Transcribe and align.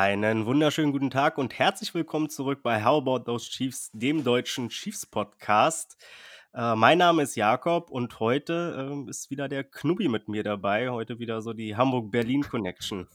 Einen 0.00 0.46
wunderschönen 0.46 0.92
guten 0.92 1.10
Tag 1.10 1.38
und 1.38 1.58
herzlich 1.58 1.92
willkommen 1.92 2.30
zurück 2.30 2.62
bei 2.62 2.84
How 2.84 3.02
About 3.02 3.24
Those 3.24 3.50
Chiefs, 3.50 3.90
dem 3.92 4.22
deutschen 4.22 4.68
Chiefs 4.68 5.04
Podcast. 5.04 5.96
Äh, 6.54 6.76
mein 6.76 6.98
Name 6.98 7.24
ist 7.24 7.34
Jakob 7.34 7.90
und 7.90 8.20
heute 8.20 8.92
äh, 9.06 9.10
ist 9.10 9.28
wieder 9.28 9.48
der 9.48 9.64
Knubi 9.64 10.06
mit 10.06 10.28
mir 10.28 10.44
dabei. 10.44 10.90
Heute 10.90 11.18
wieder 11.18 11.42
so 11.42 11.52
die 11.52 11.74
Hamburg-Berlin-Connection. 11.74 13.08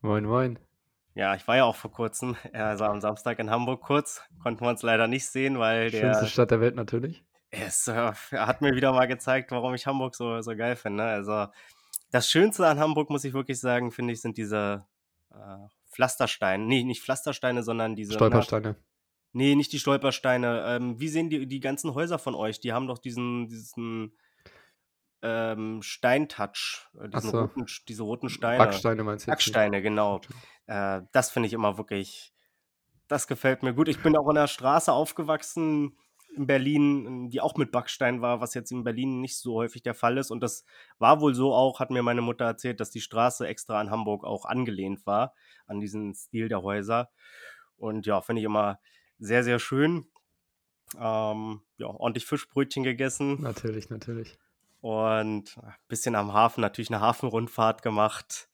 Moin, 0.00 0.26
moin. 0.26 0.60
Ja, 1.16 1.34
ich 1.34 1.48
war 1.48 1.56
ja 1.56 1.64
auch 1.64 1.74
vor 1.74 1.90
kurzem, 1.90 2.36
also 2.52 2.84
am 2.84 3.00
Samstag 3.00 3.40
in 3.40 3.50
Hamburg 3.50 3.82
kurz. 3.82 4.22
Konnten 4.40 4.64
wir 4.64 4.68
uns 4.68 4.82
leider 4.82 5.08
nicht 5.08 5.26
sehen, 5.26 5.58
weil 5.58 5.90
der. 5.90 6.02
Schönste 6.02 6.26
Stadt 6.28 6.52
der 6.52 6.60
Welt 6.60 6.76
natürlich. 6.76 7.24
Es 7.50 7.88
äh, 7.88 8.12
hat 8.12 8.60
mir 8.60 8.76
wieder 8.76 8.92
mal 8.92 9.08
gezeigt, 9.08 9.50
warum 9.50 9.74
ich 9.74 9.88
Hamburg 9.88 10.14
so, 10.14 10.40
so 10.40 10.54
geil 10.54 10.76
finde. 10.76 11.02
Also, 11.02 11.48
das 12.12 12.30
Schönste 12.30 12.64
an 12.68 12.78
Hamburg, 12.78 13.10
muss 13.10 13.24
ich 13.24 13.34
wirklich 13.34 13.58
sagen, 13.58 13.90
finde 13.90 14.12
ich, 14.12 14.20
sind 14.20 14.36
diese 14.36 14.86
äh, 15.32 15.66
Pflastersteine. 15.98 16.64
Nee, 16.64 16.84
nicht 16.84 17.02
Pflastersteine, 17.02 17.64
sondern 17.64 17.96
diese. 17.96 18.12
Stolpersteine. 18.12 18.76
Na, 19.32 19.42
nee, 19.42 19.56
nicht 19.56 19.72
die 19.72 19.80
Stolpersteine. 19.80 20.62
Ähm, 20.64 21.00
wie 21.00 21.08
sehen 21.08 21.28
die, 21.28 21.48
die 21.48 21.58
ganzen 21.58 21.92
Häuser 21.92 22.20
von 22.20 22.36
euch? 22.36 22.60
Die 22.60 22.72
haben 22.72 22.86
doch 22.86 22.98
diesen, 22.98 23.48
diesen 23.48 24.16
ähm, 25.22 25.82
Steintouch, 25.82 26.86
äh, 27.00 27.20
so. 27.20 27.40
roten, 27.40 27.66
diese 27.88 28.04
roten 28.04 28.28
Steine. 28.28 28.58
Backsteine 28.58 29.02
meinst 29.02 29.26
du? 29.26 29.32
Backsteine, 29.32 29.82
genau. 29.82 30.20
Äh, 30.66 31.02
das 31.10 31.32
finde 31.32 31.48
ich 31.48 31.52
immer 31.52 31.78
wirklich, 31.78 32.32
das 33.08 33.26
gefällt 33.26 33.64
mir 33.64 33.74
gut. 33.74 33.88
Ich 33.88 34.00
bin 34.00 34.16
auch 34.16 34.28
in 34.28 34.36
der 34.36 34.46
Straße 34.46 34.92
aufgewachsen 34.92 35.98
in 36.34 36.46
Berlin, 36.46 37.30
die 37.30 37.40
auch 37.40 37.56
mit 37.56 37.72
Backstein 37.72 38.20
war, 38.22 38.40
was 38.40 38.54
jetzt 38.54 38.70
in 38.70 38.84
Berlin 38.84 39.20
nicht 39.20 39.38
so 39.38 39.54
häufig 39.54 39.82
der 39.82 39.94
Fall 39.94 40.18
ist. 40.18 40.30
Und 40.30 40.40
das 40.40 40.64
war 40.98 41.20
wohl 41.20 41.34
so 41.34 41.52
auch, 41.52 41.80
hat 41.80 41.90
mir 41.90 42.02
meine 42.02 42.22
Mutter 42.22 42.44
erzählt, 42.44 42.80
dass 42.80 42.90
die 42.90 43.00
Straße 43.00 43.46
extra 43.46 43.80
an 43.80 43.90
Hamburg 43.90 44.24
auch 44.24 44.44
angelehnt 44.44 45.06
war, 45.06 45.34
an 45.66 45.80
diesen 45.80 46.14
Stil 46.14 46.48
der 46.48 46.62
Häuser. 46.62 47.10
Und 47.76 48.06
ja, 48.06 48.20
finde 48.20 48.40
ich 48.40 48.46
immer 48.46 48.78
sehr, 49.18 49.42
sehr 49.42 49.58
schön. 49.58 50.06
Ähm, 50.96 51.62
ja, 51.76 51.86
ordentlich 51.86 52.26
Fischbrötchen 52.26 52.82
gegessen. 52.82 53.42
Natürlich, 53.42 53.90
natürlich. 53.90 54.38
Und 54.80 55.58
ein 55.58 55.74
bisschen 55.88 56.14
am 56.14 56.32
Hafen, 56.32 56.60
natürlich 56.60 56.90
eine 56.90 57.00
Hafenrundfahrt 57.00 57.82
gemacht. 57.82 58.48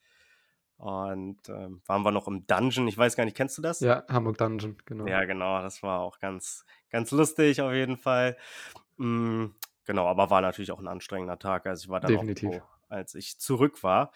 Und 0.85 1.49
ähm, 1.49 1.81
waren 1.87 2.03
wir 2.03 2.11
noch 2.11 2.29
im 2.29 2.47
Dungeon. 2.47 2.87
Ich 2.89 2.99
weiß 2.99 3.17
gar 3.17 3.25
nicht, 3.25 3.35
kennst 3.35 3.57
du 3.57 3.63
das? 3.63 3.81
Ja, 3.81 4.05
Hamburg 4.07 4.37
Dungeon, 4.37 4.77
genau. 4.85 5.07
Ja, 5.07 5.25
genau. 5.25 5.63
Das 5.63 5.83
war 5.83 6.01
auch 6.01 6.19
ganz, 6.19 6.67
ganz 6.91 7.11
lustig 7.11 7.63
auf 7.63 7.73
jeden 7.73 7.97
Fall. 7.97 8.37
Mhm, 8.99 9.55
genau, 9.87 10.07
aber 10.07 10.29
war 10.29 10.43
natürlich 10.43 10.73
auch 10.73 10.81
ein 10.81 10.87
anstrengender 10.87 11.39
Tag. 11.39 11.65
Also 11.65 11.85
ich 11.85 11.89
war 11.89 12.01
dann 12.01 12.13
Definitiv. 12.13 12.51
auch 12.51 12.53
froh, 12.53 12.63
als 12.91 13.15
ich 13.15 13.39
zurück 13.39 13.83
war. 13.83 14.13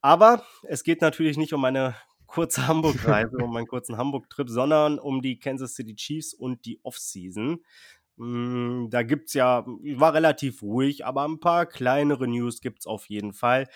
Aber 0.00 0.42
es 0.64 0.82
geht 0.82 1.00
natürlich 1.00 1.36
nicht 1.36 1.52
um 1.52 1.64
eine 1.64 1.94
kurze 2.26 2.66
Hamburg-Reise, 2.66 3.36
um 3.36 3.52
meinen 3.52 3.68
kurzen 3.68 3.96
Hamburg-Trip, 3.96 4.50
sondern 4.50 4.98
um 4.98 5.22
die 5.22 5.38
Kansas 5.38 5.76
City 5.76 5.94
Chiefs 5.94 6.34
und 6.34 6.64
die 6.64 6.80
Offseason. 6.82 7.64
Mhm, 8.16 8.88
da 8.90 9.04
gibt 9.04 9.28
es 9.28 9.34
ja, 9.34 9.64
war 9.64 10.12
relativ 10.12 10.60
ruhig, 10.60 11.06
aber 11.06 11.24
ein 11.24 11.38
paar 11.38 11.66
kleinere 11.66 12.26
News 12.26 12.60
gibt 12.60 12.80
es 12.80 12.86
auf 12.88 13.08
jeden 13.08 13.32
Fall 13.32 13.68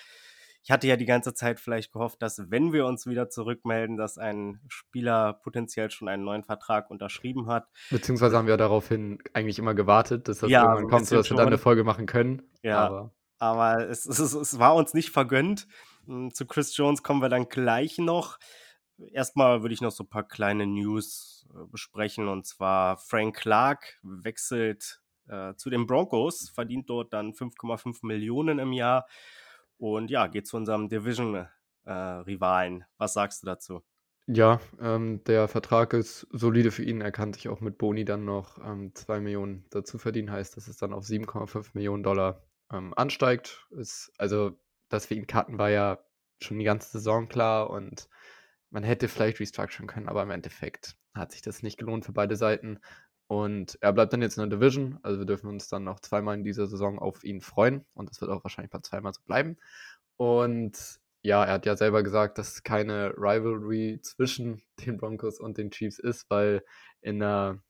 ich 0.68 0.70
hatte 0.70 0.86
ja 0.86 0.96
die 0.96 1.06
ganze 1.06 1.32
Zeit 1.32 1.60
vielleicht 1.60 1.92
gehofft, 1.92 2.20
dass 2.20 2.50
wenn 2.50 2.74
wir 2.74 2.84
uns 2.84 3.06
wieder 3.06 3.30
zurückmelden, 3.30 3.96
dass 3.96 4.18
ein 4.18 4.60
Spieler 4.68 5.32
potenziell 5.32 5.90
schon 5.90 6.10
einen 6.10 6.24
neuen 6.24 6.44
Vertrag 6.44 6.90
unterschrieben 6.90 7.46
hat. 7.48 7.66
Beziehungsweise 7.88 8.36
haben 8.36 8.48
wir 8.48 8.58
daraufhin 8.58 9.18
eigentlich 9.32 9.58
immer 9.58 9.72
gewartet, 9.72 10.28
dass 10.28 10.40
das 10.40 10.50
ja, 10.50 10.64
irgendwann 10.64 10.90
kommt, 10.90 11.06
sodass 11.06 11.30
wir 11.30 11.38
dann 11.38 11.46
eine 11.46 11.56
Folge 11.56 11.84
machen 11.84 12.04
können. 12.04 12.42
Ja, 12.62 12.84
aber, 12.84 13.14
aber 13.38 13.88
es, 13.88 14.04
es, 14.04 14.18
es 14.18 14.58
war 14.58 14.74
uns 14.74 14.92
nicht 14.92 15.08
vergönnt. 15.08 15.66
Hm, 16.04 16.34
zu 16.34 16.44
Chris 16.44 16.76
Jones 16.76 17.02
kommen 17.02 17.22
wir 17.22 17.30
dann 17.30 17.48
gleich 17.48 17.96
noch. 17.96 18.36
Erstmal 18.98 19.62
würde 19.62 19.72
ich 19.72 19.80
noch 19.80 19.92
so 19.92 20.04
ein 20.04 20.10
paar 20.10 20.28
kleine 20.28 20.66
News 20.66 21.48
äh, 21.50 21.64
besprechen. 21.66 22.28
Und 22.28 22.46
zwar 22.46 22.98
Frank 22.98 23.36
Clark 23.36 23.98
wechselt 24.02 25.00
äh, 25.28 25.54
zu 25.54 25.70
den 25.70 25.86
Broncos, 25.86 26.50
verdient 26.50 26.90
dort 26.90 27.14
dann 27.14 27.32
5,5 27.32 28.00
Millionen 28.02 28.58
im 28.58 28.74
Jahr. 28.74 29.06
Und 29.78 30.10
ja, 30.10 30.26
geht 30.26 30.46
zu 30.46 30.56
unserem 30.56 30.88
Division-Rivalen. 30.88 32.80
Äh, 32.82 32.84
Was 32.98 33.14
sagst 33.14 33.42
du 33.42 33.46
dazu? 33.46 33.82
Ja, 34.26 34.60
ähm, 34.78 35.24
der 35.24 35.48
Vertrag 35.48 35.94
ist 35.94 36.26
solide 36.30 36.70
für 36.70 36.82
ihn. 36.82 37.00
Er 37.00 37.12
kann 37.12 37.32
sich 37.32 37.48
auch 37.48 37.60
mit 37.60 37.78
Boni 37.78 38.04
dann 38.04 38.26
noch 38.26 38.58
ähm, 38.58 38.94
2 38.94 39.20
Millionen 39.20 39.64
dazu 39.70 39.96
verdienen. 39.96 40.30
Heißt, 40.30 40.54
dass 40.56 40.68
es 40.68 40.76
dann 40.76 40.92
auf 40.92 41.04
7,5 41.04 41.70
Millionen 41.72 42.02
Dollar 42.02 42.42
ähm, 42.70 42.92
ansteigt. 42.94 43.66
Ist, 43.70 44.12
also, 44.18 44.58
dass 44.90 45.08
wir 45.08 45.16
ihn 45.16 45.26
cutten, 45.26 45.58
war 45.58 45.70
ja 45.70 45.98
schon 46.42 46.58
die 46.58 46.66
ganze 46.66 46.90
Saison 46.90 47.28
klar 47.28 47.70
und 47.70 48.08
man 48.70 48.84
hätte 48.84 49.08
vielleicht 49.08 49.40
restructuren 49.40 49.86
können, 49.86 50.08
aber 50.08 50.22
im 50.22 50.30
Endeffekt 50.30 50.96
hat 51.14 51.32
sich 51.32 51.42
das 51.42 51.62
nicht 51.62 51.78
gelohnt 51.78 52.04
für 52.04 52.12
beide 52.12 52.36
Seiten. 52.36 52.80
Und 53.28 53.78
er 53.82 53.92
bleibt 53.92 54.12
dann 54.12 54.22
jetzt 54.22 54.38
in 54.38 54.48
der 54.48 54.58
Division. 54.58 54.98
Also 55.02 55.18
wir 55.18 55.26
dürfen 55.26 55.48
uns 55.48 55.68
dann 55.68 55.84
noch 55.84 56.00
zweimal 56.00 56.34
in 56.34 56.44
dieser 56.44 56.66
Saison 56.66 56.98
auf 56.98 57.24
ihn 57.24 57.42
freuen. 57.42 57.84
Und 57.94 58.10
das 58.10 58.20
wird 58.20 58.30
auch 58.30 58.42
wahrscheinlich 58.42 58.70
bei 58.70 58.80
zweimal 58.80 59.12
so 59.12 59.20
bleiben. 59.26 59.58
Und 60.16 60.98
ja, 61.22 61.44
er 61.44 61.52
hat 61.52 61.66
ja 61.66 61.76
selber 61.76 62.02
gesagt, 62.02 62.38
dass 62.38 62.52
es 62.54 62.62
keine 62.62 63.12
Rivalry 63.16 64.00
zwischen 64.02 64.62
den 64.86 64.96
Broncos 64.96 65.40
und 65.40 65.58
den 65.58 65.70
Chiefs 65.70 65.98
ist, 65.98 66.30
weil 66.30 66.64
in, 67.02 67.22
einer, 67.22 67.62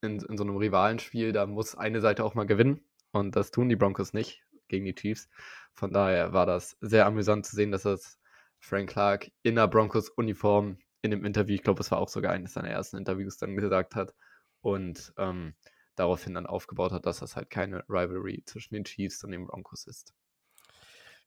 in, 0.00 0.20
in 0.20 0.36
so 0.36 0.44
einem 0.44 0.56
Rivalenspiel, 0.56 1.32
da 1.32 1.46
muss 1.46 1.74
eine 1.74 2.00
Seite 2.00 2.24
auch 2.24 2.34
mal 2.34 2.46
gewinnen. 2.46 2.84
Und 3.12 3.34
das 3.34 3.50
tun 3.50 3.68
die 3.68 3.76
Broncos 3.76 4.12
nicht 4.12 4.44
gegen 4.68 4.84
die 4.84 4.94
Chiefs. 4.94 5.28
Von 5.74 5.92
daher 5.92 6.32
war 6.32 6.46
das 6.46 6.76
sehr 6.80 7.06
amüsant 7.06 7.46
zu 7.46 7.56
sehen, 7.56 7.72
dass 7.72 7.82
das 7.82 8.20
Frank 8.60 8.90
Clark 8.90 9.32
in 9.42 9.56
der 9.56 9.66
Broncos-Uniform 9.66 10.78
in 11.02 11.10
dem 11.10 11.24
Interview, 11.24 11.54
ich 11.54 11.62
glaube, 11.62 11.80
es 11.80 11.90
war 11.90 11.98
auch 11.98 12.08
sogar 12.08 12.32
eines 12.32 12.52
seiner 12.52 12.68
ersten 12.68 12.98
Interviews, 12.98 13.38
dann 13.38 13.56
gesagt 13.56 13.96
hat, 13.96 14.14
und 14.60 15.12
ähm, 15.16 15.54
daraufhin 15.96 16.34
dann 16.34 16.46
aufgebaut 16.46 16.92
hat, 16.92 17.06
dass 17.06 17.20
das 17.20 17.36
halt 17.36 17.50
keine 17.50 17.84
Rivalry 17.88 18.42
zwischen 18.46 18.74
den 18.74 18.84
Chiefs 18.84 19.22
und 19.24 19.32
den 19.32 19.46
Broncos 19.46 19.86
ist. 19.86 20.14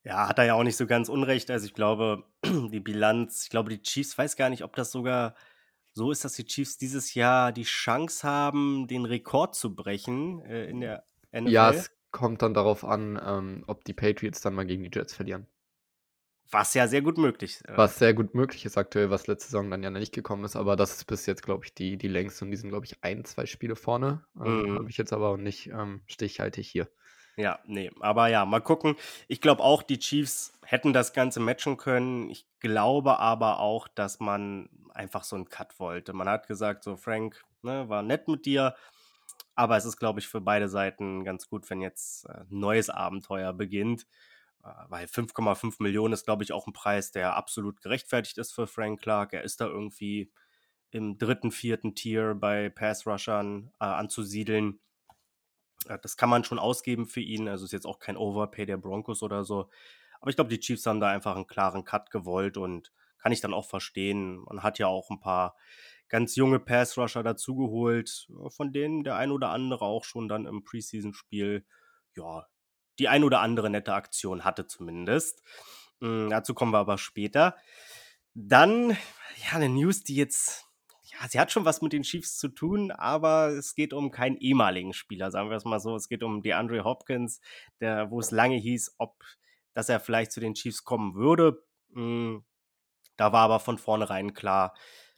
Ja, 0.03 0.27
hat 0.27 0.37
er 0.37 0.45
ja 0.45 0.53
auch 0.55 0.63
nicht 0.63 0.75
so 0.75 0.85
ganz 0.85 1.07
unrecht. 1.07 1.49
Also 1.49 1.65
ich 1.65 1.73
glaube, 1.73 2.25
die 2.43 2.79
Bilanz, 2.79 3.43
ich 3.43 3.49
glaube, 3.49 3.69
die 3.69 3.81
Chiefs, 3.81 4.17
weiß 4.17 4.35
gar 4.35 4.49
nicht, 4.49 4.63
ob 4.63 4.75
das 4.75 4.91
sogar 4.91 5.35
so 5.93 6.11
ist, 6.11 6.25
dass 6.25 6.33
die 6.33 6.45
Chiefs 6.45 6.77
dieses 6.77 7.13
Jahr 7.13 7.51
die 7.51 7.63
Chance 7.63 8.27
haben, 8.27 8.87
den 8.87 9.05
Rekord 9.05 9.55
zu 9.55 9.75
brechen 9.75 10.43
äh, 10.45 10.65
in 10.65 10.81
der 10.81 11.05
NFL. 11.31 11.49
Ja, 11.49 11.69
es 11.69 11.91
kommt 12.11 12.41
dann 12.41 12.53
darauf 12.53 12.83
an, 12.83 13.19
ähm, 13.23 13.63
ob 13.67 13.85
die 13.85 13.93
Patriots 13.93 14.41
dann 14.41 14.55
mal 14.55 14.65
gegen 14.65 14.83
die 14.83 14.91
Jets 14.93 15.13
verlieren. 15.13 15.47
Was 16.51 16.73
ja 16.73 16.87
sehr 16.87 17.01
gut 17.01 17.17
möglich 17.17 17.55
ist. 17.55 17.67
Äh 17.67 17.77
was 17.77 17.97
sehr 17.97 18.13
gut 18.13 18.35
möglich 18.35 18.65
ist 18.65 18.77
aktuell, 18.77 19.09
was 19.09 19.27
letzte 19.27 19.49
Saison 19.49 19.71
dann 19.71 19.83
ja 19.83 19.89
nicht 19.89 20.13
gekommen 20.13 20.43
ist, 20.43 20.55
aber 20.55 20.75
das 20.75 20.95
ist 20.95 21.05
bis 21.05 21.25
jetzt, 21.25 21.43
glaube 21.43 21.65
ich, 21.65 21.73
die, 21.73 21.97
die 21.97 22.07
längste 22.07 22.45
und 22.45 22.51
die 22.51 22.57
sind, 22.57 22.69
glaube 22.69 22.85
ich, 22.85 22.97
ein, 23.01 23.25
zwei 23.25 23.45
Spiele 23.45 23.75
vorne. 23.75 24.23
Ähm, 24.37 24.63
mhm. 24.63 24.75
Habe 24.75 24.89
ich 24.89 24.97
jetzt 24.97 25.13
aber 25.13 25.37
nicht 25.37 25.67
ähm, 25.67 26.01
stichhaltig 26.07 26.67
hier. 26.67 26.87
Ja, 27.35 27.59
nee, 27.65 27.89
aber 27.99 28.27
ja, 28.27 28.45
mal 28.45 28.61
gucken. 28.61 28.95
Ich 29.27 29.41
glaube 29.41 29.63
auch, 29.63 29.81
die 29.81 29.97
Chiefs 29.97 30.53
hätten 30.63 30.93
das 30.93 31.13
Ganze 31.13 31.39
matchen 31.39 31.77
können. 31.77 32.29
Ich 32.29 32.45
glaube 32.59 33.19
aber 33.19 33.59
auch, 33.59 33.87
dass 33.87 34.19
man 34.19 34.69
einfach 34.93 35.23
so 35.23 35.35
einen 35.35 35.49
Cut 35.49 35.79
wollte. 35.79 36.13
Man 36.13 36.29
hat 36.29 36.47
gesagt, 36.47 36.83
so 36.83 36.95
Frank, 36.95 37.43
ne, 37.63 37.89
war 37.89 38.03
nett 38.03 38.27
mit 38.27 38.45
dir, 38.45 38.75
aber 39.55 39.77
es 39.77 39.85
ist, 39.85 39.97
glaube 39.97 40.19
ich, 40.19 40.27
für 40.27 40.41
beide 40.41 40.69
Seiten 40.69 41.23
ganz 41.23 41.49
gut, 41.49 41.69
wenn 41.69 41.81
jetzt 41.81 42.29
ein 42.29 42.41
äh, 42.41 42.45
neues 42.49 42.89
Abenteuer 42.89 43.53
beginnt. 43.53 44.05
Weil 44.87 45.07
5,5 45.07 45.75
Millionen 45.79 46.13
ist, 46.13 46.23
glaube 46.23 46.43
ich, 46.43 46.53
auch 46.53 46.67
ein 46.67 46.73
Preis, 46.73 47.11
der 47.11 47.35
absolut 47.35 47.81
gerechtfertigt 47.81 48.37
ist 48.37 48.53
für 48.53 48.65
Frank 48.65 49.01
Clark. 49.01 49.33
Er 49.33 49.43
ist 49.43 49.59
da 49.59 49.67
irgendwie 49.67 50.31
im 50.89 51.17
dritten, 51.17 51.51
vierten 51.51 51.95
Tier 51.95 52.33
bei 52.35 52.69
Pass-Rushern 52.69 53.71
äh, 53.81 53.85
anzusiedeln. 53.85 54.79
Äh, 55.87 55.99
das 56.01 56.15
kann 56.15 56.29
man 56.29 56.45
schon 56.45 56.59
ausgeben 56.59 57.07
für 57.07 57.19
ihn. 57.19 57.49
Also 57.49 57.65
ist 57.65 57.73
jetzt 57.73 57.85
auch 57.85 57.99
kein 57.99 58.15
Overpay 58.15 58.65
der 58.65 58.77
Broncos 58.77 59.21
oder 59.21 59.43
so. 59.43 59.69
Aber 60.21 60.29
ich 60.29 60.37
glaube, 60.37 60.49
die 60.49 60.59
Chiefs 60.59 60.85
haben 60.85 61.01
da 61.01 61.09
einfach 61.09 61.35
einen 61.35 61.47
klaren 61.47 61.83
Cut 61.83 62.09
gewollt 62.09 62.55
und 62.55 62.93
kann 63.17 63.33
ich 63.33 63.41
dann 63.41 63.53
auch 63.53 63.65
verstehen. 63.65 64.43
Man 64.45 64.63
hat 64.63 64.79
ja 64.79 64.87
auch 64.87 65.09
ein 65.09 65.19
paar 65.19 65.57
ganz 66.07 66.35
junge 66.37 66.59
Pass-Rusher 66.59 67.23
dazugeholt, 67.23 68.29
von 68.49 68.71
denen 68.71 69.03
der 69.03 69.17
ein 69.17 69.31
oder 69.31 69.49
andere 69.49 69.85
auch 69.85 70.05
schon 70.05 70.29
dann 70.29 70.45
im 70.45 70.63
Preseason-Spiel 70.63 71.65
ja, 72.15 72.45
die 72.99 73.07
ein 73.07 73.23
oder 73.23 73.41
andere 73.41 73.69
nette 73.69 73.93
Aktion 73.93 74.43
hatte 74.43 74.67
zumindest. 74.67 75.41
Mhm, 75.99 76.29
dazu 76.29 76.53
kommen 76.53 76.71
wir 76.71 76.79
aber 76.79 76.97
später. 76.97 77.55
Dann, 78.33 78.91
ja, 78.91 79.53
eine 79.53 79.69
News, 79.69 80.03
die 80.03 80.15
jetzt, 80.15 80.65
ja, 81.03 81.27
sie 81.27 81.39
hat 81.39 81.51
schon 81.51 81.65
was 81.65 81.81
mit 81.81 81.93
den 81.93 82.03
Chiefs 82.03 82.37
zu 82.37 82.49
tun, 82.49 82.91
aber 82.91 83.49
es 83.49 83.75
geht 83.75 83.93
um 83.93 84.11
keinen 84.11 84.37
ehemaligen 84.37 84.93
Spieler, 84.93 85.31
sagen 85.31 85.49
wir 85.49 85.57
es 85.57 85.65
mal 85.65 85.79
so. 85.79 85.95
Es 85.95 86.07
geht 86.07 86.23
um 86.23 86.41
DeAndre 86.41 86.83
Hopkins, 86.83 87.41
der, 87.79 88.11
wo 88.11 88.19
es 88.19 88.31
lange 88.31 88.57
hieß, 88.57 88.95
ob, 88.97 89.23
dass 89.73 89.89
er 89.89 89.99
vielleicht 89.99 90.31
zu 90.31 90.39
den 90.39 90.55
Chiefs 90.55 90.83
kommen 90.83 91.15
würde. 91.15 91.63
Mhm, 91.89 92.43
da 93.17 93.31
war 93.31 93.41
aber 93.41 93.59
von 93.59 93.77
vornherein 93.77 94.33
klar, 94.33 94.75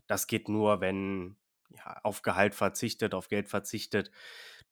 das 0.07 0.27
geht 0.27 0.50
nur, 0.50 0.81
wenn 0.81 1.38
ja, 1.77 2.00
auf 2.04 2.22
Gehalt 2.22 2.56
verzichtet, 2.56 3.13
auf 3.13 3.27
Geld 3.27 3.50
verzichtet. 3.50 4.12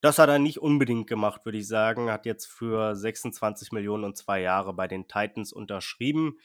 Das 0.01 0.19
hat 0.19 0.29
er 0.29 0.39
nicht 0.39 0.59
unbedingt 0.59 1.07
gemacht, 1.07 1.45
würde 1.45 1.57
ich 1.57 1.67
sagen. 1.67 2.11
Hat 2.11 2.25
jetzt 2.25 2.47
für 2.47 2.95
26 2.95 3.71
Millionen 3.71 4.03
und 4.03 4.17
zwei 4.17 4.41
Jahre 4.41 4.73
bei 4.73 4.87
den 4.87 5.07
Titans 5.07 5.53
unterschrieben. 5.53 6.37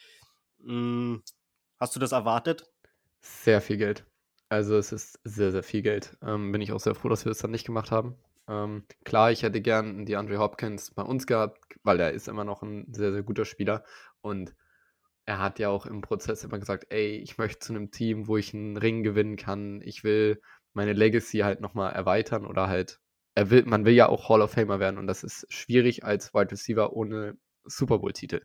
Hm, 0.62 1.22
hast 1.80 1.96
du 1.96 2.00
das 2.00 2.12
erwartet? 2.12 2.70
Sehr 3.20 3.60
viel 3.60 3.76
Geld. 3.76 4.06
Also 4.48 4.76
es 4.76 4.92
ist 4.92 5.18
sehr, 5.24 5.50
sehr 5.50 5.62
viel 5.62 5.82
Geld. 5.82 6.16
Ähm, 6.22 6.52
bin 6.52 6.60
ich 6.60 6.72
auch 6.72 6.80
sehr 6.80 6.94
froh, 6.94 7.08
dass 7.08 7.24
wir 7.24 7.30
das 7.30 7.38
dann 7.38 7.50
nicht 7.50 7.66
gemacht 7.66 7.90
haben. 7.90 8.16
Ähm, 8.48 8.84
klar, 9.04 9.30
ich 9.30 9.42
hätte 9.42 9.60
gern 9.60 10.06
die 10.06 10.16
Andre 10.16 10.38
Hopkins 10.38 10.92
bei 10.92 11.02
uns 11.02 11.26
gehabt, 11.26 11.58
weil 11.82 12.00
er 12.00 12.12
ist 12.12 12.28
immer 12.28 12.44
noch 12.44 12.62
ein 12.62 12.86
sehr, 12.92 13.12
sehr 13.12 13.22
guter 13.22 13.44
Spieler. 13.44 13.84
Und 14.20 14.54
er 15.28 15.40
hat 15.40 15.58
ja 15.58 15.68
auch 15.68 15.84
im 15.84 16.00
Prozess 16.00 16.42
immer 16.42 16.58
gesagt, 16.58 16.86
ey, 16.88 17.16
ich 17.18 17.36
möchte 17.36 17.58
zu 17.58 17.74
einem 17.74 17.90
Team, 17.90 18.28
wo 18.28 18.38
ich 18.38 18.54
einen 18.54 18.78
Ring 18.78 19.02
gewinnen 19.02 19.36
kann. 19.36 19.82
Ich 19.82 20.02
will 20.02 20.40
meine 20.72 20.94
Legacy 20.94 21.40
halt 21.40 21.60
nochmal 21.60 21.92
erweitern 21.92 22.46
oder 22.46 22.66
halt, 22.66 22.98
er 23.34 23.50
will, 23.50 23.64
man 23.66 23.84
will 23.84 23.92
ja 23.92 24.08
auch 24.08 24.30
Hall 24.30 24.40
of 24.40 24.52
Famer 24.52 24.80
werden 24.80 24.96
und 24.96 25.06
das 25.06 25.24
ist 25.24 25.44
schwierig 25.52 26.02
als 26.02 26.32
Wide 26.32 26.50
Receiver 26.50 26.94
ohne 26.94 27.36
Super 27.64 27.98
Bowl-Titel. 27.98 28.40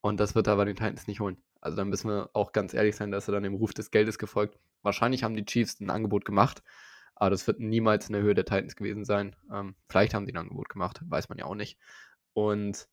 Und 0.00 0.18
das 0.18 0.34
wird 0.34 0.48
er 0.48 0.56
bei 0.56 0.64
den 0.64 0.74
Titans 0.74 1.06
nicht 1.06 1.20
holen. 1.20 1.40
Also 1.60 1.76
dann 1.76 1.90
müssen 1.90 2.10
wir 2.10 2.28
auch 2.32 2.50
ganz 2.50 2.74
ehrlich 2.74 2.96
sein, 2.96 3.12
dass 3.12 3.28
er 3.28 3.32
dann 3.32 3.44
dem 3.44 3.54
Ruf 3.54 3.72
des 3.72 3.92
Geldes 3.92 4.18
gefolgt. 4.18 4.58
Wahrscheinlich 4.82 5.22
haben 5.22 5.36
die 5.36 5.44
Chiefs 5.44 5.78
ein 5.78 5.90
Angebot 5.90 6.24
gemacht, 6.24 6.64
aber 7.14 7.30
das 7.30 7.46
wird 7.46 7.60
niemals 7.60 8.08
in 8.08 8.14
der 8.14 8.22
Höhe 8.22 8.34
der 8.34 8.46
Titans 8.46 8.74
gewesen 8.74 9.04
sein. 9.04 9.36
Ähm, 9.52 9.76
vielleicht 9.88 10.12
haben 10.12 10.26
die 10.26 10.34
ein 10.34 10.38
Angebot 10.38 10.68
gemacht, 10.68 11.02
weiß 11.06 11.28
man 11.28 11.38
ja 11.38 11.44
auch 11.44 11.54
nicht. 11.54 11.78
Und 12.32 12.88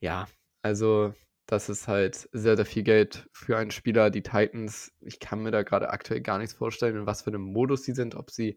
ja, 0.00 0.26
also 0.62 1.12
das 1.52 1.68
ist 1.68 1.86
halt 1.86 2.30
sehr, 2.32 2.56
sehr 2.56 2.64
viel 2.64 2.82
Geld 2.82 3.28
für 3.30 3.58
einen 3.58 3.70
Spieler. 3.70 4.08
Die 4.08 4.22
Titans, 4.22 4.90
ich 5.00 5.20
kann 5.20 5.42
mir 5.42 5.50
da 5.50 5.62
gerade 5.62 5.90
aktuell 5.90 6.22
gar 6.22 6.38
nichts 6.38 6.54
vorstellen, 6.54 6.96
in 6.96 7.06
was 7.06 7.20
für 7.20 7.28
einem 7.28 7.42
Modus 7.42 7.84
sie 7.84 7.92
sind, 7.92 8.14
ob 8.14 8.30
sie 8.30 8.56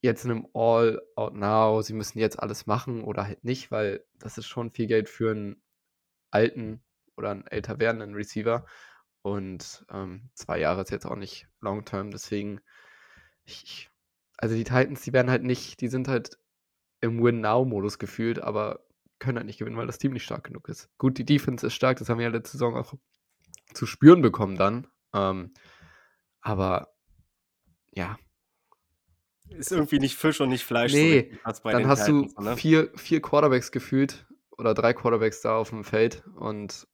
jetzt 0.00 0.24
in 0.24 0.30
einem 0.30 0.46
All-Out-Now, 0.54 1.82
sie 1.82 1.94
müssen 1.94 2.20
jetzt 2.20 2.38
alles 2.38 2.66
machen 2.66 3.02
oder 3.02 3.26
halt 3.26 3.42
nicht, 3.42 3.72
weil 3.72 4.04
das 4.20 4.38
ist 4.38 4.46
schon 4.46 4.70
viel 4.70 4.86
Geld 4.86 5.08
für 5.08 5.32
einen 5.32 5.60
alten 6.30 6.80
oder 7.16 7.30
einen 7.30 7.46
älter 7.48 7.80
werdenden 7.80 8.14
Receiver. 8.14 8.66
Und 9.22 9.84
ähm, 9.90 10.30
zwei 10.34 10.60
Jahre 10.60 10.82
ist 10.82 10.92
jetzt 10.92 11.06
auch 11.06 11.16
nicht 11.16 11.48
long-term, 11.60 12.12
deswegen, 12.12 12.60
ich, 13.42 13.90
also 14.38 14.54
die 14.54 14.62
Titans, 14.62 15.02
die 15.02 15.12
werden 15.12 15.30
halt 15.30 15.42
nicht, 15.42 15.80
die 15.80 15.88
sind 15.88 16.06
halt 16.06 16.38
im 17.00 17.20
Win-Now-Modus 17.20 17.98
gefühlt, 17.98 18.40
aber 18.40 18.86
können 19.20 19.38
halt 19.38 19.46
nicht 19.46 19.58
gewinnen, 19.58 19.76
weil 19.76 19.86
das 19.86 19.98
Team 19.98 20.12
nicht 20.12 20.24
stark 20.24 20.44
genug 20.44 20.68
ist. 20.68 20.88
Gut, 20.98 21.18
die 21.18 21.24
Defense 21.24 21.66
ist 21.66 21.74
stark, 21.74 21.98
das 21.98 22.08
haben 22.08 22.18
wir 22.18 22.24
ja 22.24 22.32
letzte 22.32 22.52
Saison 22.52 22.76
auch 22.76 22.94
zu 23.72 23.86
spüren 23.86 24.22
bekommen 24.22 24.56
dann. 24.56 24.88
Ähm, 25.14 25.52
aber 26.40 26.92
ja. 27.92 28.18
Ist 29.50 29.72
irgendwie 29.72 29.98
nicht 29.98 30.16
Fisch 30.16 30.40
und 30.40 30.48
nicht 30.48 30.64
Fleisch. 30.64 30.92
Nee, 30.92 31.38
so 31.44 31.68
dann 31.70 31.86
hast 31.86 32.06
Titans, 32.06 32.34
du 32.34 32.42
ne? 32.42 32.56
vier, 32.56 32.90
vier 32.96 33.20
Quarterbacks 33.20 33.72
gefühlt 33.72 34.26
oder 34.56 34.74
drei 34.74 34.92
Quarterbacks 34.92 35.40
da 35.40 35.56
auf 35.56 35.70
dem 35.70 35.84
Feld 35.84 36.24
und 36.36 36.86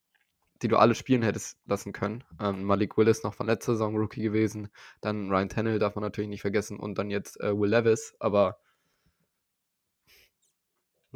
die 0.63 0.69
du 0.69 0.79
alle 0.79 0.95
spielen 0.95 1.23
hättest 1.23 1.59
lassen 1.67 1.93
können. 1.93 2.25
Ähm, 2.41 2.65
Malik 2.65 2.97
Willis 2.97 3.23
noch 3.23 3.35
von 3.35 3.47
letzter 3.47 3.73
Saison 3.73 3.95
Rookie 3.95 4.23
gewesen, 4.23 4.69
dann 5.03 5.31
Ryan 5.31 5.51
Tannehill 5.51 5.79
darf 5.79 5.95
man 5.97 6.03
natürlich 6.03 6.31
nicht 6.31 6.41
vergessen 6.41 6.79
und 6.79 6.97
dann 6.97 7.11
jetzt 7.11 7.39
äh, 7.41 7.57
Will 7.57 7.71
Levis, 7.71 8.15
aber 8.21 8.59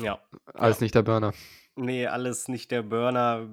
ja. 0.03 0.19
Alles 0.55 0.81
ja. 0.81 0.85
nicht 0.85 0.95
der 0.95 1.03
Burner. 1.03 1.33
Nee, 1.77 2.07
alles 2.07 2.49
nicht 2.49 2.71
der 2.71 2.83
Burner. 2.83 3.49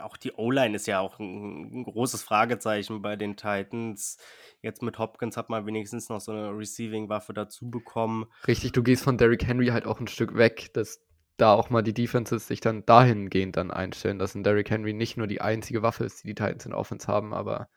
Auch 0.00 0.16
die 0.16 0.32
O-Line 0.32 0.76
ist 0.76 0.86
ja 0.86 1.00
auch 1.00 1.18
ein, 1.18 1.84
großes 1.84 2.22
Fragezeichen 2.22 3.02
bei 3.02 3.16
den 3.16 3.36
Titans. 3.36 4.18
Jetzt 4.60 4.82
mit 4.82 4.98
Hopkins 4.98 5.36
hat 5.36 5.48
man 5.48 5.66
wenigstens 5.66 6.08
noch 6.08 6.20
so 6.20 6.32
eine 6.32 6.56
Receiving-Waffe 6.56 7.32
dazu 7.32 7.70
bekommen. 7.70 8.26
Richtig, 8.46 8.72
du 8.72 8.82
gehst 8.82 9.02
von 9.02 9.18
Derrick 9.18 9.46
Henry 9.46 9.68
halt 9.68 9.86
auch 9.86 9.98
ein 9.98 10.06
Stück 10.06 10.36
weg, 10.36 10.70
dass 10.74 11.00
da 11.38 11.54
auch 11.54 11.70
mal 11.70 11.82
die 11.82 11.94
Defenses 11.94 12.46
sich 12.46 12.60
dann 12.60 12.86
dahingehend 12.86 13.56
dann 13.56 13.70
einstellen, 13.70 14.18
dass 14.18 14.34
ein 14.34 14.44
Derrick 14.44 14.70
Henry 14.70 14.92
nicht 14.92 15.16
nur 15.16 15.26
die 15.26 15.40
einzige 15.40 15.82
Waffe 15.82 16.04
ist, 16.04 16.22
die 16.22 16.28
die 16.28 16.34
Titans 16.34 16.66
in 16.66 16.74
Offense 16.74 17.08
haben, 17.08 17.34
aber 17.34 17.68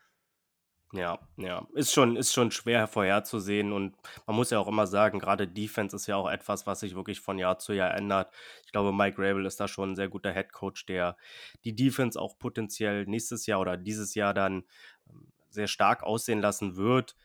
ja, 0.92 1.18
ja. 1.36 1.66
Ist 1.74 1.92
schon, 1.92 2.16
ist 2.16 2.32
schon 2.32 2.50
schwer 2.52 2.86
vorherzusehen 2.86 3.72
und 3.72 3.96
man 4.26 4.36
muss 4.36 4.50
ja 4.50 4.58
auch 4.58 4.68
immer 4.68 4.86
sagen, 4.86 5.18
gerade 5.18 5.48
Defense 5.48 5.94
ist 5.96 6.06
ja 6.06 6.16
auch 6.16 6.30
etwas, 6.30 6.66
was 6.66 6.80
sich 6.80 6.94
wirklich 6.94 7.20
von 7.20 7.38
Jahr 7.38 7.58
zu 7.58 7.72
Jahr 7.72 7.94
ändert. 7.94 8.32
Ich 8.64 8.72
glaube, 8.72 8.92
Mike 8.92 9.16
Rabel 9.18 9.46
ist 9.46 9.58
da 9.58 9.66
schon 9.68 9.92
ein 9.92 9.96
sehr 9.96 10.08
guter 10.08 10.32
Head 10.32 10.52
Coach, 10.52 10.86
der 10.86 11.16
die 11.64 11.74
Defense 11.74 12.20
auch 12.20 12.38
potenziell 12.38 13.04
nächstes 13.06 13.46
Jahr 13.46 13.60
oder 13.60 13.76
dieses 13.76 14.14
Jahr 14.14 14.32
dann 14.32 14.64
ähm, 15.10 15.26
sehr 15.50 15.66
stark 15.66 16.02
aussehen 16.04 16.40
lassen 16.40 16.76
wird. 16.76 17.16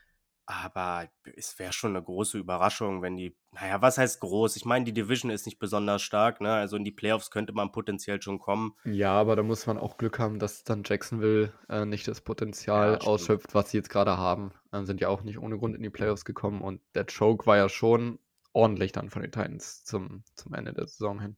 Aber 0.51 1.07
es 1.37 1.57
wäre 1.59 1.71
schon 1.71 1.95
eine 1.95 2.03
große 2.03 2.37
Überraschung, 2.37 3.01
wenn 3.01 3.15
die, 3.15 3.37
naja, 3.53 3.81
was 3.81 3.97
heißt 3.97 4.19
groß? 4.19 4.57
Ich 4.57 4.65
meine, 4.65 4.83
die 4.83 4.91
Division 4.91 5.31
ist 5.31 5.45
nicht 5.45 5.59
besonders 5.59 6.01
stark, 6.01 6.41
ne? 6.41 6.51
Also 6.53 6.75
in 6.75 6.83
die 6.83 6.91
Playoffs 6.91 7.31
könnte 7.31 7.53
man 7.53 7.71
potenziell 7.71 8.21
schon 8.21 8.37
kommen. 8.37 8.73
Ja, 8.83 9.13
aber 9.13 9.37
da 9.37 9.43
muss 9.43 9.65
man 9.65 9.77
auch 9.77 9.97
Glück 9.97 10.19
haben, 10.19 10.39
dass 10.39 10.65
dann 10.65 10.83
Jacksonville 10.85 11.53
äh, 11.69 11.85
nicht 11.85 12.05
das 12.07 12.19
Potenzial 12.19 12.99
ja, 12.99 13.07
ausschöpft, 13.07 13.55
was 13.55 13.71
sie 13.71 13.77
jetzt 13.77 13.89
gerade 13.89 14.17
haben. 14.17 14.51
Äh, 14.73 14.83
sind 14.83 14.99
ja 14.99 15.07
auch 15.07 15.23
nicht 15.23 15.39
ohne 15.39 15.57
Grund 15.57 15.73
in 15.73 15.83
die 15.83 15.89
Playoffs 15.89 16.25
gekommen 16.25 16.61
und 16.61 16.81
der 16.95 17.05
Choke 17.05 17.45
war 17.45 17.55
ja 17.55 17.69
schon 17.69 18.19
ordentlich 18.51 18.91
dann 18.91 19.09
von 19.09 19.21
den 19.21 19.31
Titans 19.31 19.85
zum, 19.85 20.23
zum 20.35 20.53
Ende 20.53 20.73
der 20.73 20.87
Saison 20.87 21.21
hin. 21.21 21.37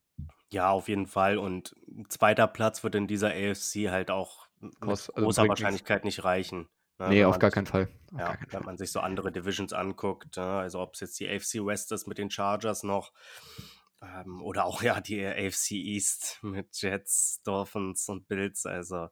Ja, 0.49 0.71
auf 0.71 0.87
jeden 0.87 1.05
Fall. 1.05 1.37
Und 1.37 1.75
zweiter 2.09 2.47
Platz 2.47 2.83
wird 2.83 2.95
in 2.95 3.05
dieser 3.05 3.29
AFC 3.29 3.89
halt 3.89 4.09
auch 4.09 4.47
mit 4.59 4.73
also 4.81 5.11
großer 5.13 5.47
Wahrscheinlichkeit 5.47 6.03
nicht 6.03 6.23
reichen. 6.23 6.67
Ne, 6.99 7.09
nee, 7.09 7.25
auf 7.25 7.39
gar 7.39 7.51
keinen 7.51 7.65
Fall. 7.65 7.87
Auf 8.13 8.19
ja, 8.19 8.35
keinen 8.35 8.53
wenn 8.53 8.63
man 8.63 8.77
sich 8.77 8.91
so 8.91 8.99
andere 8.99 9.31
Divisions 9.31 9.73
anguckt, 9.73 10.37
ne, 10.37 10.43
also 10.43 10.79
ob 10.79 10.93
es 10.93 10.99
jetzt 10.99 11.19
die 11.19 11.27
AFC 11.27 11.65
West 11.65 11.91
ist 11.91 12.07
mit 12.07 12.17
den 12.17 12.29
Chargers 12.29 12.83
noch 12.83 13.11
ähm, 14.01 14.41
oder 14.41 14.65
auch 14.65 14.83
ja 14.83 15.01
die 15.01 15.25
AFC 15.25 15.71
East 15.71 16.39
mit 16.41 16.67
Jets, 16.73 17.41
Dolphins 17.43 18.07
und 18.09 18.27
Bills, 18.27 18.65
also 18.65 19.09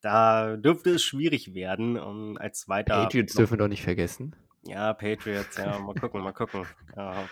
da 0.00 0.56
dürfte 0.56 0.90
es 0.90 1.02
schwierig 1.02 1.54
werden. 1.54 1.98
Um 1.98 2.36
als 2.36 2.60
zweiter. 2.60 3.02
Patriots 3.02 3.34
noch, 3.34 3.40
dürfen 3.40 3.52
wir 3.54 3.58
doch 3.58 3.68
nicht 3.68 3.82
vergessen. 3.82 4.36
Ja, 4.62 4.92
Patriots, 4.94 5.56
ja, 5.56 5.78
mal 5.78 5.94
gucken, 5.94 6.22
mal 6.22 6.32
gucken, 6.32 6.66
ja, 6.96 7.22
ob 7.22 7.28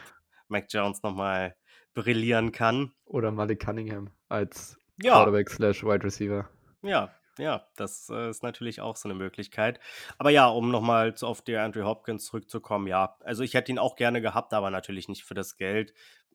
Mac 0.48 0.66
Jones 0.70 1.02
nochmal 1.02 1.56
brillieren 1.94 2.52
kann. 2.52 2.92
Oder 3.04 3.30
Malik 3.32 3.60
Cunningham 3.60 4.10
als 4.28 4.78
ja. 5.00 5.14
Quarterback 5.14 5.50
slash 5.50 5.84
Wide 5.84 6.04
Receiver. 6.04 6.48
Ja, 6.82 7.14
ja, 7.38 7.66
das 7.76 8.08
äh, 8.10 8.30
ist 8.30 8.42
natürlich 8.42 8.80
auch 8.80 8.96
so 8.96 9.08
eine 9.08 9.18
Möglichkeit. 9.18 9.80
Aber 10.18 10.30
ja, 10.30 10.46
um 10.48 10.70
nochmal 10.70 11.14
auf 11.22 11.42
die 11.42 11.56
Andrew 11.56 11.84
Hopkins 11.84 12.26
zurückzukommen, 12.26 12.86
ja, 12.86 13.16
also 13.20 13.42
ich 13.42 13.54
hätte 13.54 13.72
ihn 13.72 13.78
auch 13.78 13.96
gerne 13.96 14.20
gehabt, 14.20 14.54
aber 14.54 14.70
natürlich 14.70 15.08
nicht 15.08 15.24
für 15.24 15.34
das 15.34 15.56
Geld. 15.56 15.94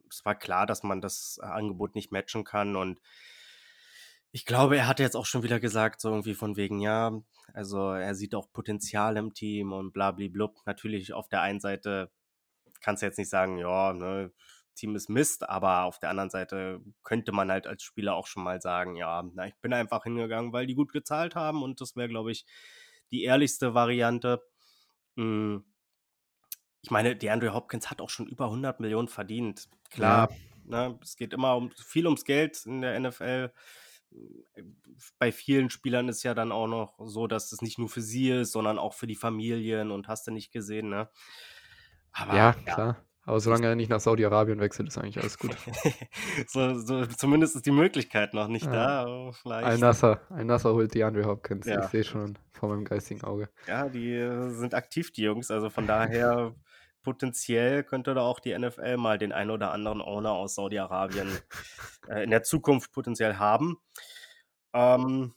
Es 0.10 0.26
war 0.26 0.36
klar, 0.36 0.66
dass 0.66 0.84
man 0.84 1.02
das 1.02 1.40
äh, 1.42 1.46
Angebot 1.46 1.96
nicht 1.96 2.12
matchen 2.12 2.44
kann 2.44 2.76
und 2.76 3.00
ich 4.32 4.46
glaube, 4.46 4.78
er 4.78 4.88
hatte 4.88 5.02
jetzt 5.04 5.16
auch 5.16 5.26
schon 5.26 5.44
wieder 5.44 5.60
gesagt, 5.60 6.02
so 6.02 6.10
irgendwie 6.10 6.36
von 6.36 6.56
wegen, 6.56 6.80
ja, 6.80 7.20
also 7.54 7.92
er 7.92 8.14
sieht 8.14 8.36
auch 8.36 8.52
Potenzial 8.52 9.18
im 9.18 9.34
Team 9.34 9.74
und 9.74 9.92
blablablub. 9.92 10.56
Natürlich 10.66 11.14
auf 11.14 11.30
der 11.30 11.42
einen 11.42 11.60
Seite 11.60 12.12
kannst 12.82 13.02
du 13.02 13.08
jetzt 13.08 13.18
nicht 13.18 13.30
sagen, 13.30 13.58
ja, 13.58 13.94
ne, 13.94 14.32
Team 14.80 14.96
ist 14.96 15.10
Mist, 15.10 15.48
aber 15.48 15.84
auf 15.84 16.00
der 16.00 16.10
anderen 16.10 16.30
Seite 16.30 16.82
könnte 17.04 17.32
man 17.32 17.52
halt 17.52 17.68
als 17.68 17.84
Spieler 17.84 18.16
auch 18.16 18.28
schon 18.28 18.44
mal 18.44 18.62
sagen, 18.62 18.96
ja, 18.96 19.24
na, 19.34 19.48
ich 19.48 19.56
bin 19.62 19.74
einfach 19.74 20.04
hingegangen, 20.04 20.54
weil 20.54 20.68
die 20.68 20.76
gut 20.76 20.92
gezahlt 20.92 21.36
haben 21.36 21.64
und 21.64 21.82
das 21.82 21.96
wäre, 21.96 22.10
glaube 22.10 22.32
ich, 22.32 22.46
die 23.12 23.24
ehrlichste 23.24 23.74
Variante. 23.74 24.42
Hm. 25.16 25.66
Ich 26.82 26.92
meine, 26.92 27.16
die 27.16 27.30
Andrew 27.30 27.54
Hopkins 27.54 27.90
hat 27.90 28.02
auch 28.02 28.10
schon 28.10 28.28
über 28.28 28.46
100 28.46 28.80
Millionen 28.80 29.10
verdient. 29.10 29.68
Klar, 29.90 30.30
ja. 30.66 30.90
ne, 30.90 31.00
es 31.02 31.16
geht 31.18 31.34
immer 31.34 31.56
um 31.56 31.72
viel 31.72 32.06
ums 32.06 32.24
Geld 32.24 32.66
in 32.66 32.82
der 32.82 33.00
NFL 33.00 33.52
bei 35.18 35.32
vielen 35.32 35.70
Spielern 35.70 36.10
ist 36.10 36.24
ja 36.24 36.34
dann 36.34 36.52
auch 36.52 36.68
noch 36.68 37.00
so, 37.00 37.28
dass 37.28 37.52
es 37.52 37.62
nicht 37.62 37.78
nur 37.78 37.90
für 37.90 38.02
sie 38.02 38.32
ist, 38.32 38.52
sondern 38.52 38.80
auch 38.80 38.94
für 38.94 39.08
die 39.08 39.16
Familien 39.16 39.92
und 39.92 40.08
hast 40.08 40.28
du 40.28 40.32
nicht 40.32 40.52
gesehen, 40.52 40.90
ne? 40.90 41.10
Aber 42.12 42.36
ja, 42.36 42.56
ja, 42.66 42.74
klar. 42.74 43.06
Aber 43.24 43.40
solange 43.40 43.68
er 43.68 43.76
nicht 43.76 43.90
nach 43.90 44.00
Saudi-Arabien 44.00 44.60
wechselt, 44.60 44.88
ist 44.88 44.98
eigentlich 44.98 45.20
alles 45.20 45.38
gut. 45.38 45.56
so, 46.48 46.80
so, 46.80 47.06
zumindest 47.06 47.56
ist 47.56 47.66
die 47.66 47.72
Möglichkeit 47.72 48.34
noch 48.34 48.48
nicht 48.48 48.66
ja. 48.66 49.04
da. 49.04 49.32
Vielleicht. 49.34 49.66
Al-Nasser, 49.66 50.22
Al-Nasser 50.30 50.74
holt 50.74 50.94
die 50.94 51.04
Andre 51.04 51.26
Hopkins. 51.26 51.68
Ja. 51.68 51.84
Ich 51.84 51.90
sehe 51.90 52.04
schon 52.04 52.40
vor 52.52 52.70
meinem 52.70 52.86
geistigen 52.86 53.24
Auge. 53.24 53.50
Ja, 53.68 53.88
die 53.90 54.14
äh, 54.14 54.50
sind 54.50 54.74
aktiv, 54.74 55.12
die 55.12 55.24
Jungs. 55.24 55.52
Also 55.52 55.70
von 55.70 55.86
daher 55.86 56.56
potenziell 57.04 57.84
könnte 57.84 58.14
da 58.14 58.22
auch 58.22 58.40
die 58.40 58.58
NFL 58.58 58.98
mal 58.98 59.18
den 59.18 59.32
einen 59.32 59.52
oder 59.52 59.72
anderen 59.72 60.02
Owner 60.02 60.32
aus 60.32 60.56
Saudi-Arabien 60.56 61.30
äh, 62.08 62.24
in 62.24 62.30
der 62.30 62.44
Zukunft 62.44 62.92
potenziell 62.92 63.36
haben. 63.36 63.78
Ähm, 64.74 65.34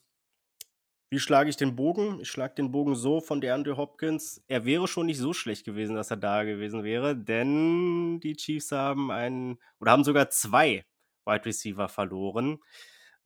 wie 1.12 1.20
schlage 1.20 1.50
ich 1.50 1.58
den 1.58 1.76
Bogen? 1.76 2.20
Ich 2.20 2.30
schlage 2.30 2.54
den 2.54 2.72
Bogen 2.72 2.94
so 2.94 3.20
von 3.20 3.42
DeAndre 3.42 3.76
Hopkins. 3.76 4.42
Er 4.48 4.64
wäre 4.64 4.88
schon 4.88 5.04
nicht 5.04 5.18
so 5.18 5.34
schlecht 5.34 5.66
gewesen, 5.66 5.94
dass 5.94 6.10
er 6.10 6.16
da 6.16 6.42
gewesen 6.42 6.84
wäre, 6.84 7.14
denn 7.14 8.18
die 8.20 8.34
Chiefs 8.34 8.72
haben 8.72 9.10
einen 9.10 9.58
oder 9.78 9.92
haben 9.92 10.04
sogar 10.04 10.30
zwei 10.30 10.86
Wide 11.26 11.44
Receiver 11.44 11.90
verloren. 11.90 12.60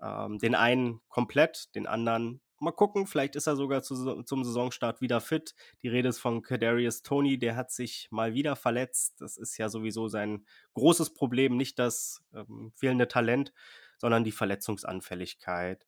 Ähm, 0.02 0.40
den 0.40 0.56
einen 0.56 1.00
komplett, 1.08 1.72
den 1.76 1.86
anderen 1.86 2.40
mal 2.58 2.72
gucken, 2.72 3.06
vielleicht 3.06 3.36
ist 3.36 3.46
er 3.46 3.54
sogar 3.54 3.84
zu, 3.84 4.24
zum 4.24 4.42
Saisonstart 4.42 5.00
wieder 5.00 5.20
fit. 5.20 5.54
Die 5.84 5.88
Rede 5.88 6.08
ist 6.08 6.18
von 6.18 6.42
Kadarius 6.42 7.02
Tony, 7.02 7.38
der 7.38 7.54
hat 7.54 7.70
sich 7.70 8.08
mal 8.10 8.34
wieder 8.34 8.56
verletzt. 8.56 9.20
Das 9.20 9.36
ist 9.36 9.58
ja 9.58 9.68
sowieso 9.68 10.08
sein 10.08 10.44
großes 10.74 11.14
Problem, 11.14 11.56
nicht 11.56 11.78
das 11.78 12.24
ähm, 12.34 12.72
fehlende 12.74 13.06
Talent, 13.06 13.52
sondern 13.98 14.24
die 14.24 14.32
Verletzungsanfälligkeit. 14.32 15.86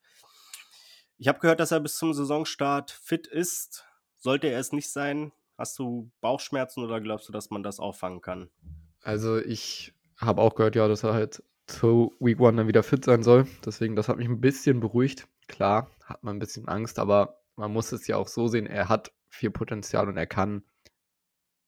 Ich 1.21 1.27
habe 1.27 1.41
gehört, 1.41 1.59
dass 1.59 1.73
er 1.73 1.81
bis 1.81 1.97
zum 1.97 2.15
Saisonstart 2.15 2.93
fit 2.93 3.27
ist. 3.27 3.85
Sollte 4.17 4.47
er 4.47 4.61
es 4.61 4.71
nicht 4.71 4.91
sein, 4.91 5.33
hast 5.57 5.77
du 5.79 6.13
Bauchschmerzen 6.21 6.85
oder 6.85 7.01
glaubst 7.01 7.29
du, 7.29 7.33
dass 7.33 7.51
man 7.51 7.65
das 7.65 7.81
auffangen 7.81 8.21
kann? 8.21 8.49
Also 9.03 9.39
ich 9.39 9.93
habe 10.17 10.41
auch 10.41 10.55
gehört, 10.55 10.77
ja, 10.77 10.87
dass 10.87 11.03
er 11.03 11.15
halt 11.15 11.43
zu 11.67 12.15
Week 12.21 12.39
One 12.39 12.57
dann 12.57 12.69
wieder 12.69 12.85
fit 12.85 13.05
sein 13.05 13.25
soll. 13.25 13.49
Deswegen, 13.65 13.97
das 13.97 14.09
hat 14.09 14.17
mich 14.17 14.29
ein 14.29 14.41
bisschen 14.41 14.79
beruhigt. 14.79 15.27
Klar, 15.49 15.91
hat 16.05 16.23
man 16.23 16.37
ein 16.37 16.39
bisschen 16.39 16.69
Angst, 16.69 17.01
aber 17.01 17.41
man 17.57 17.73
muss 17.73 17.91
es 17.91 18.07
ja 18.07 18.17
auch 18.17 18.29
so 18.29 18.47
sehen, 18.47 18.67
er 18.67 18.89
hat 18.89 19.13
viel 19.29 19.51
Potenzial 19.51 20.09
und 20.09 20.17
er 20.17 20.27
kann. 20.27 20.63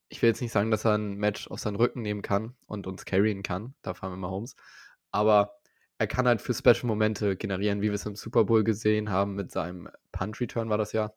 Ich 0.09 0.23
will 0.23 0.29
jetzt 0.29 0.41
nicht 0.41 0.53
sagen, 0.53 0.71
dass 0.71 0.85
er 0.85 0.95
ein 0.95 1.17
Match 1.17 1.49
auf 1.49 1.59
seinen 1.59 1.77
Rücken 1.77 2.03
nehmen 2.03 2.23
kann 2.23 2.55
und 2.67 2.87
uns 2.87 3.05
carryen 3.05 3.43
kann. 3.43 3.75
Da 3.83 3.95
fahren 3.95 4.13
wir 4.13 4.17
mal 4.17 4.31
Homes. 4.31 4.55
Aber 5.11 5.60
er 6.01 6.07
kann 6.07 6.27
halt 6.27 6.41
für 6.41 6.55
Special 6.55 6.87
Momente 6.87 7.37
generieren, 7.37 7.83
wie 7.83 7.89
wir 7.89 7.95
es 7.95 8.07
im 8.07 8.17
Super 8.17 8.45
Bowl 8.45 8.65
gesehen 8.65 9.11
haben 9.11 9.35
mit 9.35 9.53
seinem 9.53 9.91
Punch 10.13 10.41
Return 10.41 10.71
war 10.71 10.79
das 10.79 10.95
ja. 10.95 11.13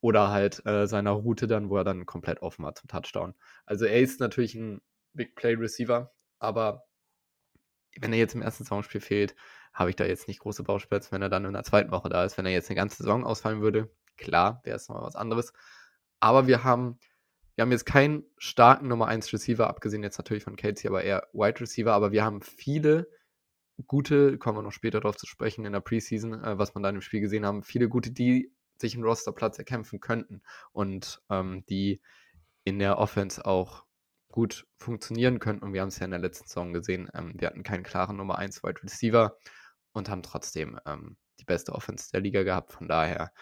Oder 0.00 0.30
halt 0.30 0.64
äh, 0.64 0.86
seiner 0.86 1.10
Route 1.10 1.48
dann, 1.48 1.70
wo 1.70 1.76
er 1.76 1.82
dann 1.82 2.06
komplett 2.06 2.40
offen 2.40 2.64
war 2.64 2.72
zum 2.76 2.86
Touchdown. 2.86 3.34
Also 3.66 3.84
er 3.84 3.98
ist 4.00 4.20
natürlich 4.20 4.54
ein 4.54 4.80
Big 5.12 5.34
Play 5.34 5.54
Receiver, 5.54 6.12
aber 6.38 6.84
wenn 7.98 8.12
er 8.12 8.20
jetzt 8.20 8.36
im 8.36 8.42
ersten 8.42 8.62
Saisonspiel 8.62 9.00
fehlt, 9.00 9.34
habe 9.72 9.90
ich 9.90 9.96
da 9.96 10.04
jetzt 10.04 10.28
nicht 10.28 10.38
große 10.38 10.62
Bauchschmerzen, 10.62 11.10
wenn 11.10 11.22
er 11.22 11.30
dann 11.30 11.44
in 11.44 11.52
der 11.52 11.64
zweiten 11.64 11.90
Woche 11.90 12.08
da 12.08 12.24
ist. 12.24 12.38
Wenn 12.38 12.46
er 12.46 12.52
jetzt 12.52 12.70
eine 12.70 12.76
ganze 12.76 12.98
Saison 12.98 13.24
ausfallen 13.24 13.60
würde, 13.60 13.90
klar, 14.16 14.60
wäre 14.62 14.76
es 14.76 14.88
nochmal 14.88 15.04
was 15.04 15.16
anderes. 15.16 15.52
Aber 16.20 16.46
wir 16.46 16.62
haben, 16.62 17.00
wir 17.56 17.62
haben 17.62 17.72
jetzt 17.72 17.86
keinen 17.86 18.22
starken 18.36 18.86
Nummer 18.86 19.08
1 19.08 19.32
Receiver, 19.32 19.66
abgesehen 19.66 20.04
jetzt 20.04 20.18
natürlich 20.18 20.44
von 20.44 20.54
Casey, 20.54 20.86
aber 20.86 21.02
eher 21.02 21.26
Wide 21.32 21.58
Receiver, 21.60 21.92
aber 21.92 22.12
wir 22.12 22.24
haben 22.24 22.40
viele 22.40 23.08
gute, 23.86 24.38
kommen 24.38 24.58
wir 24.58 24.62
noch 24.62 24.72
später 24.72 25.00
darauf 25.00 25.16
zu 25.16 25.26
sprechen 25.26 25.64
in 25.64 25.72
der 25.72 25.80
Preseason, 25.80 26.42
äh, 26.42 26.58
was 26.58 26.74
man 26.74 26.82
da 26.82 26.88
im 26.90 27.00
Spiel 27.00 27.20
gesehen 27.20 27.46
haben, 27.46 27.62
viele 27.62 27.88
gute, 27.88 28.10
die 28.10 28.52
sich 28.80 28.94
einen 28.94 29.04
Rosterplatz 29.04 29.58
erkämpfen 29.58 30.00
könnten 30.00 30.42
und 30.72 31.22
ähm, 31.30 31.64
die 31.68 32.00
in 32.64 32.78
der 32.78 32.98
Offense 32.98 33.44
auch 33.44 33.84
gut 34.30 34.66
funktionieren 34.76 35.38
könnten. 35.38 35.64
Und 35.64 35.72
wir 35.72 35.80
haben 35.80 35.88
es 35.88 35.98
ja 35.98 36.04
in 36.04 36.10
der 36.10 36.20
letzten 36.20 36.46
Saison 36.46 36.72
gesehen. 36.72 37.08
Ähm, 37.14 37.32
wir 37.36 37.48
hatten 37.48 37.62
keinen 37.62 37.82
klaren 37.82 38.16
Nummer 38.16 38.38
1 38.38 38.62
Wide 38.62 38.82
Receiver 38.82 39.36
und 39.92 40.08
haben 40.08 40.22
trotzdem 40.22 40.78
ähm, 40.86 41.16
die 41.40 41.44
beste 41.44 41.72
Offense 41.72 42.10
der 42.12 42.20
Liga 42.20 42.42
gehabt. 42.42 42.72
Von 42.72 42.88
daher, 42.88 43.32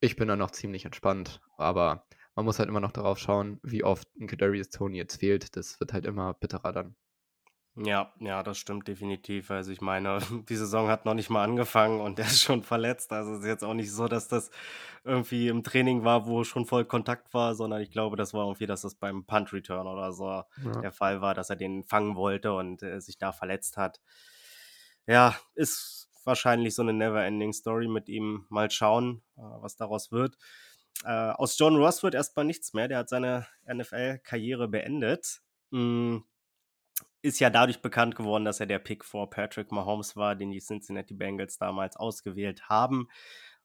ich 0.00 0.16
bin 0.16 0.28
da 0.28 0.36
noch 0.36 0.50
ziemlich 0.52 0.84
entspannt. 0.84 1.40
Aber 1.56 2.06
man 2.34 2.44
muss 2.44 2.58
halt 2.58 2.68
immer 2.68 2.80
noch 2.80 2.92
darauf 2.92 3.18
schauen, 3.18 3.58
wie 3.62 3.84
oft 3.84 4.08
ein 4.20 4.28
Kadarius 4.28 4.70
Tony 4.70 4.96
jetzt 4.96 5.16
fehlt. 5.16 5.56
Das 5.56 5.80
wird 5.80 5.92
halt 5.92 6.06
immer 6.06 6.34
bitterer 6.34 6.72
dann. 6.72 6.96
Ja, 7.80 8.12
ja, 8.18 8.42
das 8.42 8.58
stimmt 8.58 8.88
definitiv. 8.88 9.50
Also 9.50 9.70
ich 9.70 9.80
meine, 9.80 10.18
die 10.48 10.56
Saison 10.56 10.88
hat 10.88 11.04
noch 11.04 11.14
nicht 11.14 11.30
mal 11.30 11.44
angefangen 11.44 12.00
und 12.00 12.18
der 12.18 12.26
ist 12.26 12.42
schon 12.42 12.62
verletzt. 12.62 13.12
Also 13.12 13.34
es 13.34 13.40
ist 13.40 13.46
jetzt 13.46 13.64
auch 13.64 13.74
nicht 13.74 13.92
so, 13.92 14.08
dass 14.08 14.26
das 14.26 14.50
irgendwie 15.04 15.48
im 15.48 15.62
Training 15.62 16.04
war, 16.04 16.26
wo 16.26 16.42
schon 16.42 16.66
voll 16.66 16.84
Kontakt 16.84 17.32
war, 17.34 17.54
sondern 17.54 17.80
ich 17.80 17.90
glaube, 17.90 18.16
das 18.16 18.34
war 18.34 18.46
irgendwie, 18.46 18.66
dass 18.66 18.82
das 18.82 18.96
beim 18.96 19.24
Punt 19.24 19.52
Return 19.52 19.86
oder 19.86 20.12
so 20.12 20.26
ja. 20.26 20.80
der 20.82 20.92
Fall 20.92 21.20
war, 21.20 21.34
dass 21.34 21.50
er 21.50 21.56
den 21.56 21.84
fangen 21.84 22.16
wollte 22.16 22.52
und 22.52 22.82
äh, 22.82 23.00
sich 23.00 23.16
da 23.16 23.32
verletzt 23.32 23.76
hat. 23.76 24.00
Ja, 25.06 25.36
ist 25.54 26.08
wahrscheinlich 26.24 26.74
so 26.74 26.82
eine 26.82 26.92
Never-Ending 26.92 27.52
Story 27.52 27.86
mit 27.86 28.08
ihm. 28.08 28.44
Mal 28.48 28.70
schauen, 28.70 29.22
äh, 29.36 29.42
was 29.60 29.76
daraus 29.76 30.10
wird. 30.10 30.36
Äh, 31.04 31.30
aus 31.30 31.56
John 31.56 31.76
Ross 31.76 32.02
wird 32.02 32.14
erstmal 32.14 32.44
nichts 32.44 32.74
mehr. 32.74 32.88
Der 32.88 32.98
hat 32.98 33.08
seine 33.08 33.46
NFL-Karriere 33.66 34.66
beendet. 34.66 35.42
Mhm 35.70 36.24
ist 37.22 37.40
ja 37.40 37.50
dadurch 37.50 37.82
bekannt 37.82 38.16
geworden, 38.16 38.44
dass 38.44 38.60
er 38.60 38.66
der 38.66 38.78
Pick 38.78 39.04
vor 39.04 39.30
Patrick 39.30 39.72
Mahomes 39.72 40.16
war, 40.16 40.34
den 40.36 40.50
die 40.50 40.60
Cincinnati 40.60 41.14
Bengals 41.14 41.58
damals 41.58 41.96
ausgewählt 41.96 42.68
haben. 42.68 43.08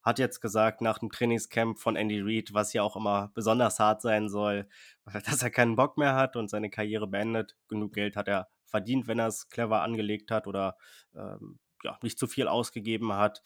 Hat 0.01 0.19
jetzt 0.19 0.41
gesagt, 0.41 0.81
nach 0.81 1.00
dem 1.00 1.12
Trainingscamp 1.12 1.79
von 1.79 1.95
Andy 1.95 2.19
Reid, 2.22 2.53
was 2.53 2.74
ja 2.74 2.83
auch 2.83 2.95
immer 2.95 3.31
besonders 3.33 3.79
hart 3.79 4.01
sein 4.01 4.27
soll, 4.29 4.67
dass 5.25 5.43
er 5.43 5.50
keinen 5.50 5.75
Bock 5.75 5.98
mehr 5.98 6.15
hat 6.15 6.36
und 6.36 6.50
seine 6.50 6.69
Karriere 6.69 7.07
beendet. 7.07 7.55
Genug 7.67 7.93
Geld 7.93 8.15
hat 8.15 8.27
er 8.27 8.50
verdient, 8.65 9.07
wenn 9.07 9.19
er 9.19 9.27
es 9.27 9.50
clever 9.50 9.81
angelegt 9.81 10.31
hat 10.31 10.48
oder 10.48 10.77
ähm, 11.15 11.60
ja, 11.83 11.98
nicht 12.01 12.17
zu 12.19 12.27
viel 12.27 12.48
ausgegeben 12.48 13.13
hat. 13.13 13.43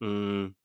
Mhm 0.00 0.56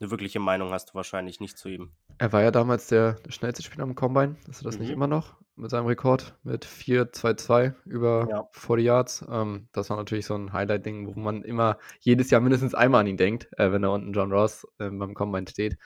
eine 0.00 0.10
wirkliche 0.10 0.40
Meinung 0.40 0.70
hast 0.70 0.90
du 0.90 0.94
wahrscheinlich 0.94 1.40
nicht 1.40 1.58
zu 1.58 1.68
ihm. 1.68 1.92
Er 2.18 2.32
war 2.32 2.42
ja 2.42 2.50
damals 2.50 2.86
der, 2.88 3.16
schnellste 3.28 3.62
Spieler 3.62 3.84
am 3.84 3.94
Combine. 3.94 4.36
Ist 4.48 4.62
er 4.62 4.64
das 4.64 4.76
mhm. 4.76 4.82
nicht 4.82 4.90
immer 4.90 5.06
noch 5.06 5.36
mit 5.56 5.70
seinem 5.70 5.86
Rekord 5.86 6.38
mit 6.42 6.64
4-2-2 6.64 7.74
über 7.84 8.26
ja. 8.30 8.48
40 8.52 8.84
Yards? 8.84 9.24
Ähm, 9.30 9.68
das 9.72 9.90
war 9.90 9.96
natürlich 9.96 10.26
so 10.26 10.34
ein 10.34 10.52
Highlight-Ding, 10.52 11.06
wo 11.14 11.20
man 11.20 11.42
immer 11.42 11.78
jedes 12.00 12.30
Jahr 12.30 12.40
mindestens 12.40 12.74
einmal 12.74 13.02
an 13.02 13.06
ihn 13.06 13.18
denkt, 13.18 13.48
äh, 13.58 13.70
wenn 13.72 13.82
da 13.82 13.88
unten 13.88 14.12
John 14.12 14.32
Ross 14.32 14.66
äh, 14.78 14.88
beim 14.88 15.14
Combine 15.14 15.48
steht. 15.48 15.76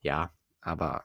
Ja, 0.00 0.32
aber 0.60 1.04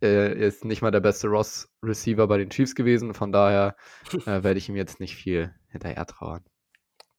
er 0.00 0.34
ist 0.34 0.64
nicht 0.64 0.82
mal 0.82 0.90
der 0.90 1.00
beste 1.00 1.28
Ross-Receiver 1.28 2.26
bei 2.26 2.38
den 2.38 2.50
Chiefs 2.50 2.74
gewesen. 2.74 3.14
Von 3.14 3.32
daher 3.32 3.76
äh, 4.26 4.42
werde 4.42 4.58
ich 4.58 4.68
ihm 4.68 4.76
jetzt 4.76 4.98
nicht 4.98 5.14
viel 5.14 5.54
hinterher 5.68 6.04
trauern. 6.06 6.44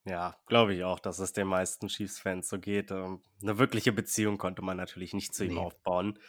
Ja, 0.06 0.36
glaube 0.46 0.76
ich 0.76 0.84
auch, 0.84 1.00
dass 1.00 1.20
es 1.20 1.34
den 1.34 1.48
meisten 1.48 1.88
Chiefs-Fans 1.88 2.48
so 2.48 2.60
geht. 2.60 2.92
Ähm, 2.92 3.22
eine 3.42 3.58
wirkliche 3.58 3.92
Beziehung 3.92 4.38
konnte 4.38 4.62
man 4.62 4.78
natürlich 4.78 5.14
nicht 5.14 5.34
zu 5.34 5.46
ihm 5.46 5.58
aufbauen. 5.58 6.20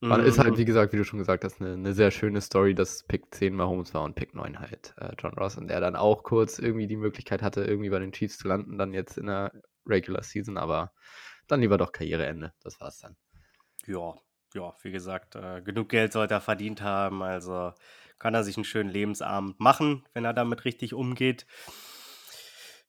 Man 0.00 0.24
ist 0.24 0.38
halt, 0.38 0.58
wie 0.58 0.64
mm. 0.64 0.66
gesagt, 0.66 0.92
wie 0.92 0.98
du 0.98 1.04
schon 1.04 1.20
gesagt 1.20 1.44
hast, 1.44 1.60
eine, 1.60 1.72
eine 1.72 1.94
sehr 1.94 2.10
schöne 2.10 2.40
Story, 2.40 2.74
dass 2.74 3.04
Pick 3.04 3.34
10 3.34 3.54
Mahomes 3.54 3.94
war 3.94 4.02
und 4.02 4.14
Pick 4.14 4.34
9 4.34 4.58
halt 4.58 4.94
äh, 4.98 5.14
John 5.18 5.32
Ross 5.34 5.56
und 5.56 5.70
er 5.70 5.80
dann 5.80 5.96
auch 5.96 6.22
kurz 6.22 6.58
irgendwie 6.58 6.86
die 6.86 6.96
Möglichkeit 6.96 7.42
hatte, 7.42 7.64
irgendwie 7.64 7.88
bei 7.88 7.98
den 7.98 8.12
Chiefs 8.12 8.38
zu 8.38 8.48
landen, 8.48 8.76
dann 8.76 8.92
jetzt 8.92 9.16
in 9.16 9.26
der 9.26 9.52
Regular 9.86 10.22
Season, 10.22 10.58
aber 10.58 10.92
dann 11.46 11.60
lieber 11.60 11.78
doch 11.78 11.92
Karriereende. 11.92 12.52
Das 12.62 12.78
war's 12.80 12.98
dann. 12.98 13.16
Ja, 13.86 14.14
ja, 14.52 14.74
wie 14.82 14.90
gesagt, 14.90 15.36
äh, 15.36 15.62
genug 15.62 15.88
Geld 15.88 16.12
sollte 16.12 16.34
er 16.34 16.40
verdient 16.40 16.82
haben, 16.82 17.22
also 17.22 17.72
kann 18.18 18.34
er 18.34 18.44
sich 18.44 18.56
einen 18.56 18.64
schönen 18.64 18.90
Lebensabend 18.90 19.60
machen, 19.60 20.06
wenn 20.12 20.24
er 20.24 20.34
damit 20.34 20.64
richtig 20.64 20.92
umgeht. 20.92 21.46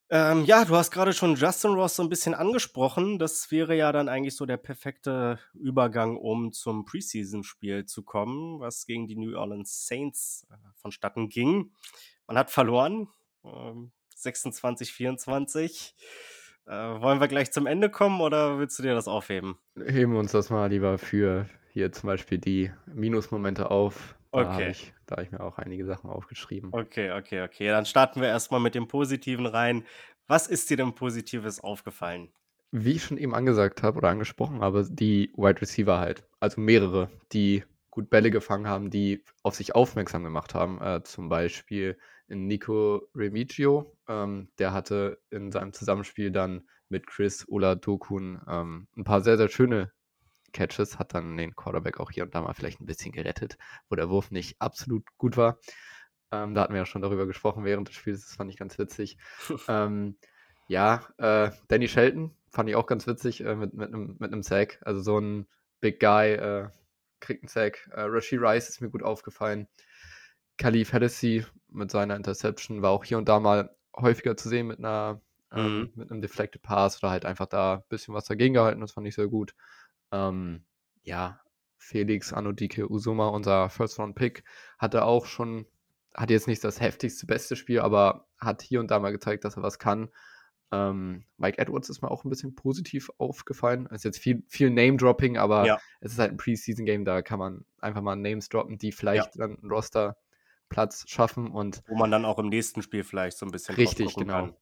Ähm, 0.10 0.46
ja, 0.46 0.64
du 0.64 0.76
hast 0.76 0.92
gerade 0.92 1.12
schon 1.12 1.36
Justin 1.36 1.72
Ross 1.72 1.98
so 1.98 2.04
ein 2.04 2.10
bisschen 2.10 2.34
angesprochen. 2.34 3.20
Das 3.20 3.52
wäre 3.52 3.76
ja 3.76 3.92
dann 3.92 4.08
eigentlich 4.08 4.36
so 4.38 4.46
der 4.46 4.58
perfekte 4.58 5.40
Übergang, 5.54 6.16
um 6.16 6.54
zum 6.54 6.86
Preseason-Spiel 6.86 7.86
zu 7.86 8.04
kommen, 8.04 8.60
was 8.60 8.86
gegen 8.86 9.08
die 9.08 9.18
New 9.18 9.38
Orleans 9.38 9.86
Saints 9.86 10.48
äh, 10.50 10.56
vonstatten 10.76 11.28
ging. 11.28 11.74
Man 12.26 12.38
hat 12.38 12.52
verloren, 12.52 13.10
ähm, 13.44 13.92
26, 14.16 14.94
24. 14.94 15.96
Äh, 16.66 16.72
wollen 16.72 17.20
wir 17.20 17.28
gleich 17.28 17.52
zum 17.52 17.66
Ende 17.66 17.90
kommen 17.90 18.22
oder 18.22 18.60
willst 18.60 18.80
du 18.80 18.84
dir 18.84 18.94
das 18.94 19.08
aufheben? 19.08 19.58
Heben 19.76 20.14
wir 20.14 20.20
uns 20.20 20.32
das 20.32 20.50
mal 20.50 20.68
lieber 20.68 20.98
für 20.98 21.48
hier 21.72 21.92
zum 21.92 22.08
Beispiel 22.08 22.38
die 22.38 22.72
Minusmomente 22.86 23.72
auf. 23.72 24.17
Da 24.36 24.54
habe 24.54 24.70
Okay. 24.70 24.72
ich, 24.72 24.94
da 25.06 25.22
ich 25.22 25.32
mir 25.32 25.42
auch 25.42 25.58
einige 25.58 25.86
Sachen 25.86 26.10
aufgeschrieben. 26.10 26.74
Okay, 26.74 27.12
okay, 27.12 27.42
okay. 27.44 27.68
Dann 27.70 27.86
starten 27.86 28.22
wir 28.22 28.28
erstmal 28.28 28.60
mit 28.60 28.76
dem 28.76 28.88
Positiven 28.88 29.46
rein. 29.46 29.86
Was 30.28 30.48
ist 30.48 30.70
dir 30.70 30.78
denn 30.78 30.96
Positives 30.96 31.60
aufgefallen? 31.62 32.34
Wie 32.72 32.92
ich 32.94 33.04
schon 33.04 33.18
eben 33.18 33.34
angesagt 33.34 33.82
habe 33.84 33.98
oder 33.98 34.10
angesprochen 34.10 34.60
habe, 34.62 34.86
die 34.90 35.32
Wide 35.38 35.62
Receiver 35.62 36.00
halt. 36.00 36.28
Also 36.40 36.60
mehrere, 36.60 37.10
die 37.32 37.64
gut 37.90 38.10
Bälle 38.10 38.30
gefangen 38.30 38.68
haben, 38.68 38.90
die 38.90 39.24
auf 39.44 39.56
sich 39.56 39.74
aufmerksam 39.74 40.24
gemacht 40.24 40.54
haben. 40.54 40.82
Äh, 40.82 41.02
zum 41.04 41.30
Beispiel 41.30 41.98
Nico 42.28 43.08
Remigio. 43.16 43.98
Ähm, 44.08 44.50
der 44.60 44.74
hatte 44.74 45.22
in 45.30 45.52
seinem 45.52 45.72
Zusammenspiel 45.74 46.30
dann 46.32 46.68
mit 46.90 47.08
Chris 47.08 47.48
Ola 47.48 47.76
Dokun 47.76 48.42
ähm, 48.48 48.88
ein 48.98 49.04
paar 49.06 49.22
sehr, 49.22 49.38
sehr 49.38 49.50
schöne 49.50 49.92
Catches, 50.58 50.98
hat 50.98 51.14
dann 51.14 51.38
den 51.38 51.56
Quarterback 51.56 52.00
auch 52.00 52.12
hier 52.12 52.24
und 52.24 52.34
da 52.34 52.42
mal 52.42 52.54
vielleicht 52.54 52.82
ein 52.82 52.86
bisschen 52.86 53.12
gerettet, 53.12 53.58
wo 53.90 53.96
der 53.96 54.10
Wurf 54.10 54.32
nicht 54.32 54.60
absolut 54.60 55.06
gut 55.18 55.38
war. 55.38 55.60
Ähm, 56.32 56.54
da 56.54 56.62
hatten 56.62 56.74
wir 56.74 56.80
ja 56.80 56.86
schon 56.86 57.02
darüber 57.02 57.26
gesprochen 57.28 57.64
während 57.64 57.88
des 57.88 57.96
Spiels, 57.96 58.26
das 58.26 58.36
fand 58.36 58.50
ich 58.50 58.58
ganz 58.58 58.78
witzig. 58.78 59.18
ähm, 59.68 60.18
ja, 60.68 61.08
äh, 61.18 61.52
Danny 61.68 61.88
Shelton 61.88 62.36
fand 62.50 62.70
ich 62.70 62.76
auch 62.76 62.88
ganz 62.88 63.08
witzig 63.08 63.44
äh, 63.44 63.56
mit, 63.56 63.74
mit, 63.74 63.94
einem, 63.94 64.18
mit 64.20 64.34
einem 64.34 64.44
Sack. 64.44 64.80
Also 64.82 65.02
so 65.02 65.20
ein 65.20 65.48
Big 65.80 66.00
Guy 66.00 66.34
äh, 66.34 66.70
kriegt 67.20 67.44
einen 67.44 67.50
Sack. 67.50 67.90
Äh, 67.94 68.02
Rashi 68.02 68.38
Rice 68.38 68.70
ist 68.70 68.82
mir 68.82 68.90
gut 68.90 69.04
aufgefallen. 69.04 69.68
Khalif 70.58 70.92
Hennessy 70.92 71.46
mit 71.70 71.92
seiner 71.92 72.16
Interception 72.16 72.82
war 72.82 72.92
auch 72.92 73.06
hier 73.06 73.18
und 73.18 73.30
da 73.30 73.40
mal 73.40 73.76
häufiger 73.96 74.36
zu 74.36 74.50
sehen 74.50 74.68
mit 74.68 74.80
einer 74.80 75.22
ähm, 75.52 75.80
mhm. 75.80 75.92
mit 75.96 76.12
einem 76.12 76.22
Deflected 76.22 76.62
Pass 76.62 77.02
oder 77.02 77.12
halt 77.12 77.26
einfach 77.26 77.46
da 77.46 77.76
ein 77.76 77.84
bisschen 77.90 78.14
was 78.14 78.26
dagegen 78.26 78.54
gehalten. 78.54 78.82
Das 78.82 78.92
fand 78.92 79.08
ich 79.08 79.16
sehr 79.16 79.28
gut. 79.28 79.54
Ähm, 80.12 80.64
ja, 81.04 81.40
Felix 81.78 82.34
Anodike 82.34 82.90
Usuma, 82.90 83.30
unser 83.30 83.70
First-Round-Pick, 83.70 84.44
hatte 84.78 85.06
auch 85.06 85.26
schon, 85.26 85.66
hat 86.14 86.30
jetzt 86.30 86.48
nicht 86.48 86.64
das 86.64 86.82
heftigste, 86.82 87.26
beste 87.26 87.56
Spiel, 87.56 87.80
aber 87.80 88.28
hat 88.40 88.62
hier 88.62 88.80
und 88.80 88.92
da 88.92 89.00
mal 89.00 89.12
gezeigt, 89.12 89.46
dass 89.46 89.58
er 89.58 89.64
was 89.64 89.80
kann. 89.80 90.10
Ähm, 90.72 91.24
Mike 91.38 91.60
Edwards 91.60 91.90
ist 91.90 92.02
mir 92.02 92.12
auch 92.12 92.26
ein 92.26 92.30
bisschen 92.30 92.54
positiv 92.56 93.10
aufgefallen. 93.18 93.88
Es 93.90 93.98
ist 93.98 94.04
jetzt 94.04 94.20
viel, 94.20 94.44
viel 94.50 94.70
Name-Dropping, 94.70 95.38
aber 95.38 95.66
Ja. 95.66 95.80
es 96.02 96.12
ist 96.12 96.20
halt 96.20 96.32
ein 96.32 96.38
Preseason-Game, 96.38 97.06
da 97.06 97.22
kann 97.22 97.40
man 97.40 97.66
einfach 97.80 98.02
mal 98.02 98.18
Names 98.18 98.50
droppen, 98.50 98.78
die 98.78 98.92
vielleicht 98.92 99.40
dann 99.40 99.58
einen 99.58 99.72
Rosterplatz 99.72 101.06
schaffen 101.08 101.52
und 101.52 101.84
Wo 101.88 101.96
man 101.96 102.12
dann 102.12 102.26
auch 102.26 102.38
im 102.38 102.50
nächsten 102.50 102.82
Spiel 102.82 103.06
vielleicht 103.06 103.38
so 103.38 103.46
ein 103.46 103.52
bisschen 103.52 103.76
richtig, 103.76 104.14
genau. 104.16 104.34
kann. 104.34 104.56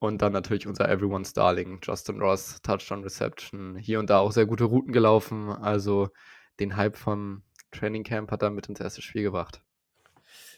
Und 0.00 0.22
dann 0.22 0.32
natürlich 0.32 0.66
unser 0.66 0.88
Everyone's 0.88 1.32
Darling, 1.32 1.80
Justin 1.82 2.20
Ross, 2.20 2.60
Touchdown 2.62 3.02
Reception, 3.02 3.76
hier 3.76 3.98
und 3.98 4.10
da 4.10 4.18
auch 4.20 4.30
sehr 4.32 4.46
gute 4.46 4.64
Routen 4.64 4.92
gelaufen. 4.92 5.50
Also 5.50 6.10
den 6.60 6.76
Hype 6.76 6.96
vom 6.96 7.42
Training 7.72 8.04
Camp 8.04 8.30
hat 8.30 8.42
er 8.42 8.50
mit 8.50 8.68
ins 8.68 8.80
erste 8.80 9.02
Spiel 9.02 9.24
gebracht. 9.24 9.60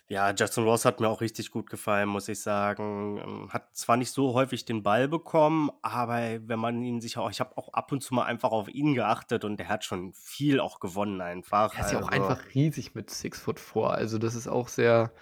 Ja, 0.08 0.32
Justin 0.32 0.64
Ross 0.64 0.84
hat 0.84 0.98
mir 0.98 1.08
auch 1.08 1.20
richtig 1.20 1.52
gut 1.52 1.70
gefallen, 1.70 2.08
muss 2.08 2.28
ich 2.28 2.42
sagen. 2.42 3.18
Ähm, 3.18 3.48
Hat 3.52 3.76
zwar 3.76 3.96
nicht 3.96 4.10
so 4.10 4.34
häufig 4.34 4.64
den 4.64 4.82
Ball 4.82 5.06
bekommen, 5.06 5.70
aber 5.82 6.18
wenn 6.48 6.58
man 6.58 6.82
ihn 6.82 7.00
sich 7.00 7.16
auch, 7.16 7.30
ich 7.30 7.38
habe 7.38 7.56
auch 7.56 7.72
ab 7.74 7.92
und 7.92 8.02
zu 8.02 8.14
mal 8.14 8.24
einfach 8.24 8.50
auf 8.50 8.68
ihn 8.68 8.94
geachtet 8.94 9.44
und 9.44 9.56
der 9.58 9.68
hat 9.68 9.84
schon 9.84 10.12
viel 10.12 10.58
auch 10.58 10.80
gewonnen 10.80 11.20
einfach. 11.20 11.74
Er 11.76 11.86
ist 11.86 11.92
ja 11.92 12.00
auch 12.00 12.08
Also, 12.08 12.26
einfach 12.26 12.54
riesig 12.54 12.96
mit 12.96 13.08
Six 13.08 13.40
Foot 13.40 13.60
4. 13.60 13.84
Also 13.84 14.18
das 14.18 14.34
ist 14.34 14.48
auch 14.48 14.66
sehr 14.66 15.12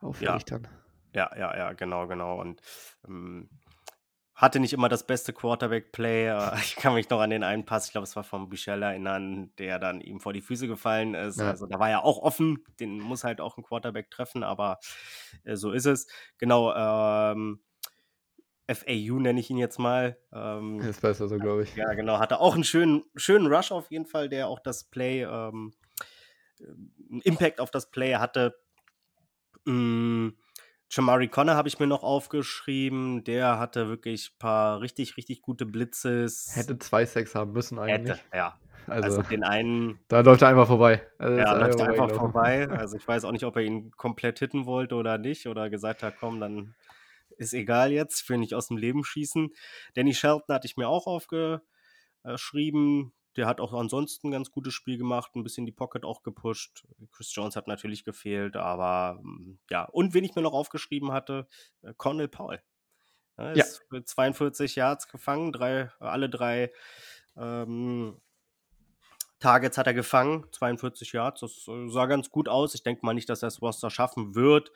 auffällig 0.00 0.44
dann. 0.44 0.68
Ja, 1.14 1.30
ja, 1.36 1.56
ja, 1.56 1.72
genau, 1.72 2.06
genau. 2.06 2.40
Und 2.40 2.60
ähm, 3.06 3.48
hatte 4.34 4.58
nicht 4.58 4.72
immer 4.72 4.88
das 4.88 5.06
beste 5.06 5.32
Quarterback-Play. 5.32 6.32
Ich 6.62 6.76
kann 6.76 6.94
mich 6.94 7.08
noch 7.10 7.20
an 7.20 7.30
den 7.30 7.44
einen 7.44 7.64
Pass, 7.64 7.86
ich 7.86 7.92
glaube, 7.92 8.06
es 8.06 8.16
war 8.16 8.24
von 8.24 8.48
Bichel 8.48 8.82
erinnern, 8.82 9.52
der 9.58 9.78
dann 9.78 10.00
ihm 10.00 10.20
vor 10.20 10.32
die 10.32 10.40
Füße 10.40 10.66
gefallen 10.66 11.14
ist. 11.14 11.38
Ja. 11.38 11.50
Also 11.50 11.66
da 11.66 11.78
war 11.78 11.90
er 11.90 12.04
auch 12.04 12.18
offen, 12.18 12.64
den 12.80 12.98
muss 12.98 13.24
halt 13.24 13.40
auch 13.40 13.56
ein 13.56 13.62
Quarterback 13.62 14.10
treffen, 14.10 14.42
aber 14.42 14.80
äh, 15.44 15.56
so 15.56 15.72
ist 15.72 15.86
es. 15.86 16.08
Genau, 16.38 16.74
ähm, 16.74 17.60
FAU 18.68 19.18
nenne 19.18 19.40
ich 19.40 19.50
ihn 19.50 19.58
jetzt 19.58 19.78
mal. 19.78 20.16
Ähm, 20.32 20.80
Ist 20.80 21.02
besser 21.02 21.28
so, 21.28 21.36
glaube 21.36 21.64
ich. 21.64 21.76
ja, 21.76 21.92
genau, 21.94 22.18
hatte 22.18 22.40
auch 22.40 22.54
einen 22.54 22.64
schönen, 22.64 23.04
schönen 23.16 23.52
Rush 23.52 23.72
auf 23.72 23.90
jeden 23.90 24.06
Fall, 24.06 24.28
der 24.28 24.48
auch 24.48 24.60
das 24.60 24.84
Play, 24.84 25.22
ähm, 25.22 25.72
einen 26.60 27.20
Impact 27.22 27.60
auf 27.60 27.70
das 27.70 27.90
Play 27.90 28.14
hatte. 28.16 28.56
Mm, 29.64 30.30
Jamari 30.94 31.28
Connor 31.28 31.54
habe 31.54 31.68
ich 31.68 31.78
mir 31.78 31.86
noch 31.86 32.02
aufgeschrieben. 32.02 33.24
Der 33.24 33.58
hatte 33.58 33.88
wirklich 33.88 34.32
ein 34.32 34.38
paar 34.38 34.82
richtig, 34.82 35.16
richtig 35.16 35.40
gute 35.40 35.64
Blitzes. 35.64 36.52
Hätte 36.54 36.78
zwei 36.78 37.06
Sex 37.06 37.34
haben 37.34 37.52
müssen 37.52 37.78
eigentlich. 37.78 38.18
Hätte, 38.18 38.36
ja. 38.36 38.58
Also, 38.86 39.20
Also 39.20 39.30
den 39.30 39.42
einen, 39.42 40.00
da 40.08 40.20
läuft 40.20 40.42
er 40.42 40.48
einfach 40.48 40.66
vorbei. 40.66 41.00
Also 41.16 41.38
ja, 41.38 41.54
läuft 41.54 41.80
er 41.80 41.88
einfach 41.88 42.10
vorbei. 42.10 42.68
Also 42.68 42.98
ich 42.98 43.08
weiß 43.08 43.24
auch 43.24 43.32
nicht, 43.32 43.44
ob 43.44 43.56
er 43.56 43.62
ihn 43.62 43.90
komplett 43.92 44.40
hitten 44.40 44.66
wollte 44.66 44.96
oder 44.96 45.16
nicht. 45.16 45.46
Oder 45.46 45.70
gesagt 45.70 46.02
hat, 46.02 46.16
komm, 46.20 46.40
dann 46.40 46.74
ist 47.38 47.54
egal 47.54 47.90
jetzt, 47.90 48.20
für 48.20 48.36
nicht 48.36 48.54
aus 48.54 48.68
dem 48.68 48.76
Leben 48.76 49.02
schießen. 49.02 49.48
Danny 49.94 50.12
Shelton 50.12 50.54
hatte 50.54 50.66
ich 50.66 50.76
mir 50.76 50.88
auch 50.88 51.06
aufgeschrieben. 51.06 53.14
Der 53.36 53.46
hat 53.46 53.60
auch 53.60 53.72
ansonsten 53.72 54.28
ein 54.28 54.32
ganz 54.32 54.50
gutes 54.50 54.74
Spiel 54.74 54.98
gemacht, 54.98 55.34
ein 55.34 55.42
bisschen 55.42 55.66
die 55.66 55.72
Pocket 55.72 56.04
auch 56.04 56.22
gepusht. 56.22 56.84
Chris 57.12 57.34
Jones 57.34 57.56
hat 57.56 57.66
natürlich 57.66 58.04
gefehlt, 58.04 58.56
aber 58.56 59.20
mm, 59.22 59.58
ja. 59.70 59.84
Und 59.84 60.14
wen 60.14 60.24
ich 60.24 60.34
mir 60.34 60.42
noch 60.42 60.52
aufgeschrieben 60.52 61.12
hatte, 61.12 61.48
äh, 61.82 61.94
Cornel 61.96 62.28
Paul. 62.28 62.62
Ja, 63.38 63.54
Ja. 63.54 63.64
ist 63.64 63.82
für 63.88 64.04
42 64.04 64.76
Yards 64.76 65.08
gefangen, 65.08 65.52
drei, 65.52 65.90
alle 65.98 66.28
drei 66.28 66.72
ähm, 67.36 68.20
Targets 69.40 69.76
hat 69.76 69.86
er 69.88 69.94
gefangen, 69.94 70.46
42 70.52 71.12
Yards. 71.12 71.40
Das 71.40 71.66
äh, 71.68 71.88
sah 71.88 72.06
ganz 72.06 72.30
gut 72.30 72.48
aus. 72.48 72.74
Ich 72.74 72.82
denke 72.84 73.04
mal 73.04 73.14
nicht, 73.14 73.28
dass 73.28 73.42
er 73.42 73.48
das 73.48 73.60
Roster 73.60 73.90
schaffen 73.90 74.34
wird, 74.34 74.70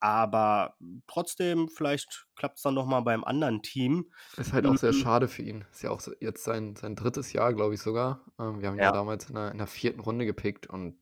aber 0.00 0.76
trotzdem, 1.06 1.68
vielleicht 1.68 2.26
klappt 2.36 2.56
es 2.58 2.62
dann 2.62 2.74
noch 2.74 2.86
mal 2.86 3.00
beim 3.00 3.24
anderen 3.24 3.62
Team. 3.62 4.12
Ist 4.36 4.52
halt 4.52 4.66
auch 4.66 4.76
sehr 4.76 4.92
Mhm. 4.92 4.94
schade 4.94 5.28
für 5.28 5.42
ihn. 5.42 5.64
Ist 5.72 5.82
ja 5.82 5.90
auch 5.90 6.00
jetzt 6.20 6.44
sein, 6.44 6.76
sein 6.76 6.94
drittes 6.94 7.32
Jahr, 7.32 7.52
glaube 7.54 7.74
ich 7.74 7.80
sogar. 7.80 8.24
Ähm, 8.38 8.60
wir 8.60 8.68
haben 8.68 8.76
ihn 8.76 8.82
ja 8.82 8.90
Ja. 8.90 8.92
damals 8.92 9.28
in 9.28 9.34
der, 9.34 9.50
in 9.50 9.58
der 9.58 9.66
vierten 9.66 10.00
Runde 10.00 10.26
gepickt 10.26 10.66
und 10.68 10.98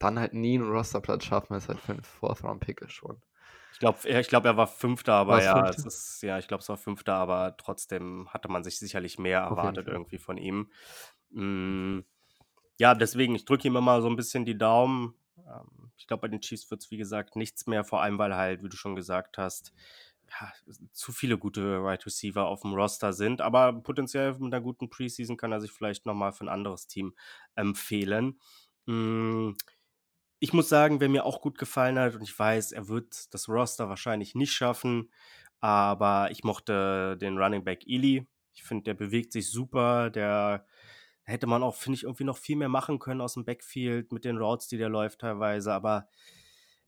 dann 0.00 0.18
halt 0.20 0.34
nie 0.34 0.58
einen 0.58 0.70
Rosterplatz 0.70 1.24
schaffen, 1.24 1.54
ist 1.56 1.68
halt 1.68 1.80
für 1.80 1.92
einen 1.92 2.04
Fourth-Round-Pick 2.04 2.90
schon. 2.90 3.22
Ich 3.72 3.78
glaube, 3.78 4.06
ich 4.08 4.28
glaub, 4.28 4.44
er 4.44 4.56
war 4.56 4.66
Fünfter, 4.66 5.14
aber 5.14 5.40
War's 5.40 5.42
ja, 5.42 5.68
Fünfter? 5.68 5.70
es 5.70 5.84
ist, 5.86 6.22
ja, 6.22 6.38
ich 6.38 6.46
glaube, 6.46 6.62
es 6.62 6.68
war 6.68 6.76
Fünfter, 6.76 7.14
aber 7.14 7.56
trotzdem 7.56 8.28
hatte 8.30 8.48
man 8.48 8.62
sich 8.64 8.78
sicherlich 8.78 9.18
mehr 9.18 9.40
erwartet 9.40 9.88
irgendwie 9.88 10.18
von 10.18 10.36
ihm. 10.36 10.70
Mm, 11.30 12.00
ja, 12.78 12.94
deswegen, 12.94 13.34
ich 13.36 13.44
drücke 13.46 13.68
ihm 13.68 13.76
immer 13.76 14.02
so 14.02 14.08
ein 14.08 14.16
bisschen 14.16 14.44
die 14.44 14.58
Daumen. 14.58 15.14
Ähm, 15.46 15.90
ich 15.96 16.06
glaube, 16.06 16.22
bei 16.22 16.28
den 16.28 16.40
Chiefs 16.40 16.70
wird 16.70 16.82
es, 16.82 16.90
wie 16.90 16.96
gesagt, 16.96 17.36
nichts 17.36 17.66
mehr, 17.66 17.84
vor 17.84 18.02
allem, 18.02 18.18
weil 18.18 18.36
halt, 18.36 18.62
wie 18.62 18.68
du 18.68 18.76
schon 18.76 18.96
gesagt 18.96 19.38
hast, 19.38 19.72
ja, 20.40 20.52
zu 20.92 21.12
viele 21.12 21.36
gute 21.38 21.82
right 21.82 22.04
Receiver 22.06 22.46
auf 22.46 22.62
dem 22.62 22.74
Roster 22.74 23.12
sind, 23.12 23.40
aber 23.40 23.72
potenziell 23.82 24.32
mit 24.34 24.54
einer 24.54 24.62
guten 24.62 24.88
Preseason 24.88 25.36
kann 25.36 25.52
er 25.52 25.60
sich 25.60 25.72
vielleicht 25.72 26.06
nochmal 26.06 26.32
für 26.32 26.44
ein 26.44 26.48
anderes 26.48 26.86
Team 26.86 27.14
empfehlen. 27.54 28.40
Mm, 28.86 29.52
ich 30.40 30.52
muss 30.52 30.68
sagen, 30.68 31.00
wer 31.00 31.08
mir 31.08 31.24
auch 31.24 31.40
gut 31.40 31.58
gefallen 31.58 31.98
hat, 31.98 32.14
und 32.14 32.22
ich 32.22 32.36
weiß, 32.36 32.72
er 32.72 32.88
wird 32.88 33.32
das 33.34 33.48
Roster 33.48 33.88
wahrscheinlich 33.88 34.34
nicht 34.34 34.52
schaffen, 34.52 35.12
aber 35.60 36.30
ich 36.32 36.44
mochte 36.44 37.16
den 37.18 37.38
Running 37.38 37.64
Back 37.64 37.86
Ely. 37.86 38.26
Ich 38.54 38.64
finde, 38.64 38.84
der 38.84 38.94
bewegt 38.94 39.32
sich 39.32 39.50
super. 39.50 40.10
Der 40.10 40.66
da 41.24 41.32
hätte 41.32 41.46
man 41.46 41.62
auch, 41.62 41.74
finde 41.74 41.96
ich, 41.96 42.04
irgendwie 42.04 42.24
noch 42.24 42.36
viel 42.36 42.56
mehr 42.56 42.68
machen 42.68 42.98
können 42.98 43.20
aus 43.20 43.34
dem 43.34 43.44
Backfield 43.44 44.12
mit 44.12 44.24
den 44.24 44.38
Routes, 44.38 44.68
die 44.68 44.78
der 44.78 44.88
läuft 44.88 45.20
teilweise. 45.20 45.72
Aber 45.72 46.08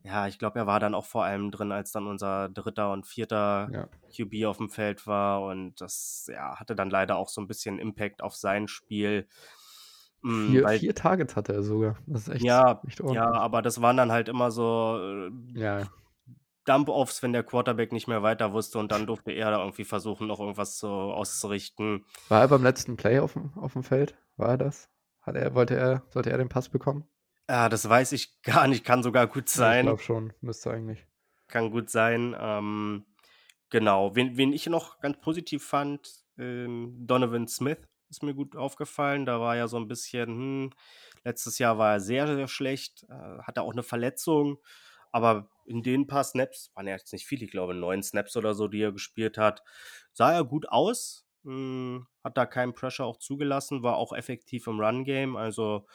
ja, 0.03 0.27
ich 0.27 0.39
glaube, 0.39 0.59
er 0.59 0.67
war 0.67 0.81
dann 0.81 0.95
auch 0.95 1.07
vor 1.07 1.25
allem 1.25 1.51
drin, 1.51 1.73
als 1.73 1.93
dann 1.93 2.07
unser 2.07 2.49
dritter 2.49 2.93
und 2.93 3.07
vierter 3.07 3.69
Ja. 3.73 3.89
QB 4.15 4.45
auf 4.47 4.59
dem 4.59 4.69
Feld 4.69 5.07
war. 5.07 5.43
Und 5.43 5.81
das 5.81 6.29
ja, 6.33 6.59
hatte 6.59 6.75
dann 6.75 6.91
leider 6.91 7.17
auch 7.17 7.29
so 7.29 7.41
ein 7.41 7.47
bisschen 7.49 7.79
Impact 7.79 8.23
auf 8.23 8.35
sein 8.35 8.69
Spiel. 8.69 9.29
Mm, 10.23 10.53
Vier, 10.53 10.65
weil, 10.65 10.79
vier 10.79 10.95
Targets 10.95 11.37
hatte 11.37 11.53
er 11.55 11.63
sogar. 11.63 11.97
Das 12.07 12.29
ist 12.29 12.35
echt, 12.35 12.45
ja, 12.45 12.81
echt 12.87 13.01
ja, 13.01 13.31
aber 13.31 13.63
das 13.63 13.81
waren 13.81 13.97
dann 13.97 14.13
halt 14.13 14.29
immer 14.29 14.51
so 14.51 14.99
äh, 14.99 15.31
Ja, 15.55 15.87
Dump-Offs, 16.65 17.23
wenn 17.23 17.33
der 17.33 17.43
Quarterback 17.45 17.93
nicht 17.93 18.09
mehr 18.09 18.23
weiter 18.23 18.53
wusste 18.53 18.79
und 18.79 18.91
dann 18.93 19.07
durfte 19.07 19.33
er 19.33 19.51
da 19.51 19.59
irgendwie 19.61 19.85
versuchen, 19.85 20.27
noch 20.27 20.41
irgendwas 20.41 20.79
so 20.79 20.89
auszurichten. 20.89 22.05
War 22.29 22.41
er 22.43 22.49
beim 22.49 22.63
letzten 22.63 22.97
Play 22.97 23.19
auf 23.19 23.35
dem, 23.35 23.53
auf 23.57 23.75
dem 23.75 23.83
Feld? 23.83 24.17
War 24.37 24.51
er 24.51 24.59
das? 24.59 24.89
Hat 25.23 25.37
er, 25.37 25.55
wollte 25.55 25.77
er, 25.77 26.03
sollte 26.11 26.31
er 26.31 26.39
den 26.39 26.49
Pass 26.49 26.69
bekommen? 26.69 27.07
Ja, 27.49 27.69
das 27.69 27.89
weiß 27.89 28.13
ich 28.13 28.41
gar 28.43 28.67
nicht, 28.69 28.85
kann 28.85 29.03
sogar 29.03 29.27
gut 29.27 29.45
Ja, 29.45 29.47
ich 29.47 29.53
sein. 29.53 29.87
glaube 29.87 30.03
schon, 30.03 30.33
müsste 30.41 30.71
eigentlich. 30.71 31.07
Kann 31.49 31.71
gut 31.71 31.91
sein. 31.91 32.35
Ähm, 32.39 33.05
genau. 33.71 34.15
Wen, 34.17 34.37
wen 34.37 34.53
ich 34.53 34.67
noch 34.67 35.01
ganz 35.01 35.21
positiv 35.21 35.65
fand, 35.65 36.11
ähm, 36.39 36.95
Donovan 37.07 37.47
Smith 37.49 37.79
ist 38.09 38.23
mir 38.23 38.35
gut 38.35 38.57
aufgefallen. 38.57 39.27
Da 39.27 39.41
war 39.41 39.57
ja 39.57 39.69
so 39.69 39.77
ein 39.77 39.89
bisschen, 39.89 40.29
hm, 40.29 40.71
letztes 41.25 41.59
Jahr 41.59 41.79
war 41.79 41.93
er 41.95 42.01
sehr, 42.01 42.27
sehr 42.27 42.49
schlecht, 42.49 43.05
äh, 43.09 43.39
hatte 43.43 43.63
auch 43.63 43.73
eine 43.73 43.83
Verletzung. 43.83 44.59
Aber 45.13 45.51
in 45.65 45.83
den 45.83 46.07
paar 46.07 46.25
Snaps, 46.25 46.71
waren 46.75 46.87
ja 46.87 46.95
jetzt 46.95 47.13
nicht 47.13 47.27
viele, 47.27 47.45
ich 47.45 47.51
glaube 47.51 47.75
neun 47.75 48.03
Snaps 48.03 48.37
oder 48.37 48.55
so, 48.55 48.69
die 48.69 48.83
er 48.83 48.93
gespielt 48.93 49.39
hat, 49.39 49.63
sah 50.13 50.33
er 50.33 50.45
gut 50.45 50.69
aus. 50.69 51.27
Hm, 51.45 52.07
hat 52.23 52.37
da 52.37 52.47
keinen 52.47 52.75
Pressure 52.75 53.07
auch 53.07 53.19
zugelassen, 53.19 53.83
war 53.83 53.97
auch 53.97 54.13
effektiv 54.13 54.67
im 54.67 54.81
Run-Game. 54.81 55.37
Also 55.37 55.87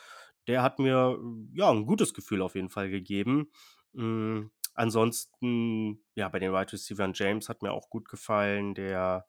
der 0.47 0.63
hat 0.63 0.79
mir 0.79 1.19
ja 1.53 1.69
ein 1.69 1.86
gutes 1.86 2.13
Gefühl 2.13 2.41
auf 2.41 2.55
jeden 2.55 2.69
Fall 2.69 2.89
gegeben. 2.89 3.51
Hm, 3.93 4.51
ansonsten, 4.73 6.03
ja, 6.15 6.29
bei 6.29 6.39
den 6.39 6.53
Wide 6.53 6.73
Receivers 6.73 7.17
James 7.17 7.49
hat 7.49 7.62
mir 7.62 7.71
auch 7.71 7.89
gut 7.89 8.08
gefallen. 8.10 8.75
Der 8.75 9.25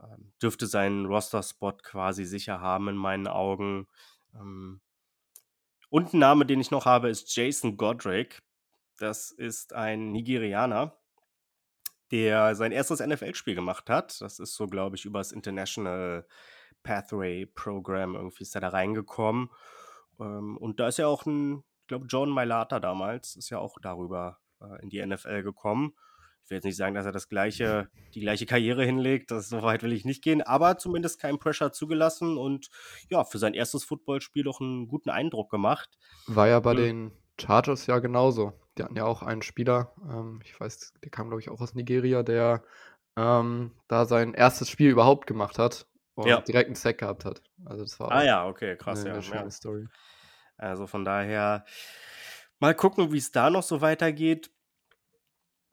ähm, 0.00 0.32
dürfte 0.42 0.66
seinen 0.66 1.06
Roster-Spot 1.06 1.78
quasi 1.82 2.24
sicher 2.24 2.60
haben 2.60 2.88
in 2.88 2.96
meinen 2.96 3.26
Augen. 3.26 3.88
Ähm, 4.34 4.80
und 5.90 6.12
ein 6.12 6.18
Name, 6.18 6.46
den 6.46 6.60
ich 6.60 6.70
noch 6.70 6.84
habe, 6.84 7.08
ist 7.08 7.34
Jason 7.34 7.76
Godric. 7.76 8.42
Das 8.98 9.30
ist 9.30 9.72
ein 9.72 10.12
Nigerianer, 10.12 10.96
der 12.10 12.54
sein 12.54 12.72
erstes 12.72 13.00
NFL-Spiel 13.00 13.54
gemacht 13.54 13.88
hat. 13.90 14.20
Das 14.20 14.38
ist 14.38 14.54
so, 14.54 14.66
glaube 14.66 14.96
ich, 14.96 15.04
über 15.04 15.20
das 15.20 15.32
International 15.32 16.26
Pathway 16.82 17.46
Program 17.46 18.14
irgendwie 18.14 18.42
ist 18.42 18.54
er 18.54 18.60
da 18.60 18.68
reingekommen. 18.68 19.50
Ähm, 20.20 20.56
und 20.56 20.80
da 20.80 20.88
ist 20.88 20.98
ja 20.98 21.06
auch 21.06 21.26
ein, 21.26 21.64
ich 21.82 21.86
glaube, 21.88 22.06
John 22.08 22.30
Mailata 22.30 22.80
damals 22.80 23.36
ist 23.36 23.50
ja 23.50 23.58
auch 23.58 23.78
darüber 23.80 24.38
äh, 24.60 24.82
in 24.82 24.90
die 24.90 25.04
NFL 25.04 25.42
gekommen. 25.42 25.94
Ich 26.44 26.50
will 26.50 26.56
jetzt 26.56 26.64
nicht 26.64 26.76
sagen, 26.76 26.94
dass 26.94 27.04
er 27.04 27.12
das 27.12 27.28
gleiche, 27.28 27.90
die 28.14 28.20
gleiche 28.20 28.46
Karriere 28.46 28.82
hinlegt, 28.82 29.30
das 29.30 29.50
so 29.50 29.60
weit 29.62 29.82
will 29.82 29.92
ich 29.92 30.06
nicht 30.06 30.24
gehen, 30.24 30.40
aber 30.40 30.78
zumindest 30.78 31.20
keinen 31.20 31.38
Pressure 31.38 31.72
zugelassen 31.72 32.38
und 32.38 32.70
ja, 33.10 33.22
für 33.24 33.36
sein 33.38 33.52
erstes 33.52 33.84
Footballspiel 33.84 34.44
doch 34.44 34.60
einen 34.62 34.88
guten 34.88 35.10
Eindruck 35.10 35.50
gemacht. 35.50 35.98
War 36.26 36.48
ja 36.48 36.58
bei 36.60 36.72
Mhm. 36.72 36.78
den 36.78 37.12
Chargers 37.40 37.86
ja 37.86 37.98
genauso. 37.98 38.52
Die 38.76 38.84
hatten 38.84 38.96
ja 38.96 39.04
auch 39.04 39.22
einen 39.22 39.42
Spieler, 39.42 39.92
ähm, 40.08 40.40
ich 40.44 40.58
weiß, 40.58 40.94
der 41.02 41.10
kam, 41.10 41.28
glaube 41.28 41.40
ich, 41.40 41.48
auch 41.48 41.60
aus 41.60 41.74
Nigeria, 41.74 42.22
der 42.22 42.62
ähm, 43.16 43.72
da 43.88 44.04
sein 44.04 44.34
erstes 44.34 44.70
Spiel 44.70 44.90
überhaupt 44.90 45.26
gemacht 45.26 45.58
hat 45.58 45.86
und 46.14 46.28
Ja. 46.28 46.40
direkt 46.40 46.66
einen 46.68 46.76
Sack 46.76 46.98
gehabt 46.98 47.24
hat. 47.24 47.42
Also 47.64 47.82
das 47.82 47.98
war 47.98 48.12
Ah 48.12 48.24
ja, 48.24 48.46
okay, 48.46 48.76
krass, 48.76 49.00
eine, 49.00 49.08
ja. 49.08 49.14
eine 49.14 49.22
schöne 49.22 49.42
ja. 49.44 49.50
Story. 49.50 49.88
Also 50.56 50.86
von 50.86 51.04
daher 51.04 51.64
mal 52.60 52.74
gucken, 52.74 53.12
wie 53.12 53.18
es 53.18 53.32
da 53.32 53.50
noch 53.50 53.62
so 53.62 53.80
weitergeht. 53.80 54.50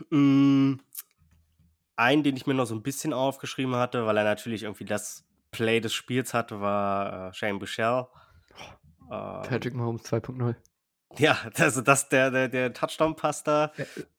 Mm, 0.09 0.73
einen, 1.95 2.23
den 2.23 2.35
ich 2.35 2.45
mir 2.47 2.53
noch 2.53 2.65
so 2.65 2.75
ein 2.75 2.83
bisschen 2.83 3.13
aufgeschrieben 3.13 3.75
hatte, 3.75 4.05
weil 4.05 4.17
er 4.17 4.23
natürlich 4.23 4.63
irgendwie 4.63 4.85
das 4.85 5.23
Play 5.51 5.79
des 5.79 5.93
Spiels 5.93 6.33
hatte, 6.33 6.59
war 6.59 7.29
äh, 7.29 7.33
Shane 7.33 7.59
Buechel. 7.59 8.07
Ähm, 9.09 9.41
Patrick 9.43 9.73
Mahomes 9.73 10.03
2.0. 10.03 10.55
Ja, 11.17 11.37
also 11.57 11.81
das, 11.81 12.09
der, 12.09 12.31
der, 12.31 12.47
der 12.47 12.73
Touchdown-Pass 12.73 13.43
da, 13.43 13.71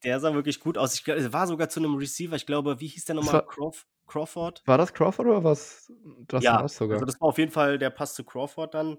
der 0.05 0.21
sah 0.21 0.35
wirklich 0.35 0.61
gut 0.61 0.79
aus. 0.79 0.95
Ich 0.95 1.05
glaube, 1.05 1.33
war 1.33 1.47
sogar 1.47 1.69
zu 1.69 1.81
einem 1.81 1.97
Receiver, 1.97 2.37
ich 2.37 2.47
glaube, 2.47 2.81
wie 2.81 2.87
hieß 2.89 3.05
der 3.05 3.15
nochmal? 3.17 3.45
Crawf 3.47 3.87
Crawford? 4.07 4.63
War 4.67 4.79
das 4.79 4.95
Crawford 4.95 5.27
oder 5.27 5.45
was? 5.45 5.93
Das 6.29 6.43
ja, 6.43 6.67
sogar? 6.69 6.95
also 6.95 7.07
das 7.07 7.21
war 7.21 7.29
auf 7.29 7.39
jeden 7.39 7.51
Fall 7.51 7.79
der 7.79 7.91
Pass 7.91 8.15
zu 8.15 8.25
Crawford 8.25 8.75
dann, 8.75 8.99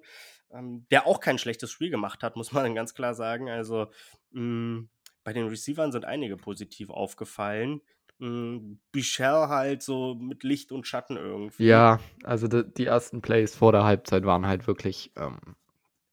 ähm, 0.51 0.85
der 0.91 1.07
auch 1.07 1.19
kein 1.19 1.37
schlechtes 1.37 1.71
Spiel 1.71 1.89
gemacht 1.89 2.23
hat, 2.23 2.35
muss 2.35 2.51
man 2.51 2.63
dann 2.63 2.75
ganz 2.75 2.93
klar 2.93 3.13
sagen. 3.13 3.49
Also 3.49 3.87
mh, 4.31 4.41
mm, 4.41 4.89
bei 5.23 5.33
den 5.33 5.47
Receivern 5.47 5.91
sind 5.91 6.05
einige 6.05 6.37
positiv 6.37 6.89
aufgefallen. 6.89 7.81
Hm, 8.19 8.79
Bichel 8.91 9.49
halt 9.49 9.83
so 9.83 10.15
mit 10.15 10.43
Licht 10.43 10.71
und 10.71 10.87
Schatten 10.87 11.17
irgendwie. 11.17 11.65
Ja, 11.65 11.99
also 12.23 12.47
die, 12.47 12.63
die 12.65 12.85
ersten 12.85 13.21
Plays 13.21 13.55
vor 13.55 13.71
der 13.71 13.83
Halbzeit 13.83 14.25
waren 14.25 14.47
halt 14.47 14.67
wirklich 14.67 15.11
ähm, 15.15 15.37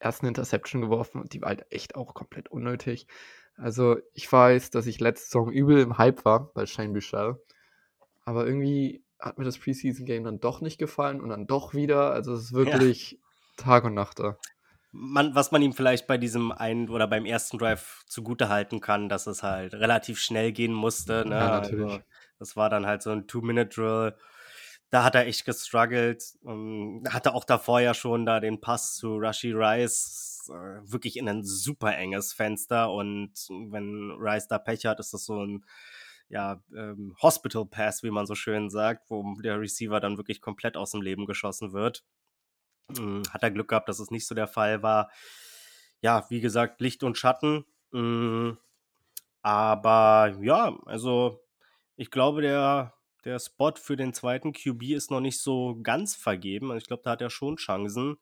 erst 0.05 0.21
eine 0.21 0.29
Interception 0.29 0.83
geworfen 0.83 1.21
und 1.21 1.33
die 1.33 1.41
war 1.41 1.49
halt 1.49 1.67
echt 1.71 1.97
auch 1.97 2.15
komplett 2.15 2.49
unnötig. 2.49 3.07
Also 3.57 3.97
ich 4.13 4.31
weiß, 4.31 4.71
dass 4.71 4.87
ich 4.87 5.01
letzte 5.01 5.27
Saison 5.27 5.51
übel 5.51 5.79
im 5.79 5.99
Hype 5.99 6.25
war 6.25 6.53
bei 6.53 6.67
Shane 6.67 6.93
Bichel, 6.93 7.37
aber 8.25 8.47
irgendwie 8.47 9.05
hat 9.19 9.39
mir 9.39 9.45
das 9.45 9.59
Preseason-Game 9.59 10.25
dann 10.25 10.41
doch 10.41 10.61
nicht 10.61 10.79
gefallen 10.79 11.21
und 11.21 11.31
dann 11.31 11.47
doch 11.47 11.73
wieder. 11.73 12.13
Also 12.13 12.35
es 12.35 12.45
ist 12.45 12.53
wirklich 12.53 13.13
ja. 13.13 13.19
Tag 13.57 13.85
und 13.85 13.95
Nacht 13.95 14.19
da. 14.19 14.37
Man, 14.93 15.35
was 15.35 15.51
man 15.51 15.63
ihm 15.63 15.73
vielleicht 15.73 16.07
bei 16.07 16.19
diesem 16.19 16.53
einen 16.53 16.89
oder 16.89 17.09
beim 17.09 17.25
ersten 17.25 17.59
Drive 17.59 18.05
zugute 18.07 18.49
halten 18.49 18.81
kann, 18.81 19.09
dass 19.09 19.27
es 19.27 19.43
halt 19.43 19.75
relativ 19.75 20.21
schnell 20.21 20.53
gehen 20.53 20.73
musste. 20.73 21.25
Ne? 21.27 21.35
Ja, 21.35 21.61
natürlich. 21.61 21.85
Also, 21.85 22.05
das 22.39 22.57
war 22.57 22.71
dann 22.71 22.87
halt 22.87 23.03
so 23.03 23.11
ein 23.11 23.27
Two-Minute-Drill 23.27 24.15
da 24.95 25.03
hat 25.03 25.17
er 25.17 25.27
echt 25.27 25.45
gestruggelt. 25.45 26.23
Ähm, 26.47 27.03
hatte 27.09 27.35
auch 27.35 27.43
davor 27.43 27.81
ja 27.81 27.95
schon 27.95 28.25
da 28.25 28.39
den 28.39 28.61
Pass 28.61 28.95
zu 28.95 29.17
Rashi 29.19 29.51
Rice 29.53 30.49
äh, 30.49 30.89
wirklich 30.89 31.17
in 31.17 31.29
ein 31.29 31.43
super 31.43 31.97
enges 31.97 32.33
Fenster 32.33 32.93
und 32.93 33.33
wenn 33.49 34.13
Rice 34.21 34.47
da 34.47 34.59
Pech 34.59 34.87
hat, 34.87 35.01
ist 35.01 35.13
das 35.13 35.25
so 35.25 35.45
ein 35.45 35.65
ja, 36.29 36.63
ähm, 36.77 37.17
Hospital 37.21 37.67
Pass, 37.67 38.05
wie 38.05 38.13
man 38.13 38.27
so 38.27 38.37
schön 38.37 38.71
sagt, 38.71 39.11
wo 39.11 39.35
der 39.43 39.61
Receiver 39.61 39.99
dann 39.99 40.17
wirklich 40.17 40.41
komplett 40.41 40.77
aus 40.77 40.93
dem 40.93 41.03
Leben 41.03 41.27
geschossen 41.27 41.73
wird. 41.73 42.05
Ähm, 42.97 43.25
hat 43.31 43.43
er 43.43 43.51
Glück 43.51 43.69
gehabt, 43.71 43.89
dass 43.89 43.99
es 43.99 44.13
nicht 44.13 44.29
so 44.29 44.37
der 44.37 44.47
Fall 44.47 44.85
war. 44.85 45.11
Ja, 46.03 46.25
wie 46.29 46.41
gesagt, 46.41 46.81
Licht 46.81 47.03
und 47.03 47.19
Schatten. 47.19 47.65
Ähm, 47.93 48.59
aber 49.43 50.37
ja, 50.41 50.79
also 50.87 51.41
ich 51.97 52.13
glaube, 52.13 52.43
der 52.43 52.95
der 53.25 53.39
Spot 53.39 53.73
für 53.77 53.97
den 53.97 54.13
zweiten 54.13 54.53
QB 54.53 54.91
ist 54.91 55.11
noch 55.11 55.21
nicht 55.21 55.41
so 55.41 55.79
ganz 55.83 56.15
vergeben. 56.15 56.71
Also 56.71 56.83
ich 56.83 56.87
glaube, 56.87 57.03
da 57.03 57.13
hat 57.13 57.23
er 57.23 57.31
schon 57.31 57.57
Chancen. 57.57 58.19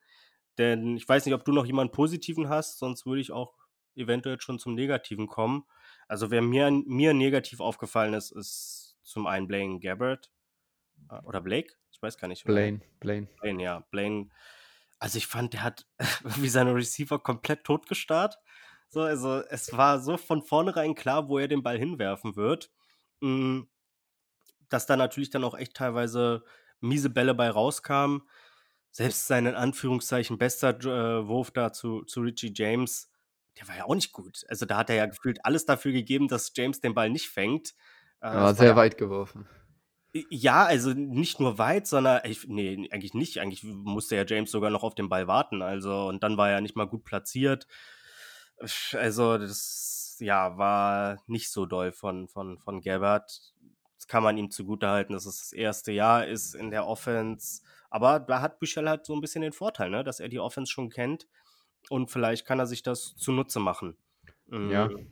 Denn 0.59 0.97
ich 0.97 1.09
weiß 1.09 1.25
nicht, 1.25 1.35
ob 1.35 1.45
du 1.45 1.53
noch 1.53 1.67
jemanden 1.67 1.93
Positiven 1.93 2.49
hast, 2.49 2.79
sonst 2.79 3.07
würde 3.07 3.21
ich 3.21 3.33
auch 3.33 3.55
eventuell 3.95 4.41
schon 4.41 4.59
zum 4.59 4.75
Negativen 4.75 5.27
kommen. 5.27 5.65
Also 6.09 6.31
wer 6.31 6.43
mir, 6.43 6.71
mir 6.71 7.15
negativ 7.15 7.61
aufgefallen 7.61 8.15
ist, 8.15 8.31
ist 8.31 8.97
zum 9.03 9.27
einen 9.27 9.49
Blaine 9.49 9.81
Gabbard. 9.81 10.31
Äh, 11.11 11.21
oder 11.25 11.41
Blake? 11.41 11.75
Ich 11.91 12.01
weiß 12.01 12.19
gar 12.19 12.29
nicht. 12.29 12.45
Blaine, 12.45 12.81
Blaine. 13.01 13.29
Blaine, 13.41 13.63
ja. 13.63 13.81
Blaine. 13.91 14.29
Also 14.99 15.19
ich 15.19 15.27
fand, 15.27 15.55
der 15.55 15.63
hat 15.63 15.87
wie 16.37 16.49
seine 16.49 16.75
Receiver 16.75 17.19
komplett 17.19 17.65
totgestarrt. 17.65 18.37
So, 18.89 19.01
also 19.01 19.43
es 19.49 19.73
war 19.73 20.01
so 20.01 20.19
von 20.19 20.43
vornherein 20.43 20.95
klar, 20.95 21.29
wo 21.29 21.39
er 21.39 21.49
den 21.49 21.63
Ball 21.63 21.79
hinwerfen 21.79 22.37
wird. 22.37 22.71
Mhm 23.21 23.69
dass 24.73 24.87
da 24.87 24.97
natürlich 24.97 25.31
dann 25.31 25.45
auch 25.45 25.57
echt 25.57 25.75
teilweise 25.75 26.45
miese 26.81 27.11
Bälle 27.11 27.35
bei 27.35 27.51
rauskamen. 27.51 28.23
Selbst 28.91 29.27
sein 29.27 29.47
in 29.47 29.55
Anführungszeichen 29.55 30.39
bester 30.39 30.79
äh, 30.81 31.27
Wurf 31.27 31.51
da 31.51 31.73
zu, 31.73 32.03
zu 32.05 32.21
Richie 32.21 32.53
James, 32.55 33.11
der 33.59 33.69
war 33.69 33.77
ja 33.77 33.85
auch 33.85 33.95
nicht 33.95 34.13
gut. 34.13 34.45
Also 34.49 34.67
da 34.67 34.77
hat 34.77 34.91
er 34.91 34.97
ja 34.97 35.07
gefühlt 35.07 35.45
alles 35.45 35.67
dafür 35.67 35.93
gegeben, 35.93 36.29
dass 36.29 36.53
James 36.55 36.81
den 36.81 36.95
Ball 36.95 37.11
nicht 37.11 37.29
fängt. 37.29 37.75
Äh, 38.21 38.29
er 38.29 38.43
war 38.43 38.55
sehr 38.55 38.69
ja, 38.69 38.77
weit 38.77 38.99
geworfen. 38.99 39.49
Ja, 40.15 40.65
also 40.65 40.91
nicht 40.91 41.41
nur 41.41 41.57
weit, 41.57 41.87
sondern 41.87 42.21
ich, 42.25 42.47
nee, 42.47 42.89
eigentlich 42.91 43.15
nicht. 43.15 43.39
Eigentlich 43.39 43.65
musste 43.65 44.17
ja 44.17 44.25
James 44.27 44.51
sogar 44.51 44.71
noch 44.71 44.83
auf 44.83 44.95
den 44.95 45.09
Ball 45.09 45.27
warten. 45.27 45.63
Also, 45.63 46.07
und 46.09 46.23
dann 46.23 46.37
war 46.37 46.51
er 46.51 46.61
nicht 46.61 46.77
mal 46.77 46.87
gut 46.87 47.05
platziert. 47.05 47.67
Also, 48.93 49.39
das 49.39 50.17
ja, 50.21 50.59
war 50.59 51.19
nicht 51.27 51.51
so 51.51 51.65
doll 51.65 51.93
von, 51.93 52.29
von, 52.29 52.59
von 52.59 52.83
Gabbard. 52.83 53.52
Das 54.03 54.09
kann 54.09 54.25
man 54.25 54.37
ihm 54.37 54.51
zugutehalten, 54.51 55.13
dass 55.13 55.27
es 55.27 55.39
das 55.39 55.53
erste 55.53 55.93
Jahr 55.93 56.27
ist 56.27 56.57
in 56.57 56.73
der 56.73 56.89
Offense. 56.89 57.63
Aber 57.89 58.19
da 58.19 58.41
hat 58.41 58.59
Büchel 58.59 58.89
halt 58.89 59.07
so 59.07 59.15
ein 59.15 59.21
bisschen 59.21 59.43
den 59.43 59.53
Vorteil, 59.53 59.91
ne? 59.91 60.03
dass 60.03 60.19
er 60.19 60.29
die 60.29 60.41
Offense 60.41 60.73
schon 60.73 60.91
kennt 60.91 61.29
und 61.89 62.11
vielleicht 62.11 62.45
kann 62.45 62.59
er 62.59 62.67
sich 62.67 62.83
das 62.83 63.15
zunutze 63.15 63.61
machen. 63.61 63.97
Ja. 64.51 64.89
Mhm. 64.89 65.07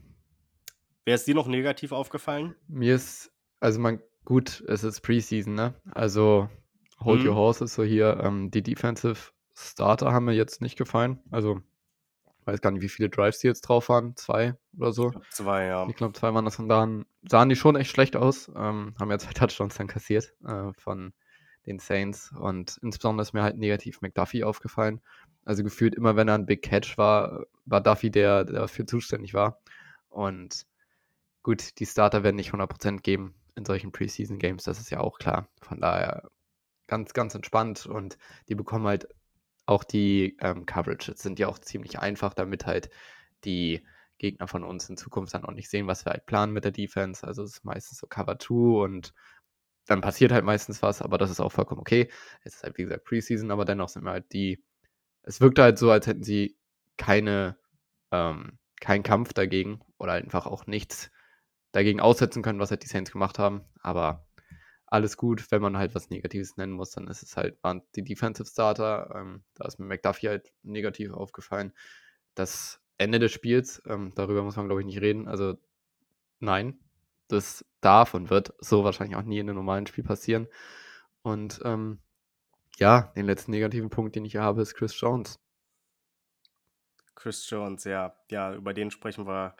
Wäre 1.04 1.14
es 1.14 1.24
dir 1.24 1.36
noch 1.36 1.46
negativ 1.46 1.92
aufgefallen? 1.92 2.56
Mir 2.66 2.96
ist, 2.96 3.30
also 3.60 3.78
man, 3.78 4.02
gut, 4.24 4.64
es 4.66 4.82
ist 4.82 5.02
Preseason, 5.02 5.54
ne? 5.54 5.80
Also 5.92 6.50
hold 6.98 7.20
mhm. 7.20 7.28
your 7.28 7.36
horses 7.36 7.72
so 7.72 7.84
hier. 7.84 8.18
Ähm, 8.24 8.50
die 8.50 8.64
Defensive 8.64 9.30
Starter 9.54 10.10
haben 10.10 10.24
mir 10.24 10.34
jetzt 10.34 10.62
nicht 10.62 10.76
gefallen. 10.76 11.20
Also 11.30 11.60
weiß 12.50 12.60
gar 12.60 12.70
nicht, 12.70 12.82
wie 12.82 12.88
viele 12.88 13.08
Drives 13.08 13.38
die 13.38 13.46
jetzt 13.46 13.62
drauf 13.62 13.88
waren. 13.88 14.16
Zwei 14.16 14.54
oder 14.76 14.92
so. 14.92 15.12
Zwei, 15.30 15.66
ja. 15.66 15.86
Ich 15.88 15.96
glaube, 15.96 16.14
zwei 16.14 16.34
waren 16.34 16.44
das. 16.44 16.58
Und 16.58 16.68
dann 16.68 17.06
sahen 17.22 17.48
die 17.48 17.56
schon 17.56 17.76
echt 17.76 17.90
schlecht 17.90 18.16
aus. 18.16 18.48
Ähm, 18.48 18.94
haben 18.98 19.10
ja 19.10 19.18
zwei 19.18 19.32
Touchdowns 19.32 19.76
dann 19.76 19.86
kassiert 19.86 20.34
äh, 20.44 20.72
von 20.74 21.12
den 21.66 21.78
Saints. 21.78 22.32
Und 22.32 22.78
insbesondere 22.82 23.22
ist 23.22 23.32
mir 23.32 23.42
halt 23.42 23.58
negativ 23.58 24.00
McDuffie 24.00 24.44
aufgefallen. 24.44 25.00
Also 25.44 25.62
gefühlt 25.62 25.94
immer, 25.94 26.16
wenn 26.16 26.28
er 26.28 26.34
ein 26.34 26.46
Big 26.46 26.62
Catch 26.62 26.98
war, 26.98 27.46
war 27.64 27.80
Duffy 27.80 28.10
der, 28.10 28.44
der 28.44 28.60
dafür 28.60 28.86
zuständig 28.86 29.34
war. 29.34 29.60
Und 30.08 30.66
gut, 31.42 31.78
die 31.78 31.86
Starter 31.86 32.22
werden 32.22 32.36
nicht 32.36 32.52
100% 32.52 33.00
geben 33.00 33.34
in 33.56 33.64
solchen 33.64 33.92
Preseason 33.92 34.38
Games, 34.38 34.64
das 34.64 34.80
ist 34.80 34.90
ja 34.90 35.00
auch 35.00 35.18
klar. 35.18 35.48
Von 35.60 35.80
daher 35.80 36.30
ganz, 36.86 37.12
ganz 37.12 37.34
entspannt 37.34 37.86
und 37.86 38.18
die 38.48 38.54
bekommen 38.54 38.86
halt 38.86 39.08
auch 39.66 39.84
die 39.84 40.36
ähm, 40.40 40.66
Coverages 40.66 41.22
sind 41.22 41.38
ja 41.38 41.48
auch 41.48 41.58
ziemlich 41.58 41.98
einfach, 41.98 42.34
damit 42.34 42.66
halt 42.66 42.90
die 43.44 43.84
Gegner 44.18 44.48
von 44.48 44.64
uns 44.64 44.88
in 44.88 44.96
Zukunft 44.96 45.34
dann 45.34 45.44
auch 45.44 45.52
nicht 45.52 45.70
sehen, 45.70 45.86
was 45.86 46.04
wir 46.04 46.12
halt 46.12 46.26
planen 46.26 46.52
mit 46.52 46.64
der 46.64 46.72
Defense. 46.72 47.26
Also 47.26 47.42
es 47.42 47.56
ist 47.56 47.64
meistens 47.64 47.98
so 47.98 48.06
Cover 48.06 48.38
2 48.38 48.82
und 48.84 49.14
dann 49.86 50.02
passiert 50.02 50.32
halt 50.32 50.44
meistens 50.44 50.82
was, 50.82 51.02
aber 51.02 51.18
das 51.18 51.30
ist 51.30 51.40
auch 51.40 51.50
vollkommen 51.52 51.80
okay. 51.80 52.10
Es 52.44 52.56
ist 52.56 52.62
halt, 52.62 52.78
wie 52.78 52.84
gesagt, 52.84 53.04
Preseason, 53.04 53.50
aber 53.50 53.64
dennoch 53.64 53.88
sind 53.88 54.04
wir 54.04 54.12
halt 54.12 54.32
die. 54.32 54.62
Es 55.22 55.40
wirkt 55.40 55.58
halt 55.58 55.78
so, 55.78 55.90
als 55.90 56.06
hätten 56.06 56.22
sie 56.22 56.56
keine, 56.96 57.58
ähm, 58.12 58.58
keinen 58.80 59.02
Kampf 59.02 59.32
dagegen 59.32 59.80
oder 59.98 60.12
einfach 60.12 60.46
auch 60.46 60.66
nichts 60.66 61.10
dagegen 61.72 62.00
aussetzen 62.00 62.42
können, 62.42 62.60
was 62.60 62.70
halt 62.70 62.82
die 62.84 62.88
Saints 62.88 63.12
gemacht 63.12 63.38
haben. 63.38 63.62
Aber 63.82 64.28
alles 64.90 65.16
gut. 65.16 65.50
Wenn 65.50 65.62
man 65.62 65.76
halt 65.78 65.94
was 65.94 66.10
Negatives 66.10 66.56
nennen 66.56 66.72
muss, 66.72 66.90
dann 66.90 67.08
ist 67.08 67.22
es 67.22 67.36
halt, 67.36 67.62
waren 67.62 67.82
die 67.94 68.04
Defensive 68.04 68.48
Starter. 68.48 69.14
Ähm, 69.14 69.44
da 69.54 69.66
ist 69.66 69.78
mir 69.78 69.86
McDuffie 69.86 70.28
halt 70.28 70.52
negativ 70.62 71.12
aufgefallen. 71.12 71.72
Das 72.34 72.82
Ende 72.98 73.18
des 73.18 73.32
Spiels, 73.32 73.82
ähm, 73.86 74.12
darüber 74.14 74.42
muss 74.42 74.56
man, 74.56 74.66
glaube 74.66 74.82
ich, 74.82 74.86
nicht 74.86 75.00
reden. 75.00 75.28
Also, 75.28 75.56
nein, 76.40 76.80
das 77.28 77.64
darf 77.80 78.14
und 78.14 78.30
wird 78.30 78.52
so 78.58 78.84
wahrscheinlich 78.84 79.16
auch 79.16 79.22
nie 79.22 79.38
in 79.38 79.48
einem 79.48 79.56
normalen 79.56 79.86
Spiel 79.86 80.04
passieren. 80.04 80.48
Und 81.22 81.60
ähm, 81.64 82.00
ja, 82.78 83.12
den 83.16 83.26
letzten 83.26 83.52
negativen 83.52 83.90
Punkt, 83.90 84.16
den 84.16 84.24
ich 84.24 84.32
hier 84.32 84.42
habe, 84.42 84.62
ist 84.62 84.74
Chris 84.74 84.98
Jones. 85.00 85.38
Chris 87.14 87.48
Jones, 87.48 87.84
ja. 87.84 88.16
Ja, 88.30 88.54
über 88.54 88.74
den 88.74 88.90
sprechen 88.90 89.26
wir 89.26 89.54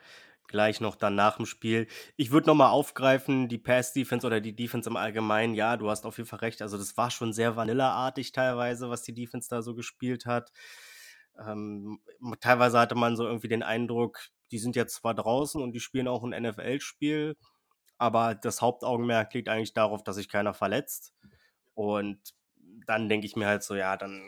gleich 0.51 0.81
noch 0.81 0.97
dann 0.97 1.15
nach 1.15 1.37
dem 1.37 1.47
Spiel. 1.47 1.87
Ich 2.17 2.31
würde 2.31 2.49
nochmal 2.49 2.71
aufgreifen, 2.71 3.49
die 3.49 3.59
Pass-Defense 3.59 4.27
oder 4.27 4.41
die 4.41 4.55
Defense 4.55 4.89
im 4.91 4.97
Allgemeinen. 4.97 5.55
Ja, 5.55 5.77
du 5.77 5.91
hast 5.91 6.05
auf 6.05 6.19
jeden 6.19 6.29
Fall 6.29 6.41
recht. 6.41 6.63
Also, 6.63 6.77
das 6.79 6.97
war 6.97 7.11
schon 7.11 7.33
sehr 7.33 7.57
vanillaartig 7.57 8.33
teilweise, 8.33 8.91
was 8.91 9.03
die 9.03 9.15
Defense 9.15 9.49
da 9.49 9.63
so 9.63 9.75
gespielt 9.75 10.27
hat. 10.27 10.53
Ähm, 11.47 12.01
teilweise 12.41 12.79
hatte 12.79 12.95
man 12.95 13.17
so 13.17 13.25
irgendwie 13.27 13.49
den 13.49 13.63
Eindruck, 13.63 14.21
die 14.53 14.59
sind 14.59 14.77
jetzt 14.77 14.97
zwar 14.97 15.15
draußen 15.15 15.63
und 15.63 15.73
die 15.73 15.81
spielen 15.81 16.09
auch 16.09 16.25
ein 16.25 16.31
NFL-Spiel, 16.43 17.37
aber 17.99 18.35
das 18.35 18.63
Hauptaugenmerk 18.63 19.33
liegt 19.35 19.49
eigentlich 19.49 19.75
darauf, 19.75 20.03
dass 20.05 20.17
sich 20.17 20.29
keiner 20.29 20.55
verletzt. 20.55 21.15
Und 21.75 22.21
dann 22.87 23.09
denke 23.09 23.27
ich 23.27 23.37
mir 23.37 23.47
halt 23.47 23.63
so, 23.63 23.75
ja, 23.77 23.97
dann 23.97 24.23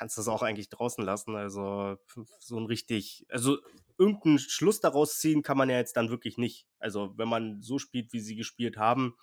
kannst 0.00 0.16
du 0.16 0.22
es 0.22 0.28
auch 0.28 0.40
eigentlich 0.40 0.70
draußen 0.70 1.04
lassen. 1.04 1.36
Also 1.36 1.98
so 2.38 2.58
ein 2.58 2.64
richtig, 2.64 3.26
also 3.28 3.58
irgendeinen 3.98 4.38
Schluss 4.38 4.80
daraus 4.80 5.18
ziehen 5.18 5.42
kann 5.42 5.58
man 5.58 5.68
ja 5.68 5.76
jetzt 5.76 5.94
dann 5.94 6.08
wirklich 6.08 6.38
nicht. 6.38 6.66
Also 6.78 7.12
wenn 7.18 7.28
man 7.28 7.60
so 7.60 7.78
spielt, 7.78 8.14
wie 8.14 8.20
sie 8.20 8.34
gespielt 8.34 8.78
haben, 8.78 9.14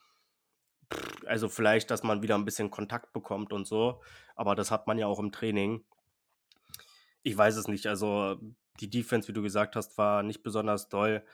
also 1.25 1.49
vielleicht, 1.49 1.89
dass 1.89 2.03
man 2.03 2.21
wieder 2.21 2.35
ein 2.35 2.45
bisschen 2.45 2.69
Kontakt 2.69 3.11
bekommt 3.11 3.53
und 3.53 3.65
so, 3.65 4.03
aber 4.35 4.53
das 4.53 4.69
hat 4.69 4.85
man 4.85 4.99
ja 4.99 5.07
auch 5.07 5.17
im 5.17 5.31
Training. 5.31 5.83
Ich 7.23 7.35
weiß 7.35 7.55
es 7.55 7.67
nicht. 7.67 7.87
Also 7.87 8.39
die 8.79 8.91
Defense, 8.91 9.27
wie 9.27 9.33
du 9.33 9.41
gesagt 9.41 9.75
hast, 9.75 9.97
war 9.97 10.21
nicht 10.21 10.43
besonders 10.43 10.89
doll. 10.89 11.25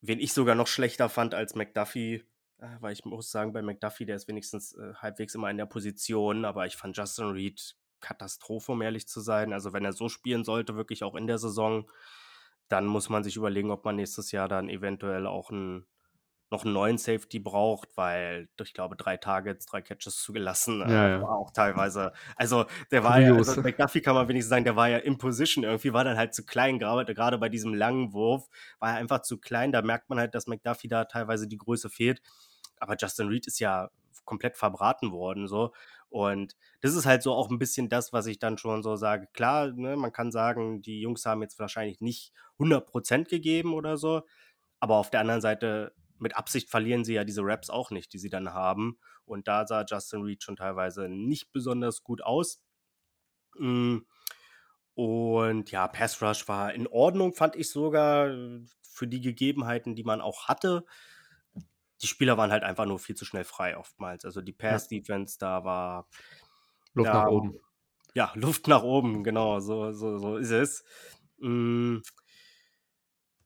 Wen 0.00 0.18
ich 0.18 0.32
sogar 0.32 0.56
noch 0.56 0.66
schlechter 0.66 1.08
fand 1.08 1.32
als 1.32 1.54
McDuffie, 1.54 2.24
äh, 2.58 2.66
weil 2.80 2.92
ich 2.92 3.04
muss 3.04 3.30
sagen, 3.30 3.52
bei 3.52 3.62
McDuffie, 3.62 4.04
der 4.04 4.16
ist 4.16 4.26
wenigstens 4.26 4.72
äh, 4.74 4.94
halbwegs 4.94 5.36
immer 5.36 5.48
in 5.48 5.58
der 5.58 5.66
Position, 5.66 6.44
aber 6.44 6.66
ich 6.66 6.76
fand 6.76 6.96
Justin 6.96 7.26
Reed 7.26 7.76
Katastrophe, 8.00 8.72
um 8.72 8.82
ehrlich 8.82 9.08
zu 9.08 9.20
sein. 9.20 9.52
Also 9.52 9.72
wenn 9.72 9.84
er 9.84 9.92
so 9.92 10.08
spielen 10.08 10.44
sollte, 10.44 10.76
wirklich 10.76 11.04
auch 11.04 11.14
in 11.14 11.26
der 11.26 11.38
Saison, 11.38 11.90
dann 12.68 12.86
muss 12.86 13.08
man 13.08 13.24
sich 13.24 13.36
überlegen, 13.36 13.70
ob 13.70 13.84
man 13.84 13.96
nächstes 13.96 14.32
Jahr 14.32 14.48
dann 14.48 14.68
eventuell 14.68 15.26
auch 15.26 15.50
einen 15.50 15.86
noch 16.50 16.64
einen 16.64 16.72
neuen 16.72 16.96
Safety 16.98 17.38
braucht, 17.38 17.90
weil 17.96 18.48
ich 18.62 18.72
glaube, 18.72 18.96
drei 18.96 19.16
Targets, 19.18 19.66
drei 19.66 19.82
Catches 19.82 20.16
zugelassen, 20.22 20.80
äh, 20.80 20.90
Ja, 20.92 21.08
ja. 21.08 21.22
war 21.22 21.36
auch 21.36 21.50
teilweise, 21.50 22.12
also 22.36 22.64
der 22.90 23.04
war 23.04 23.20
ja, 23.20 23.28
Kurios. 23.28 23.48
also 23.48 23.60
McDuffie 23.60 24.00
kann 24.00 24.14
man 24.14 24.28
wenigstens 24.28 24.50
sagen, 24.50 24.64
der 24.64 24.76
war 24.76 24.88
ja 24.88 24.98
in 24.98 25.18
Position 25.18 25.64
irgendwie, 25.64 25.92
war 25.92 26.04
dann 26.04 26.16
halt 26.16 26.34
zu 26.34 26.46
klein, 26.46 26.78
gerade, 26.78 27.14
gerade 27.14 27.36
bei 27.38 27.50
diesem 27.50 27.74
langen 27.74 28.12
Wurf 28.14 28.48
war 28.78 28.92
er 28.92 28.96
einfach 28.96 29.20
zu 29.22 29.38
klein, 29.38 29.72
da 29.72 29.82
merkt 29.82 30.08
man 30.08 30.18
halt, 30.18 30.34
dass 30.34 30.46
McDuffie 30.46 30.88
da 30.88 31.04
teilweise 31.04 31.48
die 31.48 31.58
Größe 31.58 31.90
fehlt, 31.90 32.22
aber 32.78 32.96
Justin 32.98 33.28
Reed 33.28 33.46
ist 33.46 33.58
ja 33.58 33.90
komplett 34.24 34.56
verbraten 34.56 35.12
worden, 35.12 35.48
so, 35.48 35.72
und 36.10 36.56
das 36.80 36.94
ist 36.94 37.06
halt 37.06 37.22
so 37.22 37.34
auch 37.34 37.50
ein 37.50 37.58
bisschen 37.58 37.88
das, 37.88 38.12
was 38.12 38.26
ich 38.26 38.38
dann 38.38 38.58
schon 38.58 38.82
so 38.82 38.96
sage, 38.96 39.28
klar, 39.34 39.72
ne, 39.72 39.96
man 39.96 40.12
kann 40.12 40.32
sagen, 40.32 40.82
die 40.82 41.00
Jungs 41.00 41.26
haben 41.26 41.42
jetzt 41.42 41.58
wahrscheinlich 41.58 42.00
nicht 42.00 42.32
100% 42.58 43.28
gegeben 43.30 43.74
oder 43.74 43.96
so, 43.96 44.22
aber 44.80 44.96
auf 44.96 45.10
der 45.10 45.20
anderen 45.20 45.40
Seite 45.40 45.94
mit 46.18 46.36
Absicht 46.36 46.70
verlieren 46.70 47.04
sie 47.04 47.14
ja 47.14 47.24
diese 47.24 47.42
Raps 47.44 47.70
auch 47.70 47.90
nicht, 47.90 48.12
die 48.12 48.18
sie 48.18 48.30
dann 48.30 48.52
haben. 48.52 48.98
Und 49.24 49.48
da 49.48 49.66
sah 49.66 49.84
Justin 49.88 50.22
Reed 50.22 50.42
schon 50.42 50.56
teilweise 50.56 51.08
nicht 51.08 51.52
besonders 51.52 52.02
gut 52.02 52.22
aus. 52.22 52.62
Mm, 53.58 53.98
Und 54.94 55.70
ja, 55.70 55.86
Pass 55.88 56.20
Rush 56.22 56.48
war 56.48 56.74
in 56.74 56.86
Ordnung, 56.88 57.32
fand 57.34 57.54
ich 57.56 57.70
sogar 57.70 58.28
äh, 58.30 58.60
für 58.82 59.06
die 59.06 59.20
Gegebenheiten, 59.20 59.94
die 59.94 60.04
man 60.04 60.20
auch 60.20 60.48
hatte. 60.48 60.84
Die 62.02 62.06
Spieler 62.06 62.36
waren 62.36 62.52
halt 62.52 62.62
einfach 62.62 62.86
nur 62.86 62.98
viel 62.98 63.16
zu 63.16 63.24
schnell 63.24 63.44
frei 63.44 63.76
oftmals. 63.76 64.24
Also 64.24 64.40
die 64.40 64.52
Pass-Defense 64.52 65.36
da 65.38 65.64
war 65.64 66.08
Luft 66.94 67.08
Ja. 67.08 67.22
nach 67.24 67.26
oben. 67.28 67.58
ja, 68.14 68.32
Luft 68.34 68.68
nach 68.68 68.82
oben, 68.82 69.24
genau, 69.24 69.60
so, 69.60 69.92
so, 69.92 70.18
so 70.18 70.36
ist 70.36 70.50
es. 70.50 70.84
Mm. 71.38 71.98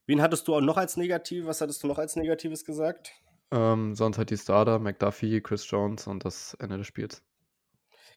Wen 0.05 0.21
hattest 0.21 0.47
du 0.47 0.55
auch 0.55 0.61
noch 0.61 0.77
als 0.77 0.97
negativ? 0.97 1.45
Was 1.45 1.61
hattest 1.61 1.81
du 1.83 1.87
noch 1.87 1.97
als 1.97 2.15
Negatives 2.15 2.65
gesagt? 2.65 3.11
Ähm, 3.51 3.95
sonst 3.95 4.17
halt 4.17 4.29
die 4.31 4.37
Starter, 4.37 4.79
McDuffie, 4.79 5.41
Chris 5.41 5.69
Jones 5.69 6.07
und 6.07 6.25
das 6.25 6.55
Ende 6.55 6.77
des 6.77 6.87
Spiels. 6.87 7.23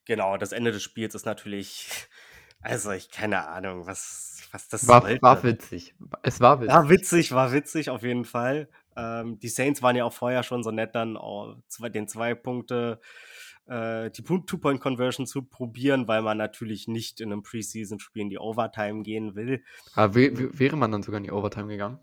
Genau, 0.05 0.37
das 0.37 0.53
Ende 0.53 0.73
des 0.73 0.83
Spiels 0.83 1.15
ist 1.15 1.27
natürlich, 1.27 1.89
also 2.61 2.91
ich 2.91 3.11
keine 3.11 3.47
Ahnung, 3.49 3.87
was, 3.87 4.49
was 4.53 4.69
das 4.69 4.89
War, 4.89 5.03
sollte. 5.03 5.23
war 5.23 5.43
witzig. 5.43 5.95
Es 6.23 6.41
war 6.41 6.61
witzig. 6.61 6.75
War 6.75 6.89
witzig, 6.89 7.33
war 7.33 7.53
witzig 7.53 7.91
auf 7.91 8.03
jeden 8.03 8.25
Fall. 8.25 8.69
Ähm, 8.97 9.39
die 9.39 9.49
Saints 9.49 9.83
waren 9.83 9.97
ja 9.97 10.05
auch 10.05 10.13
vorher 10.13 10.43
schon 10.43 10.63
so 10.63 10.71
nett, 10.71 10.95
dann 10.95 11.17
auch 11.17 11.57
zwei, 11.69 11.89
den 11.91 12.09
zwei 12.09 12.35
Punkte, 12.35 13.01
äh, 13.67 14.11
die 14.11 14.23
Two-Point-Conversion 14.23 15.27
zu 15.27 15.43
probieren, 15.43 16.09
weil 16.09 16.23
man 16.23 16.39
natürlich 16.39 16.89
nicht 16.89 17.21
in 17.21 17.33
einem 17.33 17.43
Preseason-Spiel 17.43 18.23
in 18.23 18.31
die 18.31 18.39
Overtime 18.39 19.03
gehen 19.03 19.35
will. 19.35 19.63
Aber 19.95 20.15
wä- 20.15 20.59
wäre 20.59 20.77
man 20.77 20.93
dann 20.93 21.03
sogar 21.03 21.19
in 21.19 21.25
die 21.25 21.33
Overtime 21.33 21.69
gegangen? 21.69 21.99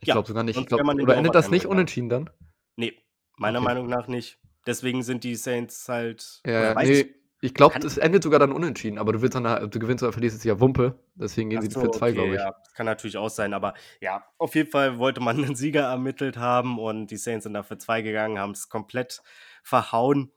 Ich 0.00 0.08
Ja, 0.08 0.14
glaube 0.14 0.28
sogar 0.28 0.42
nicht. 0.44 0.66
Glaub, 0.66 0.80
oder 0.82 1.16
endet 1.16 1.34
das 1.34 1.50
nicht 1.50 1.62
gegangen. 1.62 1.78
unentschieden 1.78 2.08
dann? 2.08 2.30
Nee, 2.76 2.94
meiner 3.36 3.58
Okay. 3.58 3.68
Meinung 3.68 3.86
nach 3.88 4.08
nicht. 4.08 4.38
Deswegen 4.66 5.02
sind 5.02 5.24
die 5.24 5.36
Saints 5.36 5.88
halt. 5.88 6.40
Ja, 6.46 6.74
nee. 6.74 7.00
ich, 7.00 7.14
Ich 7.46 7.54
glaube, 7.54 7.78
es 7.78 7.96
endet 7.96 8.24
sogar 8.24 8.40
dann 8.40 8.50
unentschieden, 8.50 8.98
aber 8.98 9.12
du 9.12 9.22
willst 9.22 9.36
dann, 9.36 9.70
du 9.70 9.78
gewinnst 9.78 10.02
oder 10.02 10.12
verlierst 10.12 10.36
es 10.36 10.42
ja 10.42 10.58
Wumpe. 10.58 10.98
Deswegen 11.14 11.48
gehen 11.48 11.60
Ach 11.60 11.62
sie 11.62 11.70
so, 11.70 11.80
für 11.80 11.90
zwei, 11.92 12.08
okay, 12.08 12.14
glaube 12.14 12.34
ich. 12.34 12.40
Ja, 12.40 12.50
das 12.50 12.74
kann 12.74 12.86
natürlich 12.86 13.16
auch 13.16 13.30
sein, 13.30 13.54
aber 13.54 13.74
ja, 14.00 14.26
auf 14.36 14.56
jeden 14.56 14.68
Fall 14.68 14.98
wollte 14.98 15.20
man 15.20 15.36
einen 15.44 15.54
Sieger 15.54 15.82
ermittelt 15.82 16.38
haben 16.38 16.80
und 16.80 17.06
die 17.06 17.16
Saints 17.16 17.44
sind 17.44 17.54
dafür 17.54 17.78
zwei 17.78 18.02
gegangen, 18.02 18.40
haben 18.40 18.50
es 18.50 18.68
komplett 18.68 19.22
verhauen. 19.62 20.32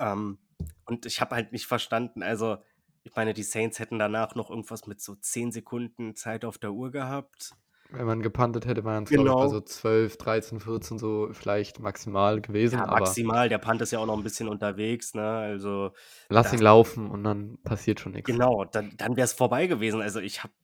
Ähm, 0.00 0.38
und 0.84 1.06
ich 1.06 1.20
habe 1.20 1.36
halt 1.36 1.52
nicht 1.52 1.66
verstanden, 1.66 2.24
also 2.24 2.58
ich 3.04 3.14
meine, 3.14 3.32
die 3.32 3.44
Saints 3.44 3.78
hätten 3.78 4.00
danach 4.00 4.34
noch 4.34 4.50
irgendwas 4.50 4.88
mit 4.88 5.00
so 5.00 5.14
10 5.14 5.52
Sekunden 5.52 6.16
Zeit 6.16 6.44
auf 6.44 6.58
der 6.58 6.72
Uhr 6.72 6.90
gehabt. 6.90 7.52
Wenn 7.92 8.06
man 8.06 8.22
gepantet 8.22 8.66
hätte, 8.66 8.84
wären 8.84 9.04
es, 9.04 9.10
Genau. 9.10 9.40
also 9.40 9.60
12, 9.60 10.16
13, 10.16 10.60
14 10.60 10.98
so 10.98 11.28
vielleicht 11.32 11.80
maximal 11.80 12.40
gewesen. 12.40 12.78
Ja, 12.78 12.86
maximal, 12.86 13.48
der 13.48 13.58
Punt 13.58 13.80
ist 13.82 13.90
ja 13.90 13.98
auch 13.98 14.06
noch 14.06 14.16
ein 14.16 14.22
bisschen 14.22 14.48
unterwegs, 14.48 15.14
ne? 15.14 15.28
Also 15.28 15.92
lass 16.28 16.52
ihn 16.52 16.60
laufen 16.60 17.10
und 17.10 17.24
dann 17.24 17.58
passiert 17.62 18.00
schon 18.00 18.12
nichts. 18.12 18.30
Genau, 18.30 18.64
dann, 18.64 18.92
dann 18.96 19.16
wäre 19.16 19.24
es 19.24 19.32
vorbei 19.32 19.66
gewesen. 19.66 20.00
Also 20.00 20.20
ich 20.20 20.42
habe 20.42 20.54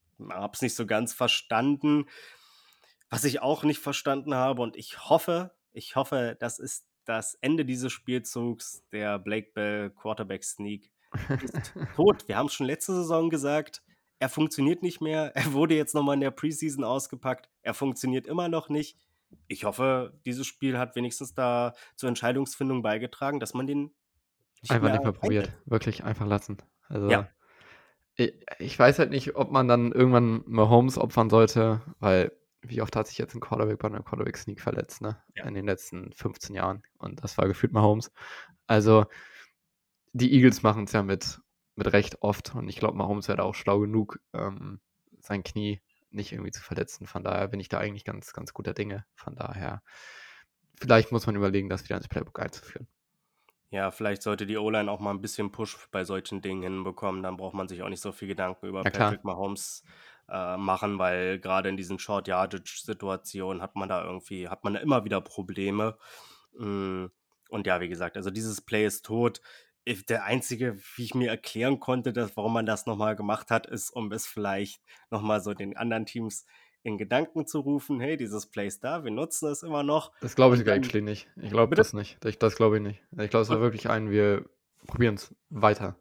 es 0.53 0.63
nicht 0.63 0.75
so 0.75 0.87
ganz 0.87 1.13
verstanden. 1.13 2.07
Was 3.11 3.25
ich 3.25 3.41
auch 3.41 3.63
nicht 3.63 3.79
verstanden 3.79 4.35
habe 4.35 4.63
und 4.63 4.77
ich 4.77 5.09
hoffe, 5.09 5.53
ich 5.73 5.95
hoffe, 5.95 6.37
das 6.41 6.59
ist 6.59 6.87
das 7.05 7.35
Ende 7.41 7.65
dieses 7.65 7.93
Spielzugs, 7.93 8.83
der 8.91 9.19
Blake 9.19 9.51
Bell 9.55 9.91
Quarterback 9.91 10.43
Sneak 10.43 10.91
ist 11.43 11.73
tot. 11.97 12.27
Wir 12.27 12.37
haben 12.37 12.47
es 12.47 12.55
schon 12.55 12.67
letzte 12.67 12.95
Saison 12.95 13.31
gesagt, 13.31 13.83
er 14.19 14.29
funktioniert 14.29 14.83
nicht 14.83 15.01
mehr. 15.01 15.33
Er 15.37 15.53
wurde 15.53 15.75
jetzt 15.75 15.95
nochmal 15.95 16.15
in 16.15 16.21
der 16.21 16.31
Preseason 16.31 16.85
ausgepackt. 16.85 17.49
Er 17.63 17.75
funktioniert 17.75 18.27
immer 18.27 18.49
noch 18.49 18.69
nicht. 18.69 18.99
Ich 19.49 19.65
hoffe, 19.65 20.19
dieses 20.25 20.47
Spiel 20.47 20.79
hat 20.79 20.95
wenigstens 20.97 21.35
da 21.35 21.75
zur 21.97 22.09
Entscheidungsfindung 22.09 22.83
beigetragen, 22.83 23.41
dass 23.41 23.55
man 23.55 23.67
den 23.67 23.95
Einfach 24.69 24.91
nicht 24.91 25.03
mehr 25.03 25.13
probiert. 25.13 25.53
Wirklich 25.67 26.05
einfach 26.05 26.27
lassen. 26.27 26.57
Also, 26.89 27.09
Ja. 27.11 27.29
ich, 28.17 28.35
ich 28.59 28.79
weiß 28.79 28.99
halt 28.99 29.11
nicht, 29.11 29.37
ob 29.37 29.51
man 29.51 29.69
dann 29.69 29.93
irgendwann 29.93 30.43
Mahomes 30.47 30.99
opfern 30.99 31.31
sollte, 31.31 31.83
weil 32.01 32.33
wie 32.63 32.81
oft 32.83 32.97
hat 32.97 33.07
sich 33.07 33.19
jetzt 33.19 33.35
ein 33.35 33.41
Quarterback 33.41 33.79
bei 33.79 33.89
einem 33.89 34.05
Quarterback-Sneak 34.05 34.61
verletzt, 34.61 35.01
ne? 35.03 35.23
Ja. 35.37 35.45
In 35.45 35.55
den 35.55 35.67
letzten 35.67 36.13
15 36.13 36.55
Jahren. 36.55 36.83
Und 36.99 37.23
das 37.23 37.39
war 37.39 37.47
gefühlt 37.47 37.73
Mahomes. 37.73 38.11
Also, 38.67 39.07
die 40.13 40.33
Eagles 40.33 40.63
machen 40.63 40.85
es 40.85 40.93
ja 40.93 41.03
mit, 41.03 41.41
mit 41.77 41.93
Recht 41.93 42.23
oft. 42.23 42.55
Und 42.55 42.69
ich 42.69 42.77
glaube, 42.77 42.97
Mahomes 42.99 43.29
wäre 43.29 43.39
da 43.39 43.45
auch 43.45 43.55
schlau 43.55 43.81
genug, 43.81 44.21
ähm, 44.35 44.81
sein 45.21 45.45
Knie 45.45 45.83
nicht 46.11 46.33
irgendwie 46.33 46.53
zu 46.53 46.63
verletzen. 46.63 47.07
Von 47.07 47.25
daher 47.25 47.49
bin 47.49 47.61
ich 47.61 47.69
da 47.69 47.79
eigentlich 47.79 48.05
ganz, 48.05 48.33
ganz 48.33 48.53
guter 48.55 48.75
Dinge. 48.75 49.07
Von 49.15 49.37
daher, 49.37 49.83
vielleicht 50.81 51.13
muss 51.13 51.27
man 51.27 51.37
überlegen, 51.37 51.69
das 51.69 51.85
wieder 51.85 51.97
ins 51.97 52.09
Playbook 52.09 52.39
einzuführen. 52.41 52.89
Ja, 53.71 53.91
vielleicht 53.91 54.23
sollte 54.23 54.47
die 54.47 54.57
O-Line 54.59 54.91
auch 54.91 55.01
mal 55.01 55.11
ein 55.11 55.21
bisschen 55.21 55.51
Push 55.51 55.89
bei 55.91 56.05
solchen 56.05 56.41
Dingen 56.41 56.63
hinbekommen. 56.63 57.23
Dann 57.23 57.37
braucht 57.37 57.55
man 57.55 57.69
sich 57.69 57.83
auch 57.83 57.89
nicht 57.89 58.01
so 58.01 58.13
viel 58.13 58.29
Gedanken 58.29 58.67
über 58.67 58.85
Ja, 58.85 58.91
klar. 58.91 59.11
Patrick 59.11 59.25
Mahomes 59.25 59.83
äh, 60.29 60.57
machen, 60.57 60.99
weil 60.99 61.41
gerade 61.41 61.69
in 61.69 61.77
diesen 61.77 61.99
Short 61.99 62.29
Yardage 62.29 62.81
Situationen 62.85 63.63
hat 63.63 63.75
man 63.75 63.89
da 63.89 64.05
irgendwie, 64.05 64.49
hat 64.49 64.63
man 64.65 64.75
da 64.75 64.81
immer 64.81 65.05
wieder 65.05 65.21
Probleme. 65.21 65.99
Mm, 66.59 67.07
Und 67.51 67.67
ja, 67.67 67.81
wie 67.81 67.89
gesagt, 67.89 68.17
also 68.17 68.31
dieses 68.31 68.61
Play 68.61 68.87
ist 68.87 69.05
tot. 69.05 69.41
Der 70.09 70.25
einzige, 70.25 70.77
wie 70.97 71.05
ich 71.05 71.15
mir 71.15 71.31
erklären 71.31 71.79
konnte, 71.79 72.13
dass, 72.13 72.37
warum 72.37 72.53
man 72.55 72.67
das 72.67 72.87
nochmal 72.87 73.15
gemacht 73.15 73.51
hat, 73.53 73.67
ist, 73.69 73.91
um 73.91 74.11
es 74.11 74.27
vielleicht 74.27 74.83
nochmal 75.11 75.41
so 75.41 75.55
den 75.55 75.77
anderen 75.77 76.07
Teams 76.07 76.45
in 76.83 76.99
Gedanken 76.99 77.47
zu 77.47 77.61
rufen, 77.61 78.01
hey, 78.01 78.17
dieses 78.17 78.47
Play 78.47 78.67
ist 78.67 78.83
da, 78.83 79.05
wir 79.05 79.11
nutzen 79.13 79.49
es 79.49 79.63
immer 79.63 79.83
noch. 79.85 80.13
Das 80.21 80.35
glaube 80.35 80.57
ich 80.57 80.65
dann- 80.65 80.79
actually 80.79 81.03
nicht. 81.03 81.29
Ich 81.37 81.51
glaube 81.51 81.77
das 81.77 81.93
nicht. 81.93 82.25
Ich, 82.25 82.39
das 82.39 82.57
glaube 82.57 82.77
ich 82.79 82.83
nicht. 82.83 83.01
Ich 83.19 83.31
glaube, 83.31 83.43
es 83.45 83.49
war 83.49 83.61
wirklich 83.61 83.89
ein, 83.89 84.11
wir 84.11 84.45
probieren 84.87 85.15
es 85.17 85.33
weiter. 85.51 85.97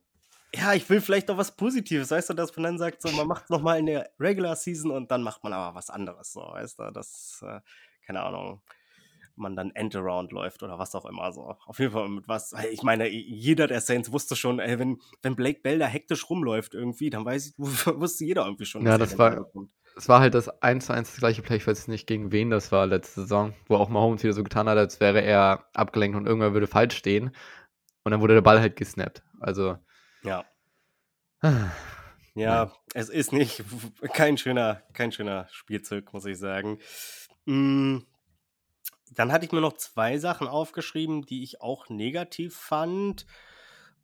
ja, 0.56 0.74
ich 0.74 0.90
will 0.90 1.02
vielleicht 1.02 1.30
auch 1.30 1.38
was 1.38 1.56
Positives, 1.56 2.10
weißt 2.12 2.30
du, 2.30 2.34
dass 2.34 2.56
man 2.56 2.64
dann 2.64 2.78
sagt, 2.80 3.02
so, 3.02 3.12
man 3.12 3.28
macht 3.28 3.44
es 3.46 3.50
nochmal 3.50 3.78
in 3.80 3.88
der 3.88 4.10
Regular 4.20 4.56
Season 4.56 4.90
und 4.92 5.12
dann 5.12 5.22
macht 5.22 5.44
man 5.44 5.54
aber 5.54 5.76
was 5.76 5.90
anderes, 5.92 6.34
so, 6.34 6.40
weißt 6.42 6.80
du, 6.80 6.92
das, 6.92 7.44
äh, 7.46 7.60
keine 8.06 8.22
Ahnung, 8.24 8.62
man 9.38 9.56
dann 9.56 9.72
End-Around 9.72 10.32
läuft 10.32 10.64
oder 10.64 10.80
was 10.80 10.96
auch 10.96 11.06
immer, 11.06 11.32
so. 11.32 11.56
Auf 11.66 11.80
jeden 11.80 11.92
Fall 11.92 12.08
mit 12.10 12.28
was, 12.28 12.54
ich 12.72 12.84
meine, 12.84 13.08
jeder 13.08 13.68
der 13.68 13.82
Saints 13.82 14.12
wusste 14.12 14.36
schon, 14.36 14.60
ey, 14.60 14.80
wenn, 14.80 15.00
wenn 15.22 15.36
Blake 15.36 15.62
Bell 15.62 15.80
da 15.80 15.86
hektisch 15.86 16.30
rumläuft 16.30 16.74
irgendwie, 16.74 17.10
dann 17.10 17.26
weiß 17.26 17.48
ich, 17.48 17.54
wusste 17.58 18.26
jeder 18.26 18.46
irgendwie 18.46 18.66
schon, 18.66 18.86
Ja, 18.86 18.98
das 18.98 19.18
war-. 19.18 19.46
Es 19.98 20.10
war 20.10 20.20
halt 20.20 20.34
das 20.34 20.50
1 20.62 20.88
zu 20.88 20.94
1 20.94 21.10
das 21.10 21.20
gleiche 21.20 21.42
Play. 21.42 21.56
Ich 21.56 21.68
weiß 21.68 21.88
nicht, 21.88 22.06
gegen 22.06 22.34
wen 22.34 22.50
das 22.50 22.70
war 22.74 22.86
letzte 22.86 23.22
Saison, 23.22 23.54
wo 23.68 23.78
auch 23.78 23.88
Mahomes 23.88 24.24
wieder 24.24 24.34
so 24.34 24.44
getan 24.44 24.68
hat, 24.68 24.78
als 24.78 25.00
wäre 25.00 25.22
er 25.22 25.70
abgelenkt 25.74 26.18
und 26.18 26.26
irgendwer 26.26 26.52
würde 26.52 26.68
falsch 26.68 26.98
stehen. 26.98 27.34
Und 28.04 28.12
dann 28.12 28.20
wurde 28.20 28.34
der 28.34 28.42
Ball 28.42 28.60
halt 28.60 28.76
gesnappt. 28.76 29.24
Also. 29.40 29.78
Ja. 30.24 30.44
Ja, 32.38 32.74
es 32.94 33.08
ist 33.08 33.32
nicht 33.32 33.64
kein 34.14 34.38
schöner, 34.38 34.84
kein 34.92 35.14
schöner 35.14 35.48
Spielzug, 35.52 36.12
muss 36.12 36.26
ich 36.26 36.38
sagen. 36.38 36.80
Dann 39.16 39.32
hatte 39.32 39.46
ich 39.46 39.52
mir 39.52 39.62
noch 39.62 39.74
zwei 39.74 40.18
Sachen 40.18 40.48
aufgeschrieben, 40.48 41.26
die 41.26 41.44
ich 41.44 41.62
auch 41.62 41.90
negativ 41.90 42.56
fand. 42.56 43.26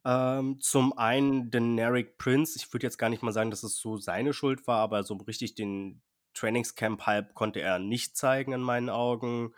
Ähm, 0.04 0.60
zum 0.60 0.97
einen 0.97 1.52
den 1.52 1.78
Eric 1.78 2.17
Prince. 2.17 2.58
Ich 2.58 2.74
würde 2.74 2.88
jetzt 2.88 2.97
gar 2.97 3.10
nicht 3.10 3.21
mal 3.21 3.32
sagen, 3.32 3.52
dass 3.52 3.63
es 3.63 3.78
so 3.78 3.97
seine 3.97 4.34
Schuld 4.34 4.65
war, 4.67 4.80
aber 4.80 5.04
so 5.04 5.15
richtig 5.15 5.54
den 5.56 6.02
Trainingscamp-Hype 6.34 7.34
konnte 7.34 7.62
er 7.62 7.78
nicht 7.78 8.17
zeigen 8.17 8.54
in 8.54 8.62
meinen 8.62 8.89
Augen. 8.89 9.54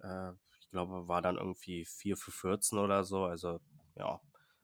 Äh, 0.00 0.32
ich 0.60 0.70
glaube, 0.70 1.08
war 1.08 1.22
dann 1.22 1.36
irgendwie 1.36 1.84
4 1.84 2.16
für 2.16 2.32
14 2.32 2.78
oder 2.78 3.04
so. 3.04 3.24
Also, 3.24 3.60
ja, 3.94 4.20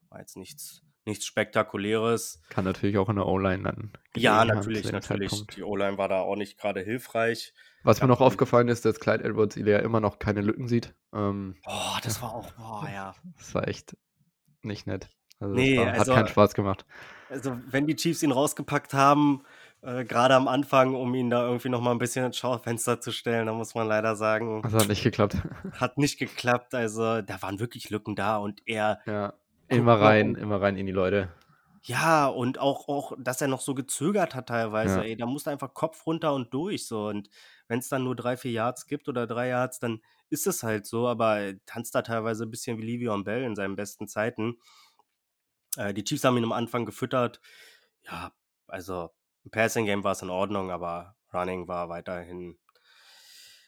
war 0.09 0.21
jetzt 0.21 0.37
nichts, 0.37 0.83
nichts 1.07 1.27
Spektakuläres. 1.27 2.43
Kann 2.49 2.65
natürlich 2.65 2.99
auch 2.99 3.09
in 3.09 3.17
der 3.17 3.27
O-Line 3.27 3.62
dann. 3.65 3.93
Ja, 4.17 4.45
natürlich, 4.45 4.91
natürlich. 4.91 5.31
Zeitpunkt. 5.31 5.57
Die 5.57 5.62
O-Line 5.62 5.99
war 5.99 6.09
da 6.09 6.21
auch 6.21 6.37
nicht 6.37 6.59
gerade 6.59 6.81
hilfreich. 6.81 7.53
Was 7.85 8.01
mir 8.01 8.09
noch 8.09 8.21
aufgefallen 8.21 8.69
ist, 8.69 8.85
dass 8.85 9.01
Clyde 9.01 9.25
Edwards 9.25 9.57
Ilea 9.57 9.81
immer 9.81 10.01
noch 10.01 10.19
keine 10.19 10.41
Lücken 10.41 10.69
sieht. 10.69 10.95
Ähm, 11.12 11.57
oh, 11.67 11.97
das 12.03 12.23
war 12.23 12.35
auch, 12.35 12.53
boah, 12.53 12.88
ja. 12.93 13.15
Das 13.38 13.55
war 13.55 13.67
echt 13.67 13.97
nicht 14.62 14.87
nett. 14.87 15.09
Also, 15.41 15.55
nee, 15.55 15.79
war, 15.79 15.88
also, 15.88 16.12
hat 16.12 16.19
keinen 16.19 16.29
Spaß 16.29 16.55
gemacht. 16.55 16.87
Also, 17.29 17.59
wenn 17.69 17.87
die 17.87 17.97
Chiefs 17.97 18.23
ihn 18.23 18.31
rausgepackt 18.31 18.95
haben, 18.95 19.43
äh, 19.81 20.05
gerade 20.05 20.37
am 20.37 20.47
Anfang, 20.47 20.95
um 20.95 21.12
ihn 21.17 21.31
da 21.31 21.45
irgendwie 21.45 21.69
noch 21.69 21.81
mal 21.81 21.91
ein 21.91 21.99
bisschen 21.99 22.25
ins 22.25 22.38
Schaufenster 22.38 23.01
zu 23.01 23.11
stellen, 23.11 23.47
da 23.47 23.53
muss 23.53 23.75
man 23.75 23.88
leider 23.88 24.15
sagen. 24.15 24.62
Das 24.62 24.75
hat 24.75 24.88
nicht 24.88 25.03
geklappt. 25.03 25.38
Hat 25.73 25.99
nicht 25.99 26.19
geklappt. 26.21 26.77
Also, 26.77 27.23
da 27.23 27.43
waren 27.43 27.59
wirklich 27.59 27.91
Lücken 27.91 28.15
da 28.15 28.37
und 28.37 28.62
er. 28.67 29.01
Ja, 29.07 29.35
immer 29.73 30.01
rein, 30.01 30.35
immer 30.35 30.61
rein 30.61 30.77
in 30.77 30.87
die 30.87 30.93
Leute. 30.93 31.31
Ja, 31.85 32.29
und 32.29 32.59
auch, 32.59 32.87
auch, 32.89 33.13
dass 33.19 33.41
er 33.41 33.49
noch 33.49 33.61
so 33.61 33.75
gezögert 33.75 34.37
hat 34.37 34.49
teilweise. 34.49 34.99
Ja. 34.99 35.03
Ey, 35.03 35.17
da 35.17 35.27
musste 35.27 35.51
einfach 35.51 35.75
Kopf 35.75 36.07
runter 36.07 36.33
und 36.33 36.55
durch. 36.55 36.87
So. 36.87 37.09
Und 37.09 37.29
wenn 37.67 37.81
es 37.81 37.89
dann 37.89 38.05
nur 38.05 38.15
drei, 38.15 38.37
vier 38.37 38.53
Yards 38.53 38.87
gibt 38.87 39.09
oder 39.09 39.27
drei 39.27 39.49
Yards, 39.49 39.81
dann 39.81 40.01
ist 40.31 40.47
es 40.47 40.63
halt 40.63 40.87
so. 40.87 41.09
Aber 41.09 41.39
er 41.41 41.65
tanzt 41.67 41.95
da 41.97 42.03
teilweise 42.03 42.45
ein 42.45 42.51
bisschen 42.51 42.79
wie 42.79 42.83
Livion 42.83 43.25
Bell 43.25 43.43
in 43.43 43.57
seinen 43.57 43.75
besten 43.75 44.07
Zeiten. 44.07 44.59
Äh, 45.77 45.93
die 45.93 46.05
Chiefs 46.05 46.23
haben 46.23 46.37
ihn 46.37 46.45
am 46.45 46.53
Anfang 46.53 46.87
gefüttert. 46.87 47.41
Ja, 48.05 48.33
also 48.69 49.11
im 49.45 49.51
Passing 49.51 49.87
Game 49.87 50.05
war 50.05 50.13
es 50.13 50.23
in 50.23 50.31
Ordnung, 50.31 50.71
aber 50.71 51.17
Running 51.33 51.67
war 51.67 51.89
weiterhin 51.89 52.59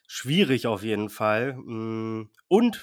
schwierig 0.07 0.69
auf 0.69 0.85
jeden 0.85 1.09
Fall. 1.09 1.55
Mm, 1.55 2.31
und 2.47 2.81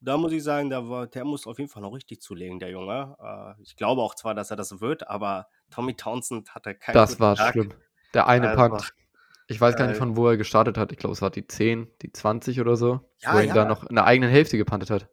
da 0.00 0.16
muss 0.16 0.32
ich 0.32 0.42
sagen, 0.42 0.70
der, 0.70 0.88
war, 0.88 1.06
der 1.06 1.24
muss 1.24 1.46
auf 1.46 1.58
jeden 1.58 1.70
Fall 1.70 1.82
noch 1.82 1.92
richtig 1.92 2.20
zulegen, 2.20 2.58
der 2.58 2.70
Junge. 2.70 3.16
Äh, 3.20 3.62
ich 3.62 3.76
glaube 3.76 4.02
auch 4.02 4.14
zwar, 4.14 4.34
dass 4.34 4.50
er 4.50 4.56
das 4.56 4.80
wird, 4.80 5.08
aber 5.08 5.48
Tommy 5.70 5.94
Townsend 5.94 6.54
hatte 6.54 6.74
keinen 6.74 6.94
Das 6.94 7.18
war 7.20 7.36
Tag. 7.36 7.52
schlimm. 7.52 7.74
Der 8.12 8.26
eine 8.26 8.50
also, 8.50 8.68
Punt. 8.68 8.94
Ich 9.46 9.60
weiß 9.60 9.76
gar 9.76 9.86
nicht, 9.88 9.98
von 9.98 10.16
wo 10.16 10.28
er 10.28 10.36
gestartet 10.36 10.78
hat. 10.78 10.92
Ich 10.92 10.98
glaube, 10.98 11.12
es 11.12 11.20
war 11.20 11.30
die 11.30 11.46
10, 11.46 11.88
die 12.00 12.12
20 12.12 12.60
oder 12.60 12.76
so. 12.76 13.00
Ja, 13.18 13.34
wo 13.34 13.38
er 13.38 13.44
ja. 13.44 13.54
da 13.54 13.64
noch 13.66 13.84
in 13.84 13.94
der 13.94 14.06
eigenen 14.06 14.30
Hälfte 14.30 14.56
gepantet 14.56 14.90
hat. 14.90 15.08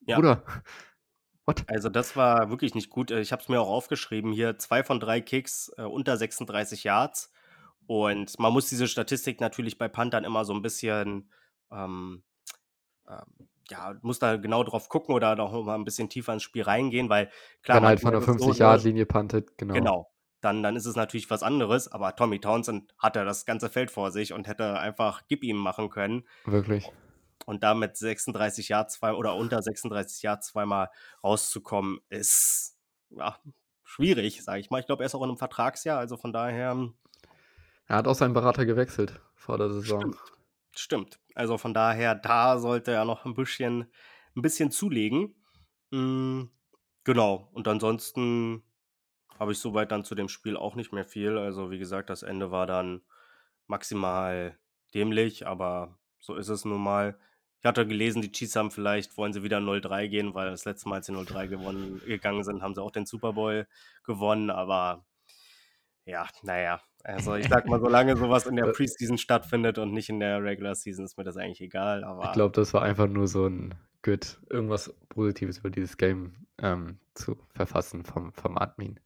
Ja. 0.00 0.16
Bruder. 0.16 0.42
What? 1.44 1.62
Also 1.68 1.88
das 1.88 2.16
war 2.16 2.50
wirklich 2.50 2.74
nicht 2.74 2.90
gut. 2.90 3.12
Ich 3.12 3.30
habe 3.30 3.40
es 3.40 3.48
mir 3.48 3.60
auch 3.60 3.68
aufgeschrieben 3.68 4.32
hier. 4.32 4.58
Zwei 4.58 4.82
von 4.82 4.98
drei 4.98 5.20
Kicks 5.20 5.72
äh, 5.76 5.82
unter 5.82 6.16
36 6.16 6.82
Yards. 6.82 7.30
Und 7.86 8.36
man 8.40 8.52
muss 8.52 8.68
diese 8.68 8.88
Statistik 8.88 9.40
natürlich 9.40 9.78
bei 9.78 9.86
Panthern 9.86 10.24
immer 10.24 10.44
so 10.44 10.52
ein 10.52 10.62
bisschen, 10.62 11.30
ähm, 11.70 12.24
ähm, 13.08 13.48
ja, 13.70 13.94
muss 14.02 14.18
da 14.18 14.36
genau 14.36 14.62
drauf 14.64 14.88
gucken 14.88 15.14
oder 15.14 15.34
noch 15.36 15.52
mal 15.64 15.74
ein 15.74 15.84
bisschen 15.84 16.08
tiefer 16.08 16.32
ins 16.32 16.42
Spiel 16.42 16.62
reingehen, 16.62 17.08
weil 17.08 17.30
klar. 17.62 17.78
Wenn 17.78 17.88
halt 17.88 18.00
von 18.00 18.12
der 18.12 18.22
50-Yard-Linie 18.22 19.06
pantet, 19.06 19.58
genau. 19.58 19.74
Genau. 19.74 20.12
Dann, 20.40 20.62
dann 20.62 20.76
ist 20.76 20.86
es 20.86 20.96
natürlich 20.96 21.28
was 21.30 21.42
anderes, 21.42 21.90
aber 21.90 22.14
Tommy 22.14 22.38
Townsend 22.38 22.94
hatte 22.98 23.24
das 23.24 23.46
ganze 23.46 23.68
Feld 23.68 23.90
vor 23.90 24.12
sich 24.12 24.32
und 24.32 24.46
hätte 24.46 24.78
einfach 24.78 25.22
Gib 25.28 25.42
ihm 25.42 25.56
machen 25.56 25.88
können. 25.90 26.24
Wirklich 26.44 26.92
und 27.44 27.62
damit 27.62 27.96
36 27.96 28.68
Jahre 28.68 28.86
zwei 28.88 29.12
oder 29.12 29.36
unter 29.36 29.62
36 29.62 30.22
Jahre 30.22 30.40
zweimal 30.40 30.90
rauszukommen, 31.22 32.00
ist 32.08 32.76
ja, 33.10 33.38
schwierig, 33.84 34.42
sage 34.42 34.60
ich 34.60 34.70
mal. 34.70 34.80
Ich 34.80 34.86
glaube, 34.86 35.04
er 35.04 35.06
ist 35.06 35.14
auch 35.14 35.22
in 35.22 35.28
einem 35.28 35.38
Vertragsjahr, 35.38 35.98
also 35.98 36.16
von 36.16 36.32
daher. 36.32 36.90
Er 37.86 37.96
hat 37.96 38.08
auch 38.08 38.14
seinen 38.14 38.34
Berater 38.34 38.66
gewechselt 38.66 39.20
vor 39.34 39.58
der 39.58 39.70
Saison. 39.70 40.00
Stimmt. 40.00 40.18
Stimmt. 40.74 41.20
Also 41.36 41.58
von 41.58 41.74
daher, 41.74 42.14
da 42.14 42.58
sollte 42.58 42.92
er 42.92 43.04
noch 43.04 43.26
ein 43.26 43.34
bisschen, 43.34 43.92
ein 44.34 44.42
bisschen 44.42 44.70
zulegen. 44.70 45.34
Mhm, 45.90 46.50
genau. 47.04 47.50
Und 47.52 47.68
ansonsten 47.68 48.64
habe 49.38 49.52
ich 49.52 49.58
soweit 49.58 49.92
dann 49.92 50.02
zu 50.02 50.14
dem 50.14 50.30
Spiel 50.30 50.56
auch 50.56 50.76
nicht 50.76 50.94
mehr 50.94 51.04
viel. 51.04 51.36
Also 51.36 51.70
wie 51.70 51.78
gesagt, 51.78 52.08
das 52.08 52.22
Ende 52.22 52.50
war 52.50 52.66
dann 52.66 53.02
maximal 53.66 54.58
dämlich, 54.94 55.46
aber 55.46 55.98
so 56.18 56.36
ist 56.36 56.48
es 56.48 56.64
nun 56.64 56.82
mal. 56.82 57.18
Ich 57.60 57.66
hatte 57.66 57.86
gelesen, 57.86 58.22
die 58.22 58.32
Chiefs 58.32 58.56
haben 58.56 58.70
vielleicht, 58.70 59.18
wollen 59.18 59.34
sie 59.34 59.42
wieder 59.42 59.58
0-3 59.58 60.08
gehen, 60.08 60.34
weil 60.34 60.50
das 60.50 60.64
letzte 60.64 60.88
Mal, 60.88 60.96
als 60.96 61.06
sie 61.06 61.12
0-3 61.12 61.48
gewonnen, 61.48 62.00
gegangen 62.06 62.44
sind, 62.44 62.62
haben 62.62 62.74
sie 62.74 62.82
auch 62.82 62.92
den 62.92 63.04
Super 63.04 63.34
Bowl 63.34 63.66
gewonnen, 64.04 64.50
aber 64.50 65.04
ja, 66.06 66.28
naja, 66.42 66.80
also 67.06 67.36
ich 67.36 67.48
sag 67.48 67.66
mal, 67.66 67.78
solange 67.78 68.16
sowas 68.16 68.46
in 68.46 68.56
der 68.56 68.66
Preseason 68.72 69.16
stattfindet 69.16 69.78
und 69.78 69.92
nicht 69.92 70.08
in 70.08 70.18
der 70.18 70.42
Regular 70.42 70.74
Season, 70.74 71.04
ist 71.04 71.16
mir 71.16 71.24
das 71.24 71.36
eigentlich 71.36 71.60
egal. 71.60 72.04
Ich 72.24 72.32
glaube, 72.32 72.52
das 72.52 72.74
war 72.74 72.82
einfach 72.82 73.06
nur 73.06 73.28
so 73.28 73.46
ein 73.46 73.74
Good, 74.02 74.38
irgendwas 74.50 74.92
Positives 75.08 75.58
über 75.58 75.70
dieses 75.70 75.96
Game 75.96 76.34
ähm, 76.58 76.98
zu 77.14 77.36
verfassen 77.54 78.04
vom, 78.04 78.32
vom 78.32 78.58
Admin. 78.58 78.98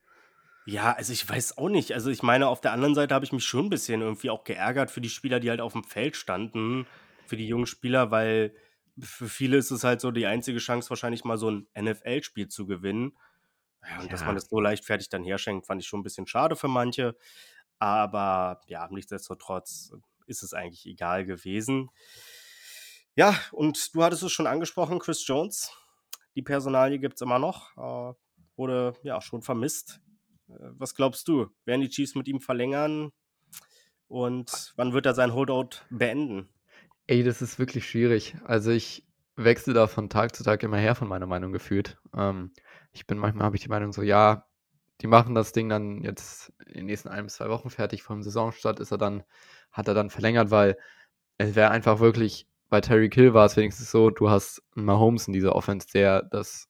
Ja, 0.66 0.92
also 0.92 1.12
ich 1.12 1.28
weiß 1.28 1.58
auch 1.58 1.68
nicht. 1.68 1.92
Also 1.92 2.10
ich 2.10 2.22
meine, 2.22 2.48
auf 2.48 2.60
der 2.60 2.72
anderen 2.72 2.94
Seite 2.94 3.14
habe 3.14 3.24
ich 3.24 3.32
mich 3.32 3.44
schon 3.44 3.66
ein 3.66 3.70
bisschen 3.70 4.00
irgendwie 4.00 4.30
auch 4.30 4.44
geärgert 4.44 4.90
für 4.90 5.00
die 5.00 5.08
Spieler, 5.08 5.40
die 5.40 5.50
halt 5.50 5.60
auf 5.60 5.72
dem 5.72 5.84
Feld 5.84 6.16
standen 6.16 6.86
für 7.26 7.36
die 7.36 7.46
jungen 7.46 7.66
Spieler, 7.66 8.10
weil 8.10 8.54
für 8.98 9.28
viele 9.28 9.56
ist 9.56 9.70
es 9.70 9.84
halt 9.84 10.00
so 10.00 10.10
die 10.10 10.26
einzige 10.26 10.58
Chance, 10.58 10.90
wahrscheinlich 10.90 11.24
mal 11.24 11.38
so 11.38 11.50
ein 11.50 11.66
NFL-Spiel 11.78 12.48
zu 12.48 12.66
gewinnen. 12.66 13.12
Ja, 13.88 13.96
und 13.98 14.04
ja. 14.04 14.10
dass 14.10 14.24
man 14.24 14.34
das 14.34 14.48
so 14.48 14.60
leichtfertig 14.60 15.08
dann 15.08 15.24
herschenkt, 15.24 15.66
fand 15.66 15.80
ich 15.80 15.88
schon 15.88 16.00
ein 16.00 16.04
bisschen 16.04 16.26
schade 16.26 16.56
für 16.56 16.68
manche. 16.68 17.16
Aber 17.80 18.60
ja, 18.66 18.86
nichtsdestotrotz 18.90 19.92
ist 20.26 20.42
es 20.42 20.54
eigentlich 20.54 20.86
egal 20.86 21.24
gewesen. 21.24 21.90
Ja, 23.16 23.34
und 23.50 23.94
du 23.94 24.04
hattest 24.04 24.22
es 24.22 24.30
schon 24.30 24.46
angesprochen, 24.46 25.00
Chris 25.00 25.26
Jones. 25.26 25.72
Die 26.36 26.42
Personalie 26.42 27.00
gibt 27.00 27.14
es 27.16 27.22
immer 27.22 27.38
noch. 27.40 27.76
Äh, 27.76 28.14
wurde 28.56 28.92
ja 29.02 29.20
schon 29.20 29.42
vermisst. 29.42 30.00
Äh, 30.48 30.52
was 30.78 30.94
glaubst 30.94 31.26
du? 31.26 31.48
Werden 31.64 31.80
die 31.80 31.88
Chiefs 31.88 32.14
mit 32.14 32.28
ihm 32.28 32.40
verlängern? 32.40 33.10
Und 34.06 34.72
wann 34.76 34.92
wird 34.92 35.06
er 35.06 35.14
sein 35.14 35.34
Holdout 35.34 35.82
beenden? 35.90 36.48
Ey, 37.06 37.24
das 37.24 37.42
ist 37.42 37.58
wirklich 37.58 37.88
schwierig. 37.88 38.36
Also 38.44 38.70
ich 38.70 39.06
wechsle 39.36 39.72
da 39.72 39.86
von 39.86 40.10
Tag 40.10 40.36
zu 40.36 40.44
Tag 40.44 40.62
immer 40.62 40.76
her 40.76 40.94
von 40.94 41.08
meiner 41.08 41.26
Meinung 41.26 41.52
gefühlt. 41.52 41.98
Ähm, 42.14 42.52
ich 42.92 43.06
bin 43.06 43.18
manchmal 43.18 43.46
habe 43.46 43.56
ich 43.56 43.62
die 43.62 43.68
Meinung 43.68 43.92
so, 43.92 44.02
ja, 44.02 44.46
die 45.00 45.06
machen 45.06 45.34
das 45.34 45.52
Ding 45.52 45.68
dann 45.68 46.02
jetzt 46.02 46.52
in 46.66 46.74
den 46.74 46.86
nächsten 46.86 47.08
ein 47.08 47.28
zwei 47.28 47.48
Wochen 47.48 47.70
fertig 47.70 48.02
vom 48.02 48.22
Saisonstart, 48.22 48.80
ist 48.80 48.92
er 48.92 48.98
dann, 48.98 49.22
hat 49.72 49.88
er 49.88 49.94
dann 49.94 50.10
verlängert, 50.10 50.50
weil 50.50 50.76
es 51.38 51.54
wäre 51.54 51.70
einfach 51.70 52.00
wirklich, 52.00 52.46
bei 52.68 52.80
Terry 52.80 53.08
Kill 53.08 53.34
war 53.34 53.46
es 53.46 53.56
wenigstens 53.56 53.90
so, 53.90 54.10
du 54.10 54.30
hast 54.30 54.62
einen 54.76 54.84
Mahomes 54.86 55.26
in 55.26 55.32
dieser 55.32 55.56
Offense, 55.56 55.88
der 55.92 56.22
das 56.22 56.68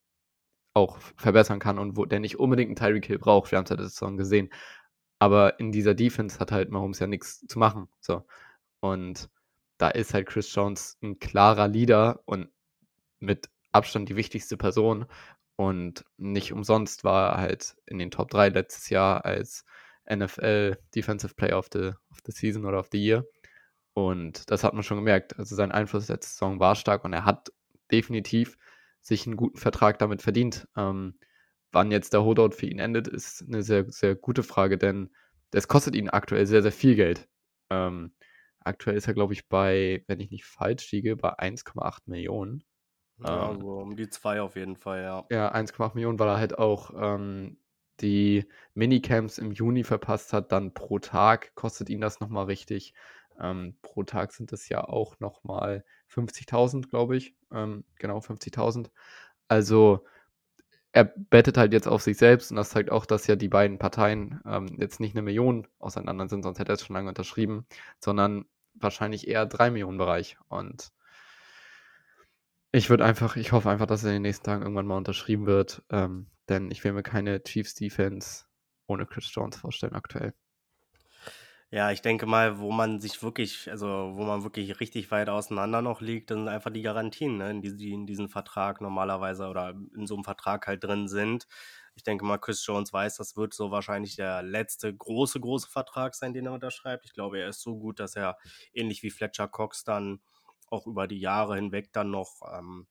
auch 0.75 0.99
verbessern 1.17 1.59
kann 1.59 1.79
und 1.79 1.97
wo 1.97 2.05
der 2.05 2.21
nicht 2.21 2.39
unbedingt 2.39 2.69
einen 2.69 2.77
Tyreek 2.77 3.07
Hill 3.07 3.19
braucht. 3.19 3.51
Wir 3.51 3.59
haben 3.59 3.65
es 3.65 3.71
ja 3.71 3.77
der 3.77 3.89
Saison 3.89 4.17
gesehen. 4.17 4.51
Aber 5.19 5.59
in 5.61 5.73
dieser 5.73 5.95
Defense 5.95 6.39
hat 6.39 6.53
halt 6.53 6.71
Mahomes 6.71 6.99
ja 7.01 7.07
nichts 7.07 7.47
zu 7.47 7.59
machen. 7.59 7.89
So. 8.01 8.25
Und 8.81 9.29
da 9.79 9.89
ist 9.89 10.15
halt 10.15 10.27
Chris 10.27 10.55
Jones 10.55 10.99
ein 11.03 11.19
klarer 11.19 11.69
Leader 11.69 12.23
und 12.25 12.49
mit 13.19 13.51
Abstand 13.73 14.09
die 14.09 14.17
wichtigste 14.17 14.57
Person. 14.57 15.07
Und 15.61 16.07
nicht 16.17 16.55
umsonst 16.55 17.05
war 17.05 17.33
er 17.33 17.37
halt 17.37 17.77
in 17.85 17.99
den 17.99 18.11
Top 18.11 18.31
3 18.31 18.49
letztes 18.49 18.89
Jahr 18.89 19.27
als 19.27 19.67
NFL 20.11 20.79
Defensive 20.95 21.35
Player 21.35 21.59
of 21.59 21.69
the, 21.71 21.91
of 22.11 22.21
the 22.25 22.33
Season 22.33 22.65
oder 22.65 22.79
of 22.79 22.89
the 22.91 22.99
Year. 22.99 23.27
Und 23.93 24.51
das 24.51 24.65
hat 24.65 24.73
man 24.73 24.83
schon 24.83 24.97
gemerkt. 24.97 25.39
Also 25.39 25.55
sein 25.57 25.71
Einfluss 25.71 26.09
letzte 26.09 26.33
Saison 26.33 26.61
war 26.61 26.77
stark 26.77 27.05
und 27.05 27.13
er 27.13 27.27
hat 27.27 27.53
definitiv 27.93 28.57
sich 29.03 29.27
einen 29.27 29.37
guten 29.37 29.59
Vertrag 29.59 29.99
damit 29.99 30.23
verdient. 30.23 30.67
Ähm, 30.79 31.19
wann 31.73 31.91
jetzt 31.91 32.15
der 32.15 32.25
Holdout 32.25 32.53
für 32.53 32.67
ihn 32.67 32.79
endet, 32.79 33.07
ist 33.07 33.45
eine 33.47 33.63
sehr, 33.63 33.85
sehr 33.91 34.15
gute 34.15 34.43
Frage, 34.43 34.79
denn 34.79 35.11
das 35.51 35.69
kostet 35.69 35.95
ihn 35.95 36.09
aktuell 36.09 36.47
sehr, 36.47 36.63
sehr 36.63 36.73
viel 36.73 36.95
Geld. 36.95 37.29
Ähm, 37.69 38.15
Aktuell 38.63 38.97
ist 38.97 39.09
er, 39.09 39.15
glaube 39.15 39.33
ich, 39.33 39.49
bei, 39.49 40.05
wenn 40.07 40.21
ich 40.21 40.31
nicht 40.31 40.45
falsch 40.45 40.93
liege, 40.93 41.17
bei 41.17 41.31
1,8 41.39 42.03
Millionen. 42.07 42.63
Ja, 43.25 43.51
ähm, 43.51 43.61
so 43.61 43.79
um 43.79 43.97
die 43.97 44.09
zwei 44.09 44.41
auf 44.41 44.57
jeden 44.57 44.77
Fall, 44.77 45.03
ja. 45.03 45.27
Ja, 45.31 45.53
1,8 45.53 45.95
Millionen, 45.95 46.19
weil 46.19 46.29
er 46.29 46.39
halt 46.39 46.59
auch 46.59 46.91
ähm, 46.97 47.59
die 48.01 48.47
Minicamps 48.75 49.39
im 49.39 49.53
Juni 49.53 49.85
verpasst 49.85 50.33
hat. 50.33 50.53
Dann 50.53 50.75
pro 50.75 50.99
Tag 50.99 51.55
kostet 51.55 51.89
ihn 51.91 52.01
das 52.01 52.21
nochmal 52.21 52.47
richtig. 52.47 52.95
Ähm, 53.39 53.77
pro 53.83 54.03
Tag 54.03 54.33
sind 54.33 54.53
das 54.53 54.69
ja 54.69 54.83
auch 54.85 55.19
nochmal 55.21 55.85
50.000, 56.07 56.89
glaube 56.91 57.17
ich. 57.17 57.35
Ähm, 57.53 57.85
genau, 57.99 58.21
50.000. 58.21 58.91
Also 59.49 60.05
er 60.93 61.05
bettet 61.05 61.57
halt 61.57 61.73
jetzt 61.73 61.89
auf 61.89 62.03
sich 62.03 62.19
selbst 62.19 62.51
und 62.51 62.57
das 62.57 62.71
zeigt 62.71 62.91
auch, 62.91 63.07
dass 63.07 63.27
ja 63.27 63.37
die 63.37 63.49
beiden 63.49 63.79
Parteien 63.79 64.41
ähm, 64.47 64.67
jetzt 64.79 65.01
nicht 65.01 65.15
eine 65.15 65.23
Million 65.23 65.67
auseinander 65.79 66.29
sind, 66.29 66.43
sonst 66.43 66.59
hätte 66.59 66.73
er 66.73 66.75
es 66.75 66.85
schon 66.85 66.95
lange 66.95 67.09
unterschrieben, 67.11 67.67
sondern 68.01 68.47
wahrscheinlich 68.75 69.29
eher 69.29 69.47
drei 69.47 69.71
Millionen 69.71 69.99
Bereich. 69.99 70.37
Und 70.49 70.93
ich 72.73 72.91
würde 72.91 73.05
einfach, 73.05 73.37
ich 73.37 73.53
hoffe 73.53 73.71
einfach, 73.71 73.87
dass 73.87 74.05
er 74.05 74.11
in 74.11 74.17
den 74.17 74.23
nächsten 74.23 74.45
Tagen 74.45 74.63
irgendwann 74.63 74.87
mal 74.87 74.97
unterschrieben 74.97 75.47
wird, 75.47 75.83
ähm, 75.91 76.31
denn 76.49 76.71
ich 76.71 76.83
will 76.85 76.93
mir 76.93 77.03
keine 77.03 77.43
Chiefs 77.43 77.75
Defense 77.75 78.45
ohne 78.87 79.07
Chris 79.07 79.33
Jones 79.35 79.57
vorstellen 79.57 79.95
aktuell. 79.95 80.35
Ja, 81.73 81.93
ich 81.93 82.03
denke 82.03 82.27
mal, 82.27 82.59
wo 82.59 82.73
man 82.73 82.99
sich 83.01 83.23
wirklich 83.23 83.71
also, 83.71 83.87
wo 84.17 84.25
man 84.25 84.43
wirklich 84.43 84.81
richtig 84.81 85.11
weit 85.13 85.29
auseinander 85.29 85.83
noch 85.83 86.01
liegt, 86.01 86.31
sind 86.31 86.49
einfach 86.49 86.71
die 86.73 86.83
Garantien, 86.83 87.37
ne, 87.39 87.61
die 87.61 87.77
die 87.77 87.93
in 87.93 88.07
diesem 88.07 88.29
Vertrag 88.29 88.81
normalerweise 88.81 89.47
oder 89.47 89.71
in 89.97 90.07
so 90.07 90.17
'nem 90.17 90.25
Vertrag 90.25 90.67
halt 90.67 90.83
drin 90.83 91.07
sind. 91.07 91.47
Ich 91.95 92.03
denke 92.03 92.25
mal, 92.25 92.39
Chris 92.39 92.65
Jones 92.67 92.93
weiß, 92.93 93.17
das 93.19 93.37
wird 93.37 93.55
so 93.55 93.71
wahrscheinlich 93.71 94.17
der 94.17 94.43
letzte 94.43 94.93
große, 94.95 95.39
große 95.41 95.69
Vertrag 95.71 96.15
sein, 96.17 96.33
den 96.35 96.47
er 96.47 96.53
unterschreibt. 96.55 97.05
Ich 97.07 97.13
glaube, 97.13 97.39
er 97.41 97.49
ist 97.49 97.61
so 97.63 97.79
gut, 97.79 98.01
dass 98.01 98.17
er 98.17 98.37
ähnlich 98.73 99.03
wie 99.05 99.11
Fletcher 99.11 99.47
Cox 99.49 99.85
dann 99.85 100.21
auch 100.71 100.87
über 100.87 101.07
die 101.07 101.21
Jahre 101.21 101.57
hinweg 101.57 101.93
dann 101.93 102.11
noch, 102.11 102.41
ähm, 102.53 102.87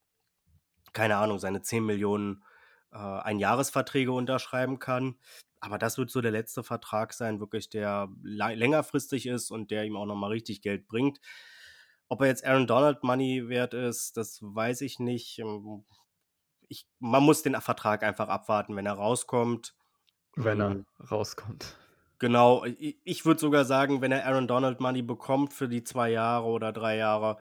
keine 0.93 1.17
Ahnung, 1.17 1.39
seine 1.39 1.61
10 1.61 1.85
Millionen 1.85 2.43
äh, 2.91 2.97
Einjahresverträge 2.97 4.11
unterschreiben 4.11 4.79
kann. 4.79 5.17
Aber 5.59 5.77
das 5.77 5.97
wird 5.97 6.09
so 6.09 6.21
der 6.21 6.31
letzte 6.31 6.63
Vertrag 6.63 7.13
sein, 7.13 7.39
wirklich, 7.39 7.69
der 7.69 8.09
längerfristig 8.23 9.27
ist 9.27 9.51
und 9.51 9.71
der 9.71 9.83
ihm 9.85 9.97
auch 9.97 10.05
noch 10.05 10.15
mal 10.15 10.31
richtig 10.31 10.61
Geld 10.61 10.87
bringt. 10.87 11.19
Ob 12.07 12.21
er 12.21 12.27
jetzt 12.27 12.45
Aaron 12.45 12.65
Donald 12.65 13.03
Money 13.03 13.49
wert 13.49 13.73
ist, 13.73 14.17
das 14.17 14.39
weiß 14.41 14.81
ich 14.81 14.99
nicht. 14.99 15.39
Ähm, 15.39 15.83
ich 16.67 16.87
man 16.99 17.23
muss 17.23 17.41
den 17.41 17.59
Vertrag 17.59 18.03
einfach 18.03 18.29
abwarten, 18.29 18.75
wenn 18.75 18.85
er 18.85 18.93
rauskommt. 18.93 19.75
Wenn 20.35 20.61
er 20.61 20.69
hm. 20.69 20.85
rauskommt. 21.11 21.75
Genau, 22.19 22.65
ich 22.65 23.25
würde 23.25 23.39
sogar 23.39 23.63
sagen, 23.63 24.01
wenn 24.01 24.11
er 24.11 24.25
Aaron 24.25 24.47
Donald 24.47 24.81
Money 24.81 25.01
bekommt 25.01 25.53
für 25.53 25.69
die 25.69 25.85
zwei 25.85 26.11
Jahre 26.11 26.47
oder 26.47 26.73
drei 26.73 26.97
Jahre, 26.97 27.37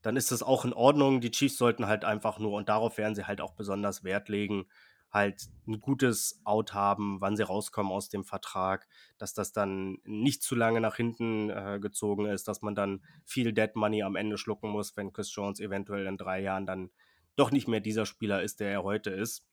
dann 0.00 0.16
ist 0.16 0.32
das 0.32 0.42
auch 0.42 0.64
in 0.64 0.72
Ordnung. 0.72 1.20
Die 1.20 1.30
Chiefs 1.30 1.58
sollten 1.58 1.86
halt 1.86 2.06
einfach 2.06 2.38
nur 2.38 2.52
und 2.52 2.70
darauf 2.70 2.96
werden 2.96 3.14
sie 3.14 3.26
halt 3.26 3.42
auch 3.42 3.52
besonders 3.54 4.02
Wert 4.02 4.30
legen, 4.30 4.64
halt 5.10 5.48
ein 5.68 5.78
gutes 5.78 6.40
Out 6.44 6.72
haben, 6.72 7.20
wann 7.20 7.36
sie 7.36 7.46
rauskommen 7.46 7.92
aus 7.92 8.08
dem 8.08 8.24
Vertrag, 8.24 8.88
dass 9.18 9.34
das 9.34 9.52
dann 9.52 9.98
nicht 10.04 10.42
zu 10.42 10.54
lange 10.54 10.80
nach 10.80 10.96
hinten, 10.96 11.50
äh, 11.50 11.78
gezogen 11.78 12.24
ist, 12.24 12.48
dass 12.48 12.62
man 12.62 12.74
dann 12.74 13.04
viel 13.24 13.52
Dead 13.52 13.76
Money 13.76 14.02
am 14.02 14.16
Ende 14.16 14.38
schlucken 14.38 14.70
muss, 14.70 14.96
wenn 14.96 15.12
Chris 15.12 15.34
Jones 15.34 15.60
eventuell 15.60 16.06
in 16.06 16.16
drei 16.16 16.40
Jahren 16.40 16.64
dann 16.64 16.90
doch 17.36 17.50
nicht 17.50 17.68
mehr 17.68 17.80
dieser 17.80 18.06
Spieler 18.06 18.42
ist, 18.42 18.60
der 18.60 18.70
er 18.70 18.84
heute 18.84 19.10
ist. 19.10 19.46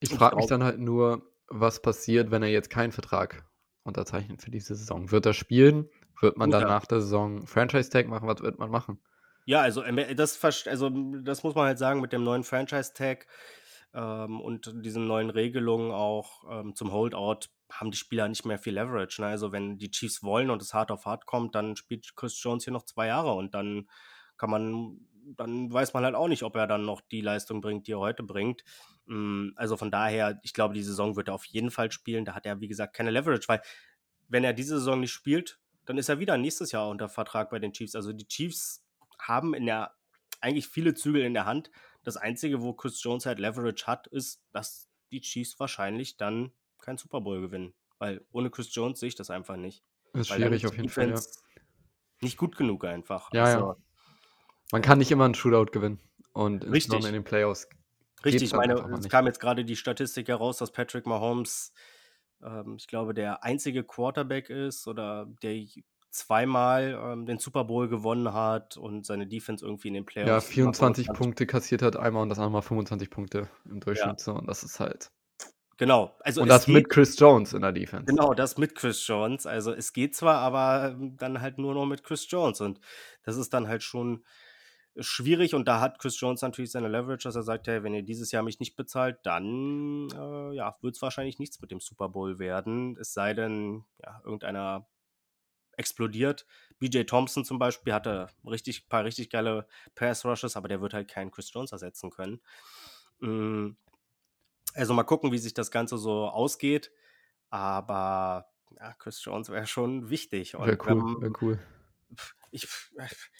Ich 0.00 0.10
frage 0.10 0.36
mich 0.36 0.46
dann 0.46 0.64
halt 0.64 0.80
nur, 0.80 1.22
was 1.46 1.80
passiert, 1.80 2.32
wenn 2.32 2.42
er 2.42 2.50
jetzt 2.50 2.68
keinen 2.68 2.92
Vertrag 2.92 3.44
unterzeichnet 3.84 4.42
für 4.42 4.50
diese 4.50 4.74
Saison? 4.74 5.10
Wird 5.10 5.26
er 5.26 5.34
spielen? 5.34 5.88
Wird 6.20 6.36
man 6.36 6.50
dann 6.50 6.64
nach 6.64 6.86
der 6.86 7.00
Saison 7.00 7.46
Franchise-Tag 7.46 8.08
machen? 8.08 8.28
Was 8.28 8.40
wird 8.40 8.58
man 8.58 8.70
machen? 8.70 9.00
Ja, 9.44 9.60
also, 9.60 9.82
ähm, 9.82 9.98
das 10.16 10.42
also, 10.66 10.90
das 11.22 11.42
muss 11.42 11.54
man 11.54 11.66
halt 11.66 11.78
sagen 11.78 12.00
mit 12.00 12.12
dem 12.12 12.22
neuen 12.22 12.44
Franchise-Tag 12.44 13.26
ähm, 13.94 14.40
und 14.40 14.72
diesen 14.84 15.06
neuen 15.06 15.30
Regelungen 15.30 15.90
auch 15.90 16.44
ähm, 16.50 16.74
zum 16.74 16.92
Holdout 16.92 17.48
haben 17.70 17.90
die 17.90 17.96
Spieler 17.96 18.28
nicht 18.28 18.44
mehr 18.44 18.58
viel 18.58 18.74
Leverage. 18.74 19.20
Ne? 19.22 19.28
Also 19.28 19.50
wenn 19.52 19.78
die 19.78 19.90
Chiefs 19.90 20.22
wollen 20.22 20.50
und 20.50 20.62
es 20.62 20.74
hart 20.74 20.90
auf 20.90 21.06
hart 21.06 21.26
kommt, 21.26 21.54
dann 21.54 21.76
spielt 21.76 22.14
Chris 22.16 22.40
Jones 22.42 22.64
hier 22.64 22.72
noch 22.72 22.84
zwei 22.84 23.06
Jahre 23.06 23.32
und 23.32 23.54
dann 23.54 23.88
kann 24.36 24.50
man, 24.50 24.98
dann 25.36 25.72
weiß 25.72 25.94
man 25.94 26.04
halt 26.04 26.14
auch 26.14 26.28
nicht, 26.28 26.42
ob 26.42 26.56
er 26.56 26.66
dann 26.66 26.84
noch 26.84 27.00
die 27.00 27.20
Leistung 27.20 27.60
bringt, 27.60 27.86
die 27.86 27.92
er 27.92 27.98
heute 27.98 28.22
bringt. 28.22 28.64
Hm, 29.06 29.52
also 29.56 29.76
von 29.76 29.90
daher, 29.90 30.40
ich 30.42 30.54
glaube, 30.54 30.74
die 30.74 30.82
Saison 30.82 31.16
wird 31.16 31.28
er 31.28 31.34
auf 31.34 31.44
jeden 31.44 31.70
Fall 31.70 31.90
spielen. 31.92 32.24
Da 32.24 32.34
hat 32.34 32.46
er, 32.46 32.60
wie 32.60 32.68
gesagt, 32.68 32.94
keine 32.94 33.10
Leverage, 33.10 33.48
weil 33.48 33.62
wenn 34.28 34.44
er 34.44 34.52
diese 34.52 34.78
Saison 34.78 35.00
nicht 35.00 35.12
spielt, 35.12 35.60
dann 35.84 35.98
ist 35.98 36.08
er 36.08 36.18
wieder 36.18 36.36
nächstes 36.36 36.72
Jahr 36.72 36.88
unter 36.88 37.08
Vertrag 37.08 37.50
bei 37.50 37.58
den 37.58 37.72
Chiefs. 37.72 37.94
Also 37.94 38.12
die 38.12 38.26
Chiefs 38.26 38.84
haben 39.18 39.54
in 39.54 39.66
der 39.66 39.94
eigentlich 40.40 40.68
viele 40.68 40.94
Zügel 40.94 41.22
in 41.22 41.34
der 41.34 41.46
Hand. 41.46 41.70
Das 42.02 42.16
Einzige, 42.16 42.62
wo 42.62 42.72
Chris 42.72 43.02
Jones 43.02 43.26
halt 43.26 43.38
Leverage 43.38 43.86
hat, 43.86 44.06
ist, 44.08 44.42
dass 44.52 44.88
die 45.10 45.20
Chiefs 45.20 45.58
wahrscheinlich 45.60 46.16
dann 46.16 46.52
kein 46.80 46.98
Super 46.98 47.20
Bowl 47.20 47.40
gewinnen. 47.40 47.74
Weil 47.98 48.24
ohne 48.32 48.50
Chris 48.50 48.74
Jones 48.74 48.98
sehe 49.00 49.08
ich 49.08 49.14
das 49.14 49.30
einfach 49.30 49.56
nicht. 49.56 49.84
Das 50.12 50.22
ist 50.22 50.30
Weil 50.30 50.40
schwierig 50.40 50.66
auf 50.66 50.76
jeden 50.76 50.88
Fall, 50.88 51.10
ja. 51.10 51.20
Nicht 52.20 52.36
gut 52.36 52.56
genug 52.56 52.84
einfach. 52.84 53.32
Ja, 53.32 53.44
also, 53.44 53.66
ja. 53.66 53.76
Man 54.72 54.82
kann 54.82 54.98
nicht 54.98 55.12
immer 55.12 55.26
einen 55.26 55.34
Shootout 55.34 55.70
gewinnen. 55.70 56.00
Und 56.32 56.64
insbesondere 56.64 57.10
in 57.10 57.14
den 57.14 57.24
Playoffs. 57.24 57.68
Richtig, 58.24 58.44
ich 58.44 58.52
meine, 58.54 58.74
es 58.98 59.08
kam 59.08 59.26
jetzt 59.26 59.38
gerade 59.38 59.64
die 59.64 59.76
Statistik 59.76 60.28
heraus, 60.28 60.56
dass 60.56 60.72
Patrick 60.72 61.06
Mahomes, 61.06 61.72
ähm, 62.42 62.76
ich 62.78 62.86
glaube, 62.86 63.14
der 63.14 63.44
einzige 63.44 63.84
Quarterback 63.84 64.48
ist 64.48 64.88
oder 64.88 65.26
der 65.42 65.62
zweimal 66.10 66.98
ähm, 67.02 67.26
den 67.26 67.38
Super 67.38 67.64
Bowl 67.64 67.88
gewonnen 67.88 68.32
hat 68.32 68.76
und 68.76 69.04
seine 69.04 69.26
Defense 69.26 69.64
irgendwie 69.64 69.88
in 69.88 69.94
den 69.94 70.06
Playoffs. 70.06 70.28
Ja, 70.28 70.40
24 70.40 71.08
Punkte 71.08 71.46
kassiert 71.46 71.82
hat 71.82 71.96
einmal 71.96 72.22
und 72.22 72.28
das 72.28 72.38
andere 72.38 72.52
Mal 72.52 72.62
25 72.62 73.10
Punkte 73.10 73.48
im 73.68 73.80
Durchschnitt. 73.80 74.20
Ja. 74.20 74.24
So, 74.24 74.34
und 74.34 74.46
das 74.46 74.62
ist 74.62 74.78
halt. 74.78 75.10
Genau. 75.78 76.14
Also 76.20 76.42
und 76.42 76.48
das 76.48 76.66
geht, 76.66 76.74
mit 76.74 76.88
Chris 76.90 77.18
Jones 77.18 77.54
in 77.54 77.62
der 77.62 77.72
Defense. 77.72 78.04
Genau, 78.04 78.34
das 78.34 78.56
mit 78.56 78.74
Chris 78.74 79.04
Jones. 79.06 79.46
Also 79.46 79.72
es 79.72 79.92
geht 79.92 80.14
zwar, 80.14 80.36
aber 80.36 80.92
ähm, 80.92 81.16
dann 81.16 81.40
halt 81.40 81.58
nur 81.58 81.74
noch 81.74 81.86
mit 81.86 82.04
Chris 82.04 82.30
Jones. 82.30 82.60
Und 82.60 82.78
das 83.24 83.36
ist 83.36 83.52
dann 83.52 83.68
halt 83.68 83.82
schon 83.82 84.22
schwierig. 84.98 85.54
Und 85.54 85.66
da 85.68 85.80
hat 85.80 85.98
Chris 85.98 86.18
Jones 86.20 86.42
natürlich 86.42 86.70
seine 86.70 86.88
Leverage, 86.88 87.24
dass 87.24 87.36
er 87.36 87.42
sagt, 87.42 87.66
hey, 87.68 87.82
wenn 87.82 87.94
ihr 87.94 88.02
dieses 88.02 88.32
Jahr 88.32 88.42
mich 88.42 88.60
nicht 88.60 88.76
bezahlt, 88.76 89.18
dann 89.24 90.08
äh, 90.10 90.54
ja, 90.54 90.76
wird 90.80 90.96
es 90.96 91.02
wahrscheinlich 91.02 91.38
nichts 91.38 91.60
mit 91.60 91.70
dem 91.70 91.80
Super 91.80 92.08
Bowl 92.08 92.38
werden. 92.38 92.96
Es 93.00 93.12
sei 93.12 93.34
denn, 93.34 93.84
ja, 94.02 94.20
irgendeiner 94.24 94.86
explodiert. 95.76 96.46
BJ 96.78 97.04
Thompson 97.04 97.44
zum 97.44 97.58
Beispiel 97.58 97.92
hatte 97.94 98.28
richtig, 98.46 98.88
paar 98.88 99.04
richtig 99.04 99.30
geile 99.30 99.66
Pass-Rushes, 99.94 100.56
aber 100.56 100.68
der 100.68 100.80
wird 100.80 100.94
halt 100.94 101.08
keinen 101.08 101.30
Chris 101.30 101.52
Jones 101.52 101.72
ersetzen 101.72 102.10
können. 102.10 102.40
Mm, 103.20 103.70
also 104.74 104.94
mal 104.94 105.04
gucken, 105.04 105.32
wie 105.32 105.38
sich 105.38 105.54
das 105.54 105.70
Ganze 105.70 105.98
so 105.98 106.28
ausgeht. 106.28 106.92
Aber 107.50 108.46
ja, 108.78 108.94
Chris 108.94 109.24
Jones 109.24 109.50
wäre 109.50 109.66
schon 109.66 110.10
wichtig. 110.10 110.54
Wäre 110.54 110.78
cool, 110.86 111.22
wär 111.22 111.32
cool. 111.40 111.58
Ich, 112.50 112.68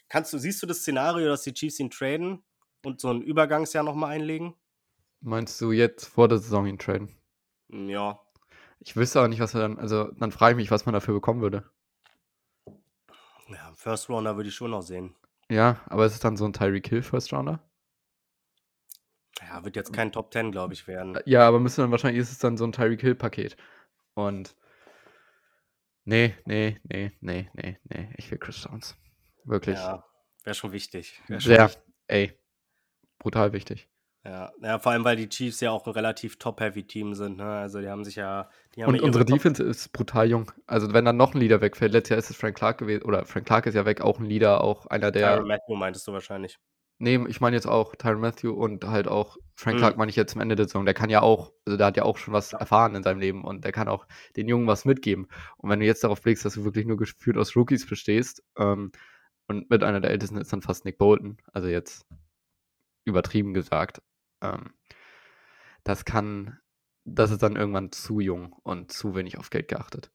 kannst 0.08 0.32
du, 0.32 0.38
siehst 0.38 0.62
du 0.62 0.66
das 0.66 0.78
Szenario, 0.78 1.28
dass 1.28 1.42
die 1.42 1.52
Chiefs 1.52 1.78
ihn 1.80 1.90
traden 1.90 2.42
und 2.84 3.00
so 3.00 3.10
ein 3.10 3.22
Übergangsjahr 3.22 3.84
nochmal 3.84 4.12
einlegen? 4.12 4.54
Meinst 5.20 5.60
du 5.60 5.72
jetzt 5.72 6.06
vor 6.06 6.28
der 6.28 6.38
Saison 6.38 6.66
ihn 6.66 6.78
traden? 6.78 7.16
Ja. 7.68 8.20
Ich 8.80 8.96
wüsste 8.96 9.20
aber 9.20 9.28
nicht, 9.28 9.40
was 9.40 9.54
er 9.54 9.60
dann, 9.60 9.78
also 9.78 10.10
dann 10.12 10.32
frage 10.32 10.52
ich 10.52 10.56
mich, 10.56 10.70
was 10.70 10.86
man 10.86 10.92
dafür 10.92 11.14
bekommen 11.14 11.40
würde. 11.40 11.70
Ja, 13.48 13.72
First 13.74 14.08
Rounder 14.08 14.36
würde 14.36 14.48
ich 14.48 14.54
schon 14.54 14.70
noch 14.70 14.82
sehen. 14.82 15.14
Ja, 15.50 15.80
aber 15.86 16.06
ist 16.06 16.14
es 16.14 16.20
dann 16.20 16.36
so 16.36 16.44
ein 16.44 16.52
Tyreek 16.52 16.88
Hill 16.88 17.02
First 17.02 17.32
Rounder? 17.32 17.62
Ja, 19.40 19.64
wird 19.64 19.76
jetzt 19.76 19.92
kein 19.92 20.12
Top 20.12 20.32
10, 20.32 20.52
glaube 20.52 20.72
ich, 20.72 20.86
werden. 20.86 21.18
Ja, 21.26 21.46
aber 21.46 21.60
müsste 21.60 21.82
dann 21.82 21.90
wahrscheinlich 21.90 22.20
ist 22.20 22.32
es 22.32 22.38
dann 22.38 22.56
so 22.56 22.64
ein 22.64 22.72
Tyreek 22.72 23.00
Hill 23.00 23.14
Paket. 23.14 23.56
Und 24.14 24.56
nee, 26.04 26.34
nee, 26.44 26.80
nee, 26.84 27.12
nee, 27.20 27.50
nee, 27.54 27.78
nee, 27.84 28.14
ich 28.16 28.30
will 28.30 28.38
Chris 28.38 28.62
Jones. 28.64 28.96
Wirklich. 29.44 29.76
Ja, 29.76 30.04
wäre 30.44 30.54
schon 30.54 30.72
wichtig. 30.72 31.20
Wär 31.26 31.40
schon 31.40 31.52
Sehr, 31.52 31.64
wichtig. 31.66 31.82
ey, 32.06 32.38
brutal 33.18 33.52
wichtig. 33.52 33.88
Ja, 34.24 34.52
ja, 34.62 34.78
vor 34.78 34.92
allem, 34.92 35.04
weil 35.04 35.16
die 35.16 35.28
Chiefs 35.28 35.60
ja 35.60 35.72
auch 35.72 35.84
ein 35.84 35.92
relativ 35.92 36.38
top-heavy-Team 36.38 37.14
sind. 37.14 37.38
Ne? 37.38 37.44
Also 37.44 37.80
die 37.80 37.88
haben 37.88 38.04
sich 38.04 38.14
ja. 38.14 38.48
Haben 38.76 38.86
und 38.86 38.94
ja 38.94 39.02
unsere 39.02 39.24
Defense 39.24 39.62
ist 39.62 39.92
brutal 39.92 40.28
jung. 40.30 40.52
Also 40.68 40.92
wenn 40.92 41.04
dann 41.04 41.16
noch 41.16 41.34
ein 41.34 41.40
Leader 41.40 41.60
wegfällt, 41.60 41.92
letztes 41.92 42.10
Jahr 42.10 42.18
ist 42.20 42.30
es 42.30 42.36
Frank 42.36 42.56
Clark 42.56 42.78
gewesen, 42.78 43.02
oder 43.02 43.24
Frank 43.26 43.46
Clark 43.46 43.66
ist 43.66 43.74
ja 43.74 43.84
weg, 43.84 44.00
auch 44.00 44.20
ein 44.20 44.26
Leader, 44.26 44.62
auch 44.62 44.86
einer 44.86 45.10
der. 45.10 45.34
Tyron 45.34 45.48
Matthew 45.48 45.74
meintest 45.74 46.06
du 46.06 46.12
wahrscheinlich. 46.12 46.56
Nee, 46.98 47.18
ich 47.26 47.40
meine 47.40 47.56
jetzt 47.56 47.66
auch 47.66 47.96
Tyron 47.96 48.20
Matthew 48.20 48.52
und 48.52 48.84
halt 48.84 49.08
auch 49.08 49.38
Frank 49.54 49.76
mhm. 49.76 49.80
Clark 49.80 49.96
meine 49.96 50.10
ich 50.10 50.16
jetzt 50.16 50.32
zum 50.32 50.40
Ende 50.40 50.56
der 50.56 50.66
Saison. 50.66 50.84
Der 50.84 50.94
kann 50.94 51.10
ja 51.10 51.22
auch, 51.22 51.52
also 51.66 51.76
der 51.76 51.86
hat 51.86 51.96
ja 51.96 52.04
auch 52.04 52.18
schon 52.18 52.34
was 52.34 52.52
erfahren 52.52 52.94
in 52.94 53.02
seinem 53.02 53.20
Leben 53.20 53.44
und 53.44 53.64
der 53.64 53.72
kann 53.72 53.88
auch 53.88 54.06
den 54.36 54.48
Jungen 54.48 54.66
was 54.66 54.84
mitgeben. 54.84 55.28
Und 55.56 55.70
wenn 55.70 55.80
du 55.80 55.86
jetzt 55.86 56.04
darauf 56.04 56.22
blickst, 56.22 56.44
dass 56.44 56.54
du 56.54 56.64
wirklich 56.64 56.86
nur 56.86 56.96
geführt 56.96 57.36
aus 57.36 57.54
Rookies 57.56 57.86
bestehst, 57.86 58.42
ähm, 58.56 58.92
und 59.48 59.68
mit 59.70 59.82
einer 59.82 60.00
der 60.00 60.10
ältesten 60.10 60.38
ist 60.38 60.52
dann 60.52 60.62
fast 60.62 60.84
Nick 60.84 60.98
Bolton, 60.98 61.36
also 61.52 61.68
jetzt 61.68 62.06
übertrieben 63.04 63.54
gesagt, 63.54 64.00
ähm, 64.40 64.72
das 65.84 66.04
kann, 66.04 66.58
das 67.04 67.30
ist 67.30 67.42
dann 67.42 67.56
irgendwann 67.56 67.92
zu 67.92 68.20
jung 68.20 68.52
und 68.62 68.92
zu 68.92 69.14
wenig 69.14 69.38
auf 69.38 69.50
Geld 69.50 69.68
geachtet. 69.68 70.10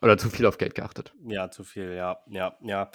Oder 0.00 0.18
zu 0.18 0.30
viel 0.30 0.46
auf 0.46 0.58
Geld 0.58 0.74
geachtet. 0.74 1.14
Ja, 1.24 1.50
zu 1.50 1.64
viel, 1.64 1.94
ja, 1.94 2.18
ja, 2.26 2.56
ja. 2.60 2.90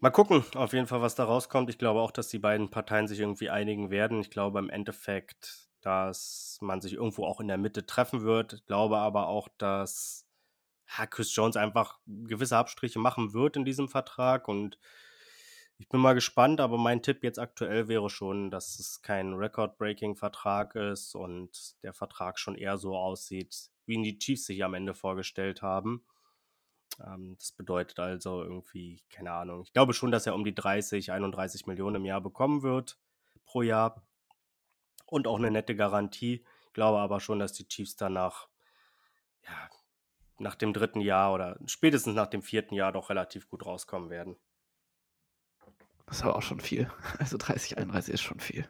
Mal 0.00 0.10
gucken, 0.10 0.44
auf 0.54 0.72
jeden 0.72 0.86
Fall, 0.86 1.02
was 1.02 1.16
da 1.16 1.24
rauskommt. 1.24 1.70
Ich 1.70 1.78
glaube 1.78 2.00
auch, 2.00 2.12
dass 2.12 2.28
die 2.28 2.38
beiden 2.38 2.70
Parteien 2.70 3.08
sich 3.08 3.18
irgendwie 3.18 3.50
einigen 3.50 3.90
werden. 3.90 4.20
Ich 4.20 4.30
glaube 4.30 4.60
im 4.60 4.70
Endeffekt, 4.70 5.68
dass 5.80 6.58
man 6.60 6.80
sich 6.80 6.92
irgendwo 6.94 7.24
auch 7.24 7.40
in 7.40 7.48
der 7.48 7.58
Mitte 7.58 7.84
treffen 7.84 8.22
wird. 8.22 8.52
Ich 8.52 8.64
glaube 8.66 8.98
aber 8.98 9.26
auch, 9.26 9.48
dass 9.58 10.24
ja, 10.96 11.06
Chris 11.06 11.34
Jones 11.34 11.56
einfach 11.56 11.98
gewisse 12.06 12.56
Abstriche 12.56 13.00
machen 13.00 13.32
wird 13.32 13.56
in 13.56 13.64
diesem 13.64 13.88
Vertrag 13.88 14.46
und 14.46 14.78
ich 15.80 15.88
bin 15.88 16.00
mal 16.00 16.14
gespannt, 16.14 16.60
aber 16.60 16.76
mein 16.76 17.02
Tipp 17.02 17.22
jetzt 17.22 17.38
aktuell 17.38 17.86
wäre 17.86 18.10
schon, 18.10 18.50
dass 18.50 18.80
es 18.80 19.00
kein 19.00 19.34
Record-Breaking-Vertrag 19.34 20.74
ist 20.74 21.14
und 21.14 21.76
der 21.84 21.92
Vertrag 21.92 22.40
schon 22.40 22.56
eher 22.56 22.78
so 22.78 22.96
aussieht, 22.96 23.70
wie 23.86 23.94
ihn 23.94 24.02
die 24.02 24.18
Chiefs 24.18 24.46
sich 24.46 24.64
am 24.64 24.74
Ende 24.74 24.94
vorgestellt 24.94 25.62
haben. 25.62 26.04
Ähm, 27.04 27.36
das 27.38 27.52
bedeutet 27.52 27.98
also 27.98 28.42
irgendwie, 28.42 29.02
keine 29.10 29.32
Ahnung, 29.32 29.62
ich 29.62 29.72
glaube 29.72 29.92
schon, 29.92 30.10
dass 30.10 30.26
er 30.26 30.34
um 30.34 30.44
die 30.44 30.54
30, 30.54 31.12
31 31.12 31.66
Millionen 31.66 31.96
im 31.96 32.04
Jahr 32.04 32.20
bekommen 32.20 32.62
wird 32.62 32.98
pro 33.44 33.62
Jahr 33.62 34.02
und 35.06 35.26
auch 35.26 35.38
eine 35.38 35.50
nette 35.50 35.74
Garantie. 35.74 36.44
Ich 36.66 36.72
glaube 36.72 36.98
aber 36.98 37.20
schon, 37.20 37.38
dass 37.38 37.52
die 37.52 37.66
Chiefs 37.66 37.96
danach 37.96 38.48
ja, 39.44 39.70
nach 40.38 40.54
dem 40.54 40.72
dritten 40.72 41.00
Jahr 41.00 41.32
oder 41.32 41.58
spätestens 41.66 42.14
nach 42.14 42.28
dem 42.28 42.42
vierten 42.42 42.74
Jahr 42.74 42.92
doch 42.92 43.10
relativ 43.10 43.48
gut 43.48 43.64
rauskommen 43.66 44.10
werden. 44.10 44.36
Das 46.06 46.18
ist 46.18 46.22
aber 46.22 46.36
auch 46.36 46.42
schon 46.42 46.60
viel. 46.60 46.90
Also 47.18 47.36
30, 47.36 47.78
31 47.78 48.14
ist 48.14 48.22
schon 48.22 48.40
viel. 48.40 48.68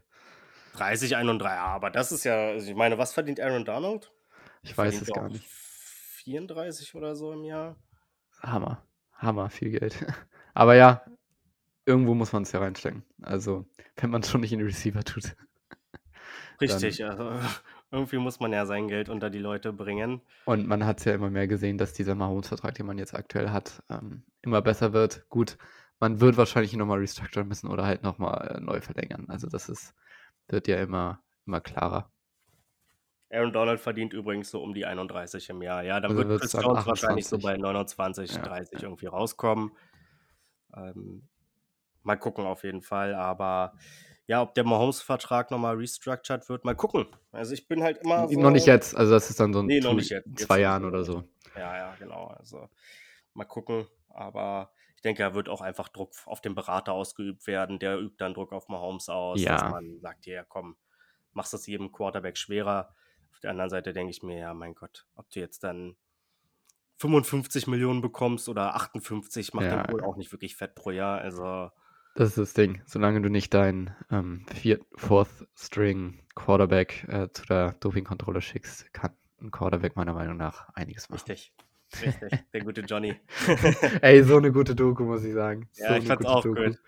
30, 0.74 1.16
31, 1.16 1.58
aber 1.58 1.90
das 1.90 2.12
ist 2.12 2.24
ja, 2.24 2.48
also 2.48 2.68
ich 2.68 2.76
meine, 2.76 2.98
was 2.98 3.12
verdient 3.12 3.40
Aaron 3.40 3.64
Donald? 3.64 4.12
Ich 4.62 4.76
weiß 4.76 5.00
es 5.00 5.08
gar 5.08 5.28
nicht. 5.28 5.44
34 5.44 6.94
oder 6.94 7.16
so 7.16 7.32
im 7.32 7.44
Jahr. 7.44 7.76
Hammer. 8.42 8.82
Hammer, 9.14 9.50
viel 9.50 9.70
Geld. 9.70 10.04
Aber 10.54 10.74
ja, 10.74 11.02
irgendwo 11.86 12.14
muss 12.14 12.32
man 12.32 12.42
es 12.42 12.52
ja 12.52 12.60
reinstecken. 12.60 13.02
Also, 13.22 13.66
wenn 13.96 14.10
man 14.10 14.22
es 14.22 14.30
schon 14.30 14.40
nicht 14.40 14.52
in 14.52 14.58
die 14.58 14.64
Receiver 14.64 15.04
tut. 15.04 15.36
Richtig, 16.60 17.04
also 17.04 17.32
irgendwie 17.90 18.18
muss 18.18 18.40
man 18.40 18.52
ja 18.52 18.66
sein 18.66 18.88
Geld 18.88 19.08
unter 19.08 19.30
die 19.30 19.38
Leute 19.38 19.72
bringen. 19.72 20.20
Und 20.44 20.66
man 20.66 20.84
hat 20.84 20.98
es 20.98 21.04
ja 21.04 21.14
immer 21.14 21.30
mehr 21.30 21.46
gesehen, 21.46 21.78
dass 21.78 21.92
dieser 21.92 22.14
Mahomes-Vertrag, 22.14 22.74
den 22.74 22.86
man 22.86 22.98
jetzt 22.98 23.14
aktuell 23.14 23.50
hat, 23.50 23.82
ähm, 23.88 24.22
immer 24.42 24.60
besser 24.62 24.92
wird. 24.92 25.28
Gut, 25.28 25.56
man 26.00 26.20
wird 26.20 26.36
wahrscheinlich 26.36 26.74
nochmal 26.74 26.98
restructuren 26.98 27.48
müssen 27.48 27.68
oder 27.68 27.86
halt 27.86 28.02
nochmal 28.02 28.56
äh, 28.56 28.60
neu 28.60 28.80
verlängern. 28.80 29.26
Also 29.28 29.48
das 29.48 29.68
ist, 29.68 29.94
wird 30.48 30.68
ja 30.68 30.76
immer, 30.76 31.20
immer 31.46 31.60
klarer. 31.60 32.10
Aaron 33.30 33.52
Donald 33.52 33.80
verdient 33.80 34.12
übrigens 34.12 34.50
so 34.50 34.62
um 34.62 34.72
die 34.72 34.86
31 34.86 35.50
im 35.50 35.62
Jahr. 35.62 35.82
Ja, 35.82 36.00
dann 36.00 36.16
also 36.16 36.28
wird 36.28 36.40
Chris 36.40 36.52
Jones 36.52 36.86
wahrscheinlich 36.86 37.26
so 37.26 37.38
bei 37.38 37.56
29, 37.56 38.34
ja, 38.34 38.42
30 38.42 38.82
irgendwie 38.82 39.06
rauskommen. 39.06 39.72
Ähm, 40.74 41.28
mal 42.02 42.16
gucken 42.16 42.46
auf 42.46 42.64
jeden 42.64 42.80
Fall. 42.80 43.14
Aber 43.14 43.74
ja, 44.26 44.42
ob 44.42 44.54
der 44.54 44.64
Mahomes-Vertrag 44.64 45.50
nochmal 45.50 45.76
restructured 45.76 46.48
wird, 46.48 46.64
mal 46.64 46.74
gucken. 46.74 47.06
Also 47.32 47.52
ich 47.52 47.68
bin 47.68 47.82
halt 47.82 47.98
immer 47.98 48.28
so 48.28 48.40
Noch 48.40 48.50
nicht 48.50 48.66
jetzt. 48.66 48.96
Also 48.96 49.12
das 49.12 49.28
ist 49.28 49.40
dann 49.40 49.52
so 49.52 49.60
ein 49.60 49.66
nee, 49.66 49.80
noch 49.80 49.98
zwei 50.00 50.22
jetzt 50.24 50.50
Jahren 50.50 50.84
oder 50.84 51.04
so. 51.04 51.24
Ja, 51.54 51.76
ja, 51.76 51.94
genau. 51.98 52.28
Also 52.28 52.68
mal 53.34 53.44
gucken. 53.44 53.86
Aber 54.08 54.72
ich 54.96 55.02
denke, 55.02 55.22
er 55.22 55.34
wird 55.34 55.48
auch 55.48 55.60
einfach 55.60 55.88
Druck 55.88 56.12
auf 56.24 56.40
den 56.40 56.54
Berater 56.54 56.92
ausgeübt 56.92 57.46
werden. 57.46 57.78
Der 57.78 57.98
übt 57.98 58.16
dann 58.18 58.34
Druck 58.34 58.52
auf 58.52 58.68
Mahomes 58.68 59.08
aus, 59.08 59.40
ja. 59.40 59.52
dass 59.52 59.70
man 59.70 60.00
sagt, 60.00 60.26
ja 60.26 60.44
komm, 60.44 60.76
machst 61.32 61.54
es 61.54 61.66
jedem 61.66 61.92
Quarterback 61.92 62.36
schwerer. 62.36 62.94
Auf 63.32 63.40
der 63.40 63.50
anderen 63.50 63.70
Seite 63.70 63.92
denke 63.92 64.10
ich 64.10 64.22
mir, 64.22 64.38
ja, 64.38 64.54
mein 64.54 64.74
Gott, 64.74 65.06
ob 65.14 65.30
du 65.30 65.40
jetzt 65.40 65.62
dann 65.64 65.96
55 66.98 67.66
Millionen 67.68 68.00
bekommst 68.00 68.48
oder 68.48 68.74
58, 68.74 69.54
macht 69.54 69.66
ja. 69.66 69.82
dann 69.82 69.92
wohl 69.92 70.02
auch 70.02 70.16
nicht 70.16 70.32
wirklich 70.32 70.56
fett 70.56 70.74
pro 70.74 70.90
Jahr. 70.90 71.20
Also. 71.20 71.70
Das 72.14 72.30
ist 72.30 72.38
das 72.38 72.54
Ding. 72.54 72.82
Solange 72.86 73.20
du 73.22 73.28
nicht 73.28 73.54
deinen 73.54 73.94
ähm, 74.10 74.44
Fourth 74.96 75.46
String 75.56 76.20
Quarterback 76.34 77.06
äh, 77.08 77.28
zu 77.32 77.46
der 77.46 77.72
Dopingkontrolle 77.74 78.40
schickst, 78.40 78.92
kann 78.92 79.12
ein 79.40 79.50
Quarterback 79.50 79.94
meiner 79.96 80.14
Meinung 80.14 80.36
nach 80.36 80.68
einiges 80.74 81.08
machen. 81.08 81.20
Richtig. 81.20 81.52
Richtig, 82.02 82.44
der 82.52 82.64
gute 82.64 82.82
Johnny. 82.82 83.16
Ey, 84.02 84.22
so 84.22 84.36
eine 84.36 84.52
gute 84.52 84.74
Doku, 84.74 85.04
muss 85.04 85.24
ich 85.24 85.32
sagen. 85.32 85.70
Ja, 85.74 85.96
ich 85.96 86.06
fand's 86.06 86.26
auch 86.26 86.42
Doku. 86.42 86.64
gut. 86.64 86.78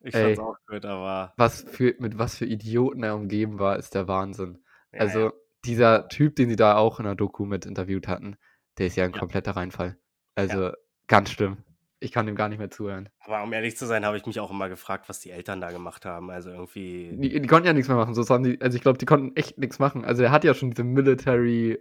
Ich 0.00 0.14
Ey, 0.14 0.34
fand's 0.34 0.38
auch 0.38 0.56
gut, 0.66 0.84
aber. 0.86 1.34
Was 1.36 1.62
für, 1.62 1.94
mit 1.98 2.18
was 2.18 2.36
für 2.36 2.46
Idioten 2.46 3.02
er 3.02 3.14
umgeben 3.14 3.58
war, 3.58 3.76
ist 3.76 3.94
der 3.94 4.08
Wahnsinn. 4.08 4.58
Ja, 4.92 5.00
also, 5.00 5.20
ja 5.26 5.32
dieser 5.64 6.08
Typ, 6.08 6.36
den 6.36 6.48
sie 6.48 6.56
da 6.56 6.76
auch 6.76 6.98
in 6.98 7.04
der 7.04 7.14
Doku 7.14 7.44
mit 7.44 7.66
interviewt 7.66 8.08
hatten, 8.08 8.36
der 8.78 8.86
ist 8.86 8.96
ja 8.96 9.04
ein 9.04 9.12
ja. 9.12 9.18
kompletter 9.18 9.52
Reinfall. 9.52 9.98
Also 10.34 10.62
ja. 10.62 10.74
ganz 11.06 11.30
schlimm. 11.30 11.58
Ich 12.00 12.12
kann 12.12 12.26
dem 12.26 12.36
gar 12.36 12.48
nicht 12.48 12.58
mehr 12.58 12.70
zuhören. 12.70 13.08
Aber 13.20 13.42
um 13.42 13.52
ehrlich 13.52 13.76
zu 13.76 13.84
sein, 13.84 14.06
habe 14.06 14.16
ich 14.16 14.24
mich 14.24 14.38
auch 14.38 14.52
immer 14.52 14.68
gefragt, 14.68 15.08
was 15.08 15.18
die 15.18 15.30
Eltern 15.30 15.60
da 15.60 15.72
gemacht 15.72 16.04
haben. 16.04 16.30
Also 16.30 16.50
irgendwie. 16.50 17.10
Die, 17.18 17.40
die 17.40 17.48
konnten 17.48 17.66
ja 17.66 17.72
nichts 17.72 17.88
mehr 17.88 17.96
machen. 17.96 18.14
So 18.14 18.24
haben 18.28 18.44
die, 18.44 18.60
also 18.60 18.76
ich 18.76 18.82
glaube, 18.82 18.98
die 18.98 19.06
konnten 19.06 19.34
echt 19.34 19.58
nichts 19.58 19.80
machen. 19.80 20.04
Also 20.04 20.22
er 20.22 20.30
hat 20.30 20.44
ja 20.44 20.54
schon 20.54 20.70
diese 20.70 20.84
Military 20.84 21.80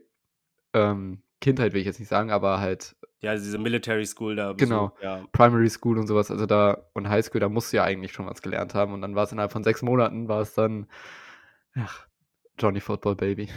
ähm, 0.73 1.21
Kindheit, 1.39 1.73
will 1.73 1.81
ich 1.81 1.85
jetzt 1.85 1.99
nicht 1.99 2.09
sagen, 2.09 2.31
aber 2.31 2.59
halt. 2.59 2.95
Ja, 3.19 3.31
also 3.31 3.43
diese 3.43 3.59
Military 3.59 4.05
School 4.07 4.35
da. 4.35 4.53
Genau. 4.53 4.87
Besucht, 4.87 5.03
ja. 5.03 5.23
Primary 5.33 5.69
School 5.69 5.99
und 5.99 6.07
sowas. 6.07 6.31
Also 6.31 6.47
da 6.47 6.85
und 6.93 7.09
High 7.09 7.23
School, 7.23 7.41
da 7.41 7.49
musst 7.49 7.71
du 7.71 7.77
ja 7.77 7.83
eigentlich 7.83 8.11
schon 8.11 8.25
was 8.25 8.41
gelernt 8.41 8.73
haben. 8.73 8.93
Und 8.93 9.01
dann 9.01 9.13
war 9.13 9.25
es 9.25 9.31
innerhalb 9.31 9.51
von 9.51 9.63
sechs 9.63 9.83
Monaten, 9.83 10.27
war 10.27 10.41
es 10.41 10.55
dann. 10.55 10.87
Ach, 11.75 12.06
Johnny 12.57 12.79
Football 12.79 13.15
Baby. 13.15 13.49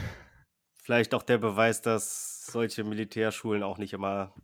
Vielleicht 0.83 1.15
auch 1.15 1.23
der 1.23 1.39
Beweis, 1.39 1.83
dass 1.83 2.47
solche 2.47 2.85
Militärschulen 2.85 3.63
auch 3.63 3.79
nicht 3.79 3.93
immer 3.93 4.35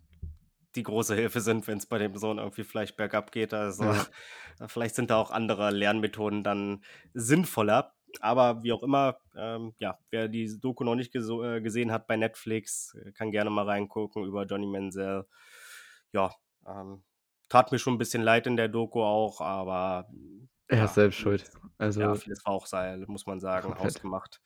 die 0.76 0.82
große 0.82 1.14
Hilfe 1.14 1.40
sind, 1.40 1.66
wenn 1.66 1.78
es 1.78 1.86
bei 1.86 1.98
dem 1.98 2.16
Sohn 2.16 2.38
irgendwie 2.38 2.64
vielleicht 2.64 2.96
bergab 2.96 3.32
geht. 3.32 3.52
Also 3.54 3.84
ja. 3.84 4.06
vielleicht 4.68 4.94
sind 4.94 5.10
da 5.10 5.16
auch 5.16 5.30
andere 5.30 5.70
Lernmethoden 5.70 6.44
dann 6.44 6.84
sinnvoller. 7.14 7.94
Aber 8.20 8.62
wie 8.62 8.72
auch 8.72 8.82
immer, 8.82 9.18
ähm, 9.34 9.74
ja, 9.78 9.98
wer 10.10 10.28
die 10.28 10.58
Doku 10.60 10.84
noch 10.84 10.94
nicht 10.94 11.14
äh, 11.14 11.60
gesehen 11.60 11.92
hat 11.92 12.06
bei 12.06 12.16
Netflix, 12.16 12.94
äh, 12.94 13.12
kann 13.12 13.30
gerne 13.30 13.50
mal 13.50 13.66
reingucken 13.66 14.24
über 14.24 14.44
Johnny 14.44 14.66
Menzel. 14.66 15.26
Ja, 16.12 16.32
ähm, 16.66 17.02
tat 17.48 17.72
mir 17.72 17.78
schon 17.78 17.94
ein 17.94 17.98
bisschen 17.98 18.22
leid 18.22 18.46
in 18.46 18.56
der 18.56 18.68
Doku 18.68 19.02
auch, 19.02 19.40
aber 19.40 20.08
er 20.68 20.78
ja, 20.78 20.84
ist 20.84 20.94
selbst 20.94 21.16
schuld. 21.16 21.50
Also 21.78 22.00
ja, 22.00 22.14
vieles 22.14 22.44
war 22.44 22.52
auch 22.52 22.66
sei, 22.66 22.96
muss 23.06 23.26
man 23.26 23.40
sagen, 23.40 23.68
komplett. 23.72 23.86
ausgemacht. 23.86 24.40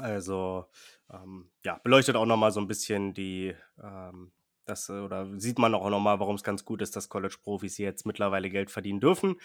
Also 0.00 0.66
ähm, 1.10 1.50
ja, 1.64 1.78
beleuchtet 1.82 2.16
auch 2.16 2.26
nochmal 2.26 2.50
so 2.50 2.60
ein 2.60 2.66
bisschen 2.66 3.12
die, 3.14 3.54
ähm, 3.82 4.32
das, 4.64 4.88
oder 4.88 5.38
sieht 5.38 5.58
man 5.58 5.74
auch 5.74 5.90
nochmal, 5.90 6.18
warum 6.20 6.36
es 6.36 6.44
ganz 6.44 6.64
gut 6.64 6.82
ist, 6.82 6.96
dass 6.96 7.08
College-Profis 7.08 7.78
jetzt 7.78 8.06
mittlerweile 8.06 8.48
Geld 8.48 8.70
verdienen 8.70 9.00
dürfen. 9.00 9.36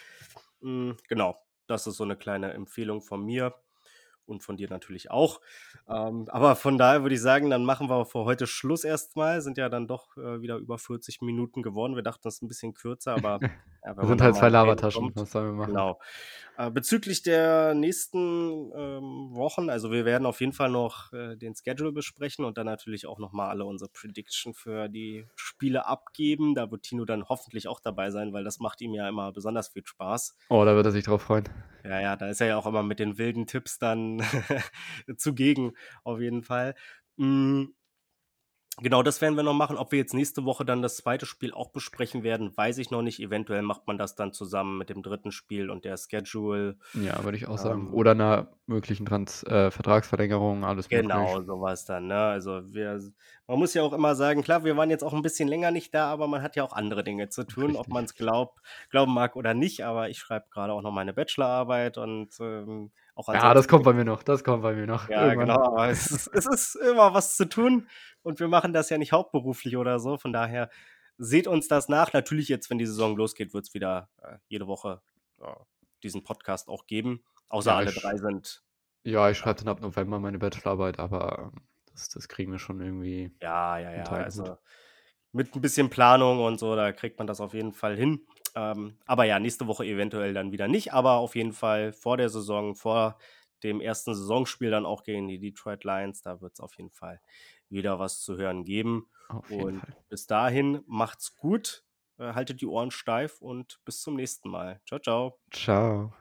Mhm, 0.62 0.98
genau, 1.08 1.38
das 1.68 1.88
ist 1.88 1.98
so 1.98 2.04
eine 2.04 2.16
kleine 2.16 2.54
Empfehlung 2.54 3.02
von 3.02 3.26
mir 3.26 3.54
und 4.28 4.44
von 4.44 4.58
dir 4.58 4.70
natürlich 4.70 5.12
auch. 5.12 5.42
Ähm, 5.90 6.28
aber 6.30 6.56
von 6.56 6.78
daher 6.78 7.04
würde 7.04 7.16
ich 7.16 7.22
sagen, 7.22 7.50
dann 7.50 7.64
machen 7.64 7.90
wir 7.90 8.06
für 8.06 8.26
heute 8.26 8.48
Schluss 8.48 8.84
erstmal. 8.84 9.42
Sind 9.42 9.58
ja 9.58 9.70
dann 9.70 9.88
doch 9.88 10.18
äh, 10.18 10.42
wieder 10.42 10.58
über 10.58 10.78
40 10.78 11.22
Minuten 11.22 11.62
geworden. 11.62 11.96
Wir 11.96 12.04
dachten, 12.04 12.22
das 12.24 12.36
ist 12.36 12.42
ein 12.44 12.48
bisschen 12.48 12.74
kürzer, 12.74 13.16
aber. 13.16 13.40
Ja, 13.86 13.96
wir 13.96 14.06
sind 14.06 14.22
halt 14.22 14.36
zwei 14.36 14.50
Labertaschen. 14.50 15.12
Was 15.16 15.32
sollen 15.32 15.46
wir 15.48 15.54
machen? 15.54 15.70
Genau. 15.70 16.00
Äh, 16.58 16.72
bezüglich 16.72 17.22
der 17.22 17.74
nächsten 17.76 18.72
ähm, 18.76 19.30
Wochen, 19.36 19.70
also 19.70 19.92
wir 19.92 20.04
werden 20.06 20.26
auf 20.26 20.42
jeden 20.42 20.54
Fall 20.54 20.70
noch 20.70 21.14
äh, 21.14 21.38
den 21.38 21.54
Schedule 21.56 21.92
besprechen 21.92 22.44
und 22.44 22.58
dann 22.58 22.66
natürlich 22.66 23.06
auch 23.06 23.20
nochmal 23.20 23.50
alle 23.50 23.64
unsere 23.64 23.90
Prediction 23.92 24.54
für 24.54 24.90
die 24.90 25.26
Spiele 25.36 25.86
abgeben. 25.86 26.56
Da 26.56 26.70
wird 26.72 26.84
Tino 26.84 27.06
dann 27.06 27.30
hoffentlich 27.30 27.68
auch 27.68 27.80
dabei 27.80 28.10
sein, 28.10 28.34
weil 28.34 28.44
das 28.44 28.60
macht 28.60 28.82
ihm 28.82 28.94
ja 28.94 29.08
immer 29.08 29.32
besonders 29.32 29.70
viel 29.70 29.86
Spaß. 29.86 30.36
Oh, 30.50 30.66
da 30.66 30.76
wird 30.76 30.88
er 30.88 30.92
sich 30.92 31.06
drauf 31.06 31.22
freuen. 31.22 31.48
Ja, 31.84 32.02
ja, 32.02 32.16
da 32.16 32.28
ist 32.28 32.42
er 32.42 32.48
ja 32.48 32.58
auch 32.58 32.66
immer 32.66 32.84
mit 32.84 33.00
den 33.00 33.18
wilden 33.18 33.46
Tipps 33.46 33.80
dann 33.80 34.17
zugegen, 35.18 35.74
auf 36.04 36.20
jeden 36.20 36.44
Fall. 36.44 36.76
Mhm. 37.18 37.74
Genau, 38.80 39.02
das 39.02 39.22
werden 39.22 39.36
wir 39.36 39.42
noch 39.42 39.56
machen. 39.56 39.76
Ob 39.76 39.92
wir 39.92 39.98
jetzt 39.98 40.14
nächste 40.14 40.46
Woche 40.46 40.64
dann 40.64 40.84
das 40.84 40.98
zweite 40.98 41.26
Spiel 41.26 41.52
auch 41.52 41.72
besprechen 41.72 42.22
werden, 42.22 42.56
weiß 42.56 42.78
ich 42.78 42.92
noch 42.92 43.02
nicht. 43.02 43.20
Eventuell 43.20 43.64
macht 43.64 43.88
man 43.88 43.98
das 43.98 44.14
dann 44.14 44.34
zusammen 44.34 44.78
mit 44.78 44.92
dem 44.92 45.02
dritten 45.02 45.32
Spiel 45.32 45.72
und 45.72 45.84
der 45.84 45.98
Schedule. 45.98 46.78
Ja, 46.94 47.24
würde 47.24 47.38
ich 47.38 47.48
auch 47.48 47.58
sagen. 47.58 47.88
Ähm, 47.88 47.94
Oder 47.96 48.12
einer 48.12 48.52
möglichen 48.68 49.08
Trans 49.08 49.42
äh, 49.46 49.72
Vertragsverlängerung, 49.72 50.64
alles 50.64 50.90
Genau, 50.90 51.26
möglich. 51.32 51.48
sowas 51.48 51.86
dann. 51.86 52.06
Ne? 52.06 52.20
Also 52.20 52.72
wir, 52.72 53.02
man 53.48 53.58
muss 53.58 53.74
ja 53.74 53.82
auch 53.82 53.94
immer 53.94 54.14
sagen, 54.14 54.44
klar, 54.44 54.64
wir 54.64 54.78
waren 54.78 54.92
jetzt 54.92 55.04
auch 55.04 55.14
ein 55.14 55.24
bisschen 55.24 55.48
länger 55.48 55.72
nicht 55.72 55.92
da, 55.96 56.12
aber 56.12 56.28
man 56.28 56.44
hat 56.44 56.56
ja 56.56 56.64
auch 56.64 56.74
andere 56.74 57.04
Dinge 57.04 57.30
zu 57.30 57.46
tun, 57.46 57.64
Richtig. 57.64 57.80
ob 57.80 57.88
man 57.88 58.06
es 58.06 58.14
glaubt, 58.14 58.60
glauben 58.92 59.12
mag 59.12 59.36
oder 59.36 59.56
nicht. 59.56 59.86
Aber 59.86 60.10
ich 60.10 60.20
schreibe 60.20 60.50
gerade 60.52 60.74
auch 60.74 60.84
noch 60.84 60.92
meine 60.92 61.14
Bachelorarbeit 61.14 61.98
und 61.98 62.30
ähm, 62.42 62.92
auch 63.18 63.34
Ja, 63.34 63.54
das 63.54 63.68
kommt 63.68 63.84
bei 63.84 63.94
mir 63.94 64.06
noch. 64.06 64.24
Das 64.24 64.44
kommt 64.44 64.64
bei 64.64 64.74
mir 64.74 64.86
noch. 64.86 65.10
Ja, 65.10 65.28
Irgendwann. 65.28 65.48
genau. 65.48 65.84
Es 65.84 66.12
ist, 66.12 66.28
es 66.28 66.46
ist 66.46 66.76
immer 66.76 67.14
was 67.14 67.36
zu 67.36 67.50
tun 67.50 67.88
und 68.22 68.40
wir 68.40 68.48
machen 68.48 68.74
das 68.74 68.90
ja 68.90 68.98
nicht 68.98 69.12
hauptberuflich 69.12 69.78
oder 69.78 70.00
so. 70.00 70.18
Von 70.18 70.34
daher 70.34 70.70
seht 71.18 71.48
uns 71.48 71.68
das 71.68 71.90
nach. 71.90 72.14
Natürlich 72.14 72.48
jetzt, 72.48 72.70
wenn 72.70 72.78
die 72.78 72.86
Saison 72.86 73.18
losgeht, 73.18 73.54
wird 73.54 73.66
es 73.66 73.74
wieder 73.74 74.10
äh, 74.22 74.38
jede 74.48 74.68
Woche 74.68 75.02
äh, 75.42 75.46
diesen 76.04 76.24
Podcast 76.24 76.70
auch 76.70 76.86
geben. 76.86 77.24
Außer 77.50 77.72
ja, 77.72 77.78
alle 77.78 77.90
ich, 77.90 78.00
drei 78.00 78.18
sind. 78.18 78.64
Ja, 79.04 79.30
ich 79.30 79.38
schreibe 79.38 79.60
dann 79.60 79.70
ab 79.70 79.82
November 79.82 80.20
meine 80.20 80.38
Bachelorarbeit, 80.38 81.00
aber 81.00 81.52
das, 81.92 82.10
das 82.10 82.28
kriegen 82.28 82.52
wir 82.52 82.60
schon 82.60 82.82
irgendwie. 82.82 83.32
Ja, 83.42 83.78
ja, 83.80 83.94
ja. 83.94 84.04
Also 84.04 84.58
mit 85.32 85.56
ein 85.56 85.62
bisschen 85.62 85.90
Planung 85.90 86.44
und 86.44 86.60
so, 86.60 86.76
da 86.76 86.92
kriegt 86.92 87.18
man 87.18 87.28
das 87.28 87.42
auf 87.42 87.54
jeden 87.54 87.74
Fall 87.74 87.96
hin. 87.96 88.22
Ähm, 88.58 88.98
aber 89.06 89.26
ja, 89.26 89.40
nächste 89.40 89.68
Woche 89.68 89.86
eventuell 89.86 90.34
dann 90.34 90.52
wieder 90.52 90.68
nicht, 90.68 90.92
aber 90.92 91.18
auf 91.18 91.36
jeden 91.36 91.54
Fall 91.54 91.94
vor 91.94 92.18
der 92.18 92.30
Saison, 92.30 92.76
vor 92.76 93.20
dem 93.64 93.82
ersten 93.82 94.16
Saisonspiel 94.16 94.72
dann 94.72 94.86
auch 94.86 95.04
gegen 95.04 95.28
die 95.28 95.40
Detroit 95.40 95.84
Lions, 95.84 96.22
da 96.22 96.42
wird 96.42 96.54
es 96.54 96.60
auf 96.60 96.76
jeden 96.78 96.90
Fall 96.90 97.22
wieder 97.70 98.00
was 98.00 98.22
zu 98.22 98.36
hören 98.38 98.64
geben. 98.64 99.10
Und 99.50 99.82
Fall. 99.82 99.96
bis 100.10 100.26
dahin 100.26 100.84
macht's 100.88 101.36
gut, 101.36 101.84
äh, 102.18 102.34
haltet 102.34 102.62
die 102.62 102.68
Ohren 102.68 102.90
steif 102.90 103.42
und 103.42 103.80
bis 103.86 104.02
zum 104.02 104.16
nächsten 104.16 104.50
Mal. 104.50 104.82
Ciao, 104.88 105.00
ciao. 105.00 105.40
Ciao. 105.52 106.14